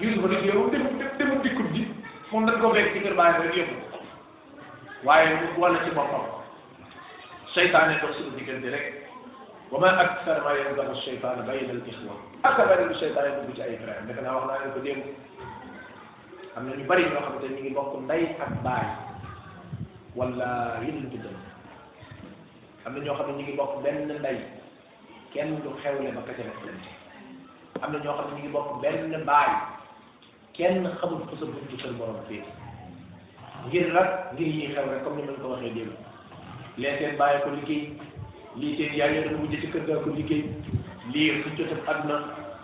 Yuusufa 0.00 0.28
lu 0.28 0.38
ci 0.40 0.46
yow 0.46 0.70
dem 0.70 1.42
dikkut 1.42 1.72
ji 1.76 1.84
moom 2.32 2.46
ko 2.60 2.72
fekk 2.74 2.92
ci 2.94 3.00
kër 3.04 3.14
baay 3.20 3.42
rek 3.42 3.56
yóbbu 3.56 5.04
waaye 5.04 5.28
wala 5.58 5.84
ci 5.84 5.90
boppam 5.92 6.24
seytaane 7.54 8.00
dox 8.00 8.16
seytaan 11.04 11.44
bayna 11.46 11.70
al 11.76 11.84
ixwa 11.92 12.14
ak 12.48 12.56
bari 12.56 12.84
lu 12.88 12.94
seytaane 12.96 13.36
dugg 13.36 13.54
ci 13.54 13.60
ay 13.62 13.76
frère 13.76 14.06
defe 14.08 14.20
naa 14.24 14.40
wax 14.40 14.46
naa 14.48 14.58
leen 14.64 14.72
ko 14.72 14.80
démb 14.80 15.31
am 16.56 16.68
na 16.70 16.76
ñu 16.76 16.84
bari 16.88 17.02
ñoo 17.10 17.20
xam 17.26 17.36
te 17.40 17.46
ñu 17.52 17.58
ngi 17.62 17.70
bokk 17.76 17.92
ndey 18.06 18.22
ak 18.44 18.50
baay 18.64 18.84
wala 20.18 20.48
yéen 20.84 20.96
lañ 21.00 21.10
tuddee 21.12 21.36
am 22.84 22.92
na 22.94 23.00
ñoo 23.04 23.14
xam 23.18 23.26
ne 23.28 23.32
ñu 23.36 23.42
ngi 23.44 23.54
bokk 23.60 23.74
benn 23.84 23.98
ndey 24.20 24.38
kenn 25.32 25.50
xew 25.62 25.72
xewle 25.82 26.08
ba 26.16 26.20
kese 26.26 26.42
la 26.48 26.52
am 27.84 27.92
na 27.92 27.98
ñoo 28.04 28.14
xam 28.18 28.24
ne 28.28 28.32
ñu 28.36 28.40
ngi 28.42 28.52
bokk 28.56 28.68
benn 28.82 29.24
baay 29.30 29.48
kenn 30.56 30.84
xamul 31.00 31.22
ko 31.28 31.34
sa 31.40 31.44
buntu 31.52 31.76
seen 31.82 31.94
borom 31.98 32.20
fii 32.28 32.42
ngir 33.66 33.86
nag 33.96 34.08
ngir 34.34 34.48
yi 34.56 34.66
xew 34.74 34.84
rek 34.92 35.02
comme 35.04 35.16
ni 35.22 35.28
ma 35.28 35.40
ko 35.42 35.48
waxee 35.52 35.72
démb 35.76 35.92
lee 36.76 36.94
seen 36.98 37.16
bàyyi 37.20 37.42
ko 37.44 37.48
liggéey 37.56 37.84
lii 38.60 38.76
seen 38.76 38.92
yaay 38.98 39.12
yéen 39.14 39.28
bu 39.28 39.36
mujj 39.40 39.54
ci 39.60 39.66
kër 39.72 39.84
gaa 39.88 40.02
ko 40.04 40.10
liggéey 40.16 40.42
lii 41.12 41.32
xëccëtam 41.42 41.80
àdduna 41.92 42.16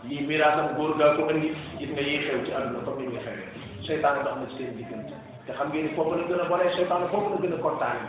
lii 0.09 0.27
miraasam 0.29 0.77
góor 0.77 0.93
gaa 1.01 1.17
ko 1.17 1.29
andi 1.31 1.49
gis 1.79 1.91
nga 1.95 2.03
yi 2.03 2.19
xew 2.27 2.45
ci 2.45 2.53
àdduna 2.53 2.85
comme 2.85 3.01
ni 3.01 3.09
muy 3.09 3.23
xewee. 3.25 3.57
seytaane 3.89 4.23
dox 4.23 4.37
na 4.39 4.47
ci 4.53 4.57
seen 4.61 4.77
diggante 4.77 5.15
te 5.47 5.53
xam 5.57 5.69
ngeen 5.73 5.87
ni 5.89 5.95
foofu 5.97 6.13
gën 6.29 6.43
a 6.45 6.49
bonee 6.53 6.71
seytaane 6.77 7.07
foofu 7.11 7.29
la 7.35 7.39
gën 7.45 7.55
a 7.55 7.59
kontaane 7.65 8.05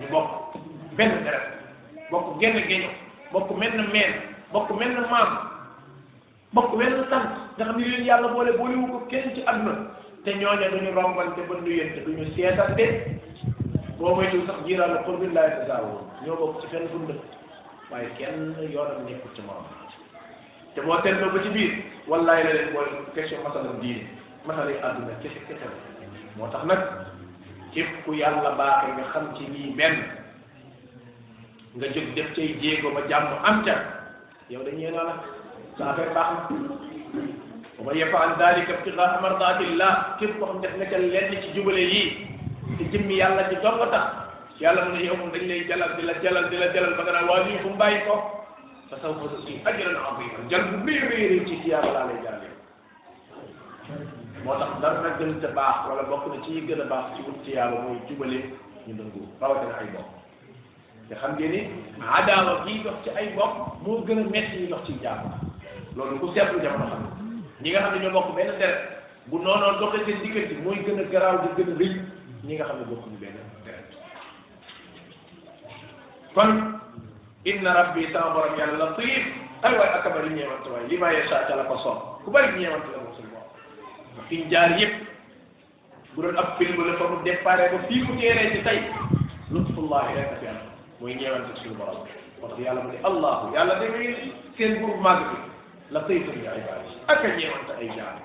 ñu 0.00 0.06
bokk 0.12 0.28
benn 0.96 1.22
deret 1.24 1.46
bokk 2.10 2.26
genn 2.40 2.58
génn 2.68 2.84
bokk 3.32 3.50
menn 3.60 3.84
meen 3.92 4.12
bokk 4.52 4.70
menn 4.80 4.94
maam 5.10 5.30
bokk 6.54 6.72
wenn 6.78 7.02
sant 7.10 7.26
nga 7.56 7.64
xam 7.64 7.76
ne 7.78 7.84
leen 7.86 8.04
yàlla 8.08 8.28
boole 8.34 8.52
boolewu 8.58 8.86
ko 8.92 8.98
kenn 9.10 9.34
ci 9.34 9.42
àdduna 9.50 9.74
te 10.24 10.30
ñooñu 10.40 10.70
duñu 10.72 10.94
rombante 10.98 11.40
ba 11.48 11.54
nuyante 11.60 12.00
duñu 12.06 12.24
seetante 12.36 12.86
boo 13.98 14.14
moytuwul 14.14 14.46
sax 14.46 14.56
jiiraal 14.66 14.92
la 14.94 15.02
pour 15.02 15.18
bi 15.18 15.26
laay 15.34 15.50
tasaawoo 15.56 16.00
ñoo 16.24 16.36
bokk 16.40 16.60
ci 16.60 16.66
fenn 16.72 16.88
fu 16.92 16.96
mu 16.98 17.14
waaye 17.90 18.08
kenn 18.18 18.54
yoonam 18.74 19.02
nekkul 19.06 19.34
ci 19.36 19.42
morom 19.46 19.66
te 20.74 20.80
boo 20.82 21.00
seetloo 21.02 21.30
ba 21.34 21.42
ci 21.42 21.48
biir 21.56 21.72
wallaay 22.08 22.42
la 22.44 22.52
leen 22.52 22.72
mooy 22.72 22.88
question 23.14 23.42
masalam 23.42 23.80
diine 23.82 24.19
matale 24.46 24.72
àdduna 24.82 25.14
kese 25.22 25.40
kese 25.48 25.66
moo 26.36 26.48
tax 26.52 26.64
nag 26.64 26.80
képp 27.72 28.04
ku 28.04 28.12
yàlla 28.14 28.50
baaxee 28.58 28.92
nga 28.96 29.04
xam 29.12 29.26
ci 29.36 29.44
lii 29.52 29.74
benn 29.78 29.96
nga 31.76 31.86
jóg 31.92 32.06
def 32.14 32.28
cay 32.34 32.56
jéego 32.60 32.90
ba 32.94 33.00
jàmm 33.10 33.44
am 33.48 33.62
ca 33.64 33.74
yow 34.50 34.62
dañuy 34.64 34.90
naa 34.90 35.04
la 35.08 35.14
sa 35.78 35.84
affaire 35.90 36.14
baax 36.16 36.50
na 36.50 36.56
wa 37.78 37.84
man 37.84 37.96
yafal 38.00 38.32
dalika 38.40 38.72
ibtigaa 38.72 39.20
mardatillah 39.20 39.92
képp 40.18 40.32
koo 40.38 40.46
xam 40.48 40.60
def 40.62 40.74
na 40.78 40.84
ca 40.90 40.96
lenn 40.98 41.36
ci 41.42 41.48
jubale 41.54 41.78
yii 41.92 42.10
te 42.78 42.84
jëmmi 42.92 43.18
yàlla 43.20 43.48
ci 43.50 43.56
dong 43.62 43.82
tax 43.92 44.08
mu 44.88 44.90
ne 44.96 45.04
yow 45.04 45.16
moom 45.20 45.30
dañ 45.34 45.44
lay 45.48 45.64
jalal 45.68 45.92
di 45.96 46.02
la 46.08 46.14
jalal 46.22 46.48
di 46.48 46.56
la 46.56 46.68
jalal 46.72 46.94
ba 46.96 47.02
nga 47.02 47.12
naan 47.12 47.28
waa 47.28 47.44
lii 47.46 47.58
fu 47.62 47.68
mu 47.68 47.76
bàyyi 47.82 48.00
ko 48.08 48.14
fa 48.88 48.96
sawfa 49.02 49.26
tu'ti 49.32 49.52
ajran 49.68 51.44
ci 51.48 51.54
yàlla 51.68 51.92
laa 51.92 52.06
lay 52.08 52.50
moo 54.50 54.58
tax 54.58 54.80
dara 54.82 55.00
nag 55.02 55.16
gën 55.18 55.38
te 55.40 55.46
baax 55.54 55.86
wala 55.88 56.02
bokk 56.10 56.26
na 56.32 56.38
ci 56.46 56.56
gën 56.66 56.80
a 56.80 56.84
baax 56.90 57.14
ci 57.16 57.22
wut 57.26 57.38
ci 57.44 57.50
yàlla 57.54 57.78
mooy 57.84 57.98
jubale 58.08 58.40
ñu 58.86 58.92
dëngu 58.98 59.22
rawatina 59.40 59.74
ay 59.80 59.86
bopp 59.94 60.08
te 61.08 61.14
xam 61.14 61.32
ngeen 61.36 61.50
ni 61.50 61.60
adaawa 62.18 62.54
gi 62.66 62.82
dox 62.82 62.94
ci 63.04 63.10
ay 63.14 63.28
bopp 63.36 63.84
moo 63.86 64.00
gën 64.06 64.18
a 64.18 64.24
metti 64.30 64.56
yi 64.60 64.66
dox 64.68 64.84
ci 64.86 64.98
jàmm 65.02 65.22
loolu 65.96 66.18
ku 66.18 66.32
seetlu 66.34 66.60
jamono 66.60 66.86
xam 66.86 67.02
ñi 67.62 67.70
nga 67.70 67.80
xam 67.80 67.94
ne 67.94 68.00
ñoo 68.04 68.12
bokk 68.12 68.34
benn 68.36 68.58
deret 68.58 68.78
bu 69.26 69.38
noonoon 69.38 69.78
doxee 69.80 70.04
seen 70.06 70.20
diggante 70.22 70.60
mooy 70.64 70.82
gën 70.86 70.98
a 70.98 71.04
garaaw 71.12 71.38
di 71.42 71.48
gën 71.56 71.72
a 71.74 71.78
rëy 71.78 71.92
ñi 72.44 72.54
nga 72.56 72.64
xam 72.64 72.78
ne 72.78 72.84
bokkuñu 72.90 73.18
benn 73.20 73.36
deret 73.64 73.88
kon 76.34 76.50
inna 77.44 77.72
rabbi 77.72 78.10
sama 78.12 78.34
borom 78.34 78.56
yàlla 78.58 78.78
latif 78.84 79.24
ay 79.62 79.72
waay 79.78 79.92
akabari 79.98 80.34
ñeewante 80.34 80.68
waay 80.72 80.86
li 80.88 80.98
ma 80.98 81.10
yeesa 81.12 81.46
ca 81.46 81.54
la 81.56 81.64
ko 81.64 81.76
soob 81.78 81.98
ku 82.24 82.30
bari 82.30 82.66
fi 84.28 84.38
mu 84.38 84.46
jaar 84.50 84.76
yépp 84.78 84.92
bu 86.14 86.22
doon 86.24 86.36
ab 86.42 86.50
film 86.58 86.84
la 86.84 86.96
fa 87.00 87.04
mu 87.12 87.18
déparé 87.24 87.68
ba 87.72 87.78
fii 87.88 88.02
mu 88.02 88.14
teeree 88.20 88.52
ci 88.54 88.62
tey 88.66 88.78
lutfullahi 89.50 90.14
rek 90.16 90.34
fi 90.40 90.46
am 90.48 90.58
mooy 91.00 91.14
ñeewante 91.14 91.56
suñu 91.62 91.74
borom 91.78 92.00
parce 92.40 92.54
que 92.56 92.62
yàlla 92.62 92.82
mu 92.82 92.92
ne 92.92 92.98
allahu 93.08 93.52
yàlla 93.54 93.74
da 93.74 93.86
ngay 93.88 94.16
seen 94.56 94.74
buur 94.80 94.96
màgg 95.00 95.26
bi 95.30 95.38
la 95.90 96.00
taytan 96.00 96.34
bi 96.34 96.40
ibaadi 96.40 96.90
ak 97.08 97.24
a 97.24 97.28
ñeewante 97.36 97.70
ay 97.80 97.88
jaar 97.96 98.16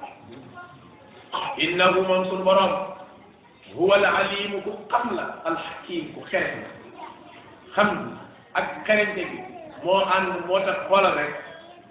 innahu 1.58 2.02
moom 2.02 2.26
suñu 2.26 2.44
borom 2.44 2.72
huwa 3.76 3.96
al 3.98 4.06
alimu 4.06 4.62
ku 4.62 4.72
xam 4.92 5.16
la 5.16 5.26
al 5.46 5.56
hakim 5.58 6.14
ku 6.14 6.22
xereñ 6.32 6.60
la 6.68 6.76
xam 7.76 8.18
ak 8.54 8.82
xereñte 8.88 9.24
bi 9.32 9.38
moo 9.84 10.02
ànd 10.06 10.46
moo 10.48 10.60
tax 10.60 10.88
xoolal 10.88 11.16
rek 11.18 11.34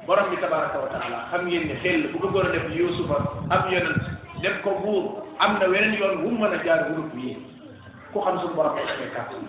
borom 0.07 0.31
bi 0.31 0.37
tabaraka 0.41 0.79
wa 0.85 0.89
taala 0.93 1.27
xam 1.33 1.49
ngeen 1.49 1.69
ne 1.69 1.77
xel 1.83 2.03
bu 2.13 2.19
bëggoon 2.19 2.47
a 2.47 2.53
def 2.55 2.69
yusufa 2.77 3.17
am 3.57 3.71
yonent 3.73 4.05
def 4.43 4.61
ko 4.65 4.75
buur 4.85 5.25
am 5.39 5.59
na 5.59 5.67
weneen 5.67 5.97
yoon 6.01 6.23
wu 6.25 6.31
mën 6.37 6.53
a 6.59 6.63
jaar 6.65 6.81
wurub 6.91 7.13
yi 7.23 7.37
ku 8.13 8.21
xam 8.21 8.39
suñu 8.41 8.55
borom 8.55 8.77
ay 8.77 8.85
amee 8.93 9.11
kàttan 9.15 9.49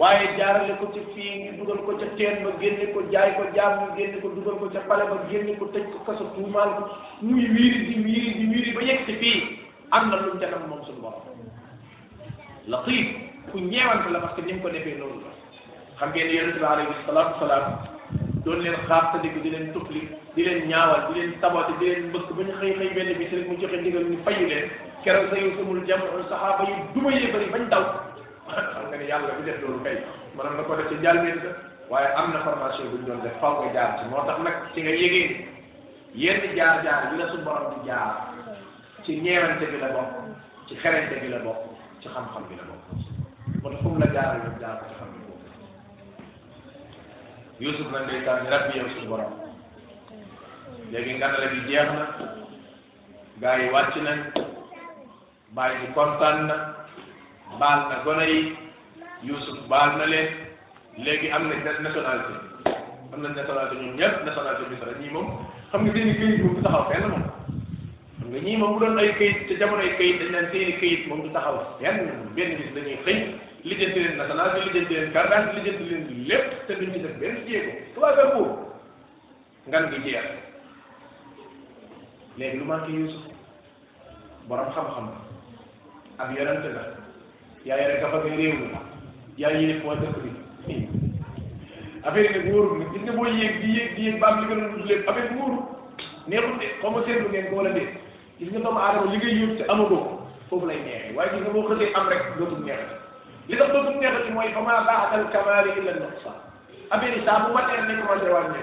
waaye 0.00 0.26
jaarale 0.38 0.76
ko 0.80 0.88
ci 0.94 1.00
fii 1.12 1.36
ngi 1.40 1.50
dugal 1.58 1.82
ko 1.86 1.96
ca 2.00 2.06
teen 2.16 2.42
ba 2.44 2.50
génne 2.60 2.86
ko 2.94 3.00
jaay 3.12 3.32
ko 3.36 3.42
jaam 3.56 3.72
ñu 3.82 3.88
génne 3.96 4.16
ko 4.22 4.28
dugal 4.36 4.56
ko 4.60 4.66
ca 4.72 4.80
pale 4.88 5.04
ba 5.12 5.16
génne 5.30 5.58
ko 5.60 5.68
tëj 5.74 5.86
ko 5.92 5.98
kaso 6.08 6.24
tuumaal 6.36 6.70
ko 6.78 6.84
muy 7.28 7.44
wiiri 7.56 7.80
di 7.88 7.94
wiiri 8.04 8.30
di 8.38 8.44
wiiri 8.54 8.70
ba 8.76 8.82
yegg 8.88 9.04
ci 9.06 9.16
fii 9.20 9.40
am 9.90 10.08
na 10.10 10.16
lu 10.16 10.32
mu 10.34 10.40
ca 10.40 10.46
nam 10.52 10.64
moom 10.68 10.80
suñu 10.88 11.02
borom 11.04 11.36
latif 12.72 13.06
ku 13.52 13.58
ñeewante 13.60 14.08
la 14.10 14.20
parce 14.24 14.34
que 14.36 14.40
ni 14.52 14.58
ko 14.60 14.68
defee 14.70 14.96
loolu 15.00 15.20
la 15.20 15.30
xam 15.98 16.10
ngeen 16.12 16.32
yonent 16.32 17.84
bi 17.84 17.94
doon 18.46 18.62
leen 18.62 18.78
xaartandiku 18.86 19.42
di 19.42 19.50
leen 19.50 19.74
tufli 19.74 20.06
di 20.38 20.42
leen 20.46 20.70
ñaawal 20.70 21.10
di 21.10 21.18
leen 21.18 21.34
saboté 21.42 21.74
di 21.82 21.86
leen 21.90 22.14
mbëkk 22.14 22.30
ba 22.30 22.42
ñu 22.46 22.54
xëy 22.62 22.72
xëy 22.78 22.90
benn 22.94 23.10
bi 23.18 23.26
si 23.26 23.34
rek 23.42 23.48
mu 23.50 23.58
joxe 23.58 23.76
ndigal 23.82 24.06
ñu 24.06 24.18
fayu 24.22 24.46
leen 24.46 24.66
keroog 25.02 25.28
sa 25.34 25.36
yusumul 25.42 25.80
jam 25.82 26.00
saxaaba 26.30 26.62
yi 26.70 26.74
duma 26.94 27.10
yee 27.10 27.32
bëri 27.34 27.50
bañ 27.50 27.62
daw 27.66 27.84
xam 28.46 28.86
nga 28.86 28.96
ne 28.96 29.06
yàlla 29.10 29.34
bi 29.34 29.42
def 29.50 29.58
loolu 29.66 29.82
kay 29.82 29.98
mënoon 30.38 30.54
na 30.56 30.62
ko 30.62 30.74
def 30.78 30.86
ci 30.88 30.94
njàlbeen 30.94 31.40
ka 31.42 31.48
waaye 31.90 32.08
am 32.14 32.26
na 32.32 32.40
formation 32.46 32.86
bu 32.90 32.96
ñu 33.02 33.06
doon 33.10 33.22
def 33.26 33.34
faw 33.42 33.52
nga 33.58 33.72
jaar 33.74 33.90
ci 33.98 34.04
moo 34.14 34.22
tax 34.30 34.38
nag 34.46 34.56
ci 34.78 34.78
nga 34.86 34.94
yégee 34.94 35.28
yenn 36.14 36.54
jaar 36.54 36.82
jaar 36.86 37.10
yi 37.10 37.18
la 37.18 37.26
su 37.34 37.42
borom 37.42 37.74
di 37.74 37.90
jaar 37.90 38.30
ci 39.02 39.18
ñeewante 39.18 39.66
bi 39.74 39.78
la 39.82 39.90
bokk 39.90 40.22
ci 40.70 40.78
xerante 40.78 41.18
bi 41.18 41.28
la 41.34 41.42
bokk 41.42 41.66
ci 42.00 42.06
xam-xam 42.14 42.46
bi 42.46 42.54
la 42.54 42.64
bokk 42.70 42.86
moo 43.58 43.70
tax 43.74 43.82
fu 43.82 43.88
mu 43.90 43.98
la 43.98 44.06
jaar 44.14 44.38
la 44.38 44.54
jaar 44.62 44.78
ko 44.86 44.95
Youssouf 47.58 47.88
na 47.88 48.04
ndeysaan 48.04 48.44
rabbi 48.52 48.76
yow 48.76 48.88
suñu 48.92 49.08
borom 49.08 49.32
léegi 50.92 51.12
ngandale 51.16 51.46
bi 51.52 51.58
jeex 51.72 51.88
na 51.96 52.04
gars 53.40 53.58
yi 53.62 53.68
wàcc 53.72 53.94
nañ 54.04 54.18
bàyyi 55.56 55.76
bi 55.80 55.88
kontaan 55.96 56.46
na 56.48 56.54
baal 57.60 57.88
na 57.88 57.96
gone 58.04 58.24
yi 58.28 58.40
Youssouf 59.24 59.60
baal 59.70 59.96
na 59.96 60.04
leen 60.04 60.28
léegi 61.04 61.30
am 61.32 61.48
nañ 61.48 61.58
nationalité 61.64 62.36
am 63.12 63.18
nañ 63.24 63.32
nationalité 63.34 63.74
ñoom 63.80 63.96
ñëpp 63.98 64.14
nationalité 64.26 64.64
bi 64.70 64.76
sax 64.80 64.92
ñii 65.00 65.12
moom 65.14 65.26
xam 65.70 65.80
nga 65.82 65.92
seeni 65.94 66.12
këyit 66.18 66.38
moom 66.42 66.54
du 66.56 66.62
taxaw 66.62 66.84
fenn 66.92 67.04
moom 67.08 67.22
xam 68.20 68.28
nga 68.32 68.38
ñii 68.44 68.56
moom 68.60 68.72
bu 68.72 68.78
doon 68.80 68.98
ay 68.98 69.12
këyit 69.18 69.46
te 69.48 69.54
jamono 69.60 69.82
ay 69.82 69.96
këyit 69.96 70.18
dañ 70.20 70.30
naan 70.32 70.48
seeni 70.52 70.72
këyit 70.80 71.08
moom 71.08 71.22
du 71.22 71.32
taxaw 71.32 71.56
fenn 71.80 72.04
benn 72.36 72.56
gis 72.60 72.70
dañuy 72.74 72.98
xëy 73.04 73.45
lijjanti 73.66 74.00
leen 74.00 74.16
na 74.18 74.24
bi 74.24 74.64
lijjanti 74.72 74.94
leen 74.94 75.12
kàddaa 75.14 75.40
bi 75.46 75.52
lijjanti 75.56 75.84
leen 75.90 76.04
lépp 76.28 76.46
te 76.66 76.72
duñ 76.78 76.90
ci 76.92 76.98
def 77.04 77.14
benn 77.20 77.36
jéego 77.48 77.72
tubaab 77.94 78.18
ak 78.18 78.30
buur 78.34 78.48
ngan 79.68 79.84
gi 79.90 79.98
jeex 80.06 80.26
léegi 82.38 82.58
lu 82.58 82.64
manqué 82.64 82.92
Yuusuf 82.98 83.22
borom 84.48 84.70
xam-xam 84.74 85.04
la 85.10 85.18
ab 86.22 86.28
yonente 86.36 86.68
la 86.76 86.82
yaa 87.66 87.78
yore 87.82 88.00
gafa 88.02 88.18
bi 88.24 88.28
réew 88.38 88.54
mi 88.60 88.68
yaa 89.36 89.50
yéeg 89.50 89.82
moo 89.84 89.94
dëkk 89.94 90.18
bi 90.22 90.86
affaire 92.02 92.24
yi 92.28 92.36
nag 92.38 92.52
wóorul 92.52 92.78
nag 92.78 92.92
gis 92.92 93.02
nga 93.02 93.12
boo 93.12 93.26
yéeg 93.26 93.54
di 93.60 93.70
yéeg 93.76 93.94
di 93.96 94.02
yéeg 94.02 94.18
ba 94.20 94.26
am 94.28 94.40
li 94.40 94.46
nga 94.46 94.54
doon 94.54 94.72
dund 94.74 94.86
lépp 94.86 95.08
affaire 95.08 95.28
bi 95.28 95.38
wóorul 95.38 95.62
neexul 96.26 96.58
de 96.58 96.66
xaw 96.80 96.90
ne 96.90 97.02
seetlu 97.06 97.28
ngeen 97.30 97.48
ko 97.50 97.56
wala 97.56 97.70
déet 97.70 97.88
gis 98.38 98.50
nga 98.52 98.58
doomu 98.60 98.78
aadama 98.78 99.10
li 99.10 99.18
ngay 99.18 99.66
foofu 100.48 100.66
lay 100.66 100.78
neexee 100.82 101.14
waaye 101.16 101.30
gis 101.34 101.40
nga 101.42 101.50
boo 101.52 101.66
xësee 101.68 101.94
am 101.94 102.08
rek 102.08 102.22
dootul 102.38 102.62
neexee 102.64 103.05
li 103.48 103.54
tax 103.56 103.70
dootum 103.70 104.00
neexati 104.02 104.30
mooy 104.34 104.50
fa 104.54 104.60
maa 104.66 104.82
ba'dal 104.88 105.26
kamaali 105.34 105.70
illa 105.78 105.92
nuqsaan 105.98 106.38
affaire 106.90 107.14
yi 107.18 107.22
saa 107.26 107.42
bu 107.46 107.54
matee 107.54 107.78
nañ 107.86 107.98
commencé 108.02 108.28
wàññi 108.32 108.62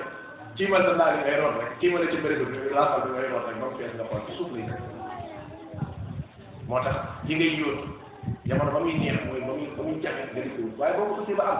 kii 0.57 0.67
ma 0.71 0.79
la 0.85 0.93
laal 0.99 1.15
ngay 1.23 1.37
root 1.41 1.55
rek 1.59 1.71
ci 1.79 1.87
bëri 1.87 2.45
bi 2.51 2.73
laafal 2.75 3.03
bi 3.05 3.13
ngay 3.15 3.27
root 3.31 3.45
rek 3.47 3.57
ba 3.61 3.65
mu 3.69 3.77
fees 3.77 4.63
nga 6.67 6.91
li 7.25 7.35
ngay 7.35 7.53
yóotu 7.59 7.87
jamono 8.45 8.71
ba 8.75 8.79
muy 8.79 8.93
neex 8.99 9.17
mooy 9.31 9.41
ba 9.47 9.53
muy 9.55 9.67
ba 9.77 9.83
muy 9.83 9.95
jafe 10.03 10.21
nga 10.33 10.41
di 10.43 10.49
ko 10.51 10.59
wut 10.67 10.77
waaye 10.79 10.93
boo 10.97 11.07
ko 11.07 11.15
xasee 11.21 11.37
ba 11.39 11.45
am 11.51 11.57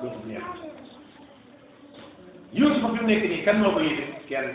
dootum 0.00 0.24
neex 0.30 0.46
Yuusufa 2.52 2.88
fi 2.88 2.96
mu 3.00 3.08
nekk 3.08 3.24
nii 3.28 3.44
kan 3.46 3.56
moo 3.60 3.76
ko 3.76 3.80
yëg 3.88 3.98
kenn 4.28 4.54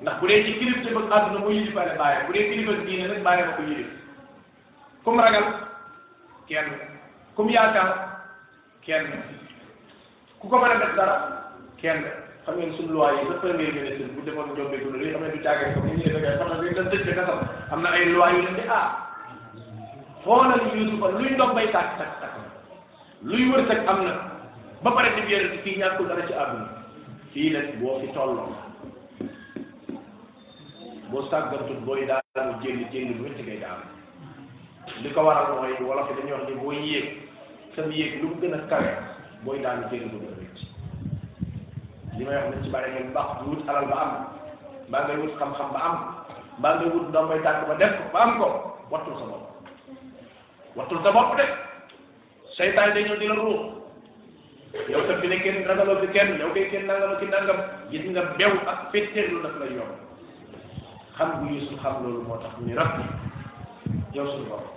ndax 0.00 0.14
bu 0.20 0.26
dee 0.28 0.44
ci 0.46 0.56
kilifa 0.58 0.88
bëgg 0.96 1.12
àdduna 1.16 1.40
moo 1.44 1.52
yëg 1.52 1.74
baale 1.76 1.98
baayam 2.00 2.22
bu 2.26 2.32
dee 2.32 2.48
kilifa 2.50 2.72
diine 2.86 3.08
nag 3.08 3.22
baayam 3.28 3.48
a 3.50 3.56
ko 3.56 3.62
yëg 3.62 3.86
comme 5.04 5.22
kenn 6.50 6.66
ku 7.38 7.46
mu 7.46 7.50
yaakaar 7.54 7.90
kenn 8.82 9.06
ku 10.42 10.44
ko 10.50 10.58
mën 10.58 10.74
a 10.74 10.80
def 10.82 10.92
dara 10.98 11.16
kenn 11.78 12.02
xam 12.42 12.58
ngeen 12.58 12.74
suñu 12.74 12.90
loi 12.98 13.14
yi 13.22 13.28
ba 13.30 13.34
premier 13.38 13.70
ministre 13.70 14.10
bu 14.10 14.20
defoon 14.26 14.50
jombe 14.58 14.74
du 14.82 14.90
li 14.98 15.12
xam 15.14 15.22
ne 15.22 15.30
du 15.30 15.38
caagee 15.46 15.74
comme 15.78 15.86
ni 15.94 16.02
ñu 16.02 16.10
defee 16.10 16.36
xam 16.42 16.48
ne 16.58 16.74
dañ 16.74 16.88
tëj 16.90 17.02
ka 17.06 17.14
kasam 17.20 17.38
am 17.72 17.80
na 17.82 17.90
ay 17.94 18.04
loi 18.10 18.34
yu 18.34 18.42
leen 18.42 18.58
di 18.58 18.66
aar 18.68 18.88
xoolal 20.24 20.60
Yuusufa 20.74 21.08
luy 21.18 21.30
ndox 21.30 21.50
bay 21.54 21.70
tàkk 21.76 21.98
tàkk 22.02 22.18
tàkk 22.20 22.36
luy 23.30 23.46
wërsëg 23.50 23.80
am 23.86 23.98
na 24.06 24.12
ba 24.82 24.90
pare 24.90 25.14
di 25.14 25.22
biir 25.30 25.44
fii 25.62 25.78
ñàkkul 25.78 26.08
dara 26.10 26.26
ci 26.26 26.32
àdduna 26.42 26.68
fii 27.32 27.48
nag 27.54 27.66
boo 27.80 27.94
fi 28.00 28.08
tolloo 28.14 28.50
boo 31.14 31.28
sàggantul 31.30 31.78
booy 31.86 32.06
daanu 32.10 32.58
jënd 32.62 32.90
jënd 32.92 33.16
bu 33.16 33.22
métti 33.22 33.42
ngay 33.46 33.60
daanu 33.62 33.99
li 35.02 35.08
ko 35.16 35.24
waral 35.24 35.56
mooy 35.56 35.72
wolof 35.80 36.12
yi 36.12 36.16
dañuy 36.20 36.34
wax 36.36 36.42
ni 36.48 36.54
booy 36.60 36.76
yéeg 36.78 37.06
sa 37.74 37.84
yéeg 37.88 38.20
lu 38.20 38.28
mu 38.28 38.40
gën 38.40 38.52
a 38.54 38.58
kawe 38.68 38.90
booy 39.44 39.58
daanu 39.64 39.88
jéggi 39.88 40.08
bu 40.12 40.18
gën 40.20 40.34
a 42.12 42.18
li 42.18 42.24
may 42.24 42.36
wax 42.36 42.46
nañ 42.52 42.62
ci 42.64 42.68
bàyyi 42.68 42.92
ngeen 42.92 43.16
wut 43.48 43.68
alal 43.68 43.86
ba 43.88 43.96
am 44.04 44.10
mbaa 44.88 45.04
ngay 45.04 45.16
wut 45.16 45.34
xam-xam 45.40 45.72
ba 45.72 45.80
am 45.88 45.94
mbaa 46.60 46.74
ngay 46.76 46.90
wut 46.92 47.08
ndox 47.08 47.24
may 47.28 47.40
tànk 47.44 47.66
ba 47.68 47.68
ko 47.68 48.04
ba 48.12 48.20
am 48.20 48.32
ko 48.38 48.46
wattul 48.90 49.14
sa 49.20 49.24
bopp 49.24 49.44
wattul 50.76 51.00
sa 51.02 51.10
bopp 51.12 51.36
de 51.36 51.44
seytaan 52.56 52.92
dañoo 52.94 53.16
di 53.16 53.28
la 53.28 53.34
ruux 53.34 53.62
yow 54.92 55.04
tam 55.08 55.20
fi 55.20 55.28
ne 55.28 55.36
kenn 55.40 55.64
ragaloo 55.64 56.00
fi 56.00 56.12
kenn 56.12 56.38
yow 56.40 56.52
kay 56.52 56.68
kenn 56.70 56.86
nangaloo 56.86 57.16
ki 57.18 57.26
nangam 57.32 57.56
nga 57.90 58.22
bew 58.36 58.52
ak 58.66 58.92
fetteerlu 58.92 59.42
daf 59.42 59.56
lay 59.60 59.72
yomb 59.80 59.96
xam 61.16 61.32
bu 61.40 61.54
Yuusuf 61.56 61.80
xam 61.80 62.04
loolu 62.04 62.22
moo 62.28 62.36
tax 62.44 62.52
mu 62.58 62.66
ni 62.68 62.74
rab 62.74 63.00
yow 64.12 64.26
suñu 64.28 64.76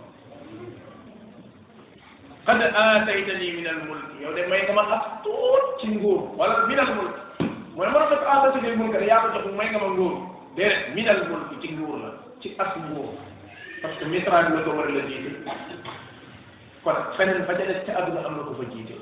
qad 2.45 2.61
aataytani 2.61 3.51
min 3.55 3.67
al 3.67 3.79
mulki 3.87 4.23
yow 4.23 4.33
de 4.35 4.47
may 4.51 4.61
nga 4.67 4.73
ma 4.75 4.83
ak 4.95 5.03
tuut 5.23 5.65
ci 5.79 5.87
nguur 5.87 6.21
wala 6.37 6.67
min 6.67 6.79
al 6.79 6.91
mulki 6.95 7.47
mu 7.75 7.81
ne 7.83 7.89
ma 7.91 7.99
ne 8.03 8.15
ko 8.15 8.27
aataytani 8.31 8.67
al 8.71 8.77
mulki 8.77 9.05
yaa 9.07 9.21
ko 9.23 9.27
jox 9.35 9.45
may 9.57 9.69
nga 9.71 9.79
ma 9.79 9.87
nguur 9.95 10.15
min 10.95 11.07
al 11.09 11.21
mulki 11.29 11.55
ci 11.61 11.73
nguur 11.75 11.95
la 12.03 12.09
ci 12.41 12.51
as 12.59 12.71
nguur 12.79 13.07
parce 13.81 13.95
que 13.99 14.05
misra 14.05 14.43
bi 14.43 14.55
la 14.57 14.61
ko 14.65 14.71
war 14.77 14.87
a 14.87 14.91
la 14.91 15.03
jiite 15.09 15.29
kon 16.83 16.95
feneen 17.17 17.45
fa 17.47 17.53
ca 17.57 17.63
des 17.65 17.79
ca 17.85 17.97
àdduna 17.99 18.25
am 18.27 18.35
na 18.37 18.43
ko 18.47 18.57
fa 18.59 18.65
jiite 18.71 18.95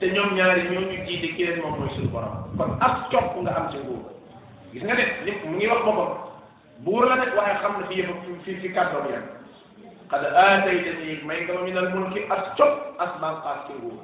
te 0.00 0.06
ñoom 0.14 0.34
ñaari 0.34 0.62
ñoo 0.70 0.80
ñu 0.90 0.98
jiite 1.06 1.28
ki 1.36 1.44
leen 1.46 1.60
moom 1.62 1.78
mooy 1.78 1.94
suñu 1.94 2.10
borom 2.14 2.50
kon 2.58 2.74
as 2.86 2.96
copp 3.12 3.36
nga 3.42 3.54
am 3.60 3.70
ci 3.70 3.78
nguur 3.84 4.02
gis 4.72 4.82
nga 4.82 4.94
de 4.96 5.30
mu 5.44 5.54
ngi 5.56 5.66
wax 5.70 5.84
boppam 5.86 6.12
buur 6.84 7.06
la 7.08 7.14
nag 7.14 7.30
waaye 7.36 7.54
xam 7.62 7.78
na 7.80 7.86
fi 7.86 7.94
yëpp 8.02 8.26
fi 8.44 8.54
fi 8.60 8.74
kàddoom 8.74 9.06
yem 9.12 9.22
qad 10.12 10.24
aataytani 10.28 11.12
al-maykata 11.24 11.60
min 11.66 11.76
al-mulki 11.82 12.22
as 12.34 12.42
cop 12.60 13.00
as 13.04 13.12
bànqaas 13.22 13.60
ci 13.68 13.72
nguur 13.76 14.02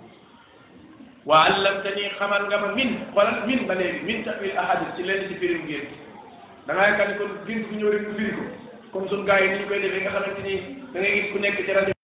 wa 1.30 1.40
allamtani 1.48 2.04
xamal 2.20 2.46
nga 2.48 2.60
ma 2.64 2.70
min 2.78 2.94
xoolal 3.12 3.36
min 3.50 3.66
ba 3.68 3.74
léegi 3.82 4.00
min 4.08 4.24
tawil 4.28 4.56
ahadis 4.64 4.96
ci 4.96 5.04
lenn 5.08 5.28
ci 5.28 5.36
firim 5.42 5.68
gént 5.68 5.92
da 6.66 6.72
ngay 6.78 6.96
kan 7.00 7.14
kon 7.18 7.36
gént 7.46 7.68
bu 7.68 7.76
ñëw 7.76 7.92
rek 7.92 8.06
bu 8.08 8.12
firi 8.22 8.32
ko 8.32 8.44
comme 8.92 9.08
suñu 9.10 9.26
gars 9.28 9.40
yi 9.44 9.52
ni 9.52 9.58
ñu 9.60 9.68
koy 9.68 9.80
defee 9.84 10.00
nga 10.00 10.10
xamante 10.16 10.42
ni 10.48 10.56
da 10.94 10.98
ngay 11.00 11.14
gis 11.20 11.32
ku 11.32 11.38
nekk 11.46 11.62
ci 11.66 11.72
rajo 11.78 11.97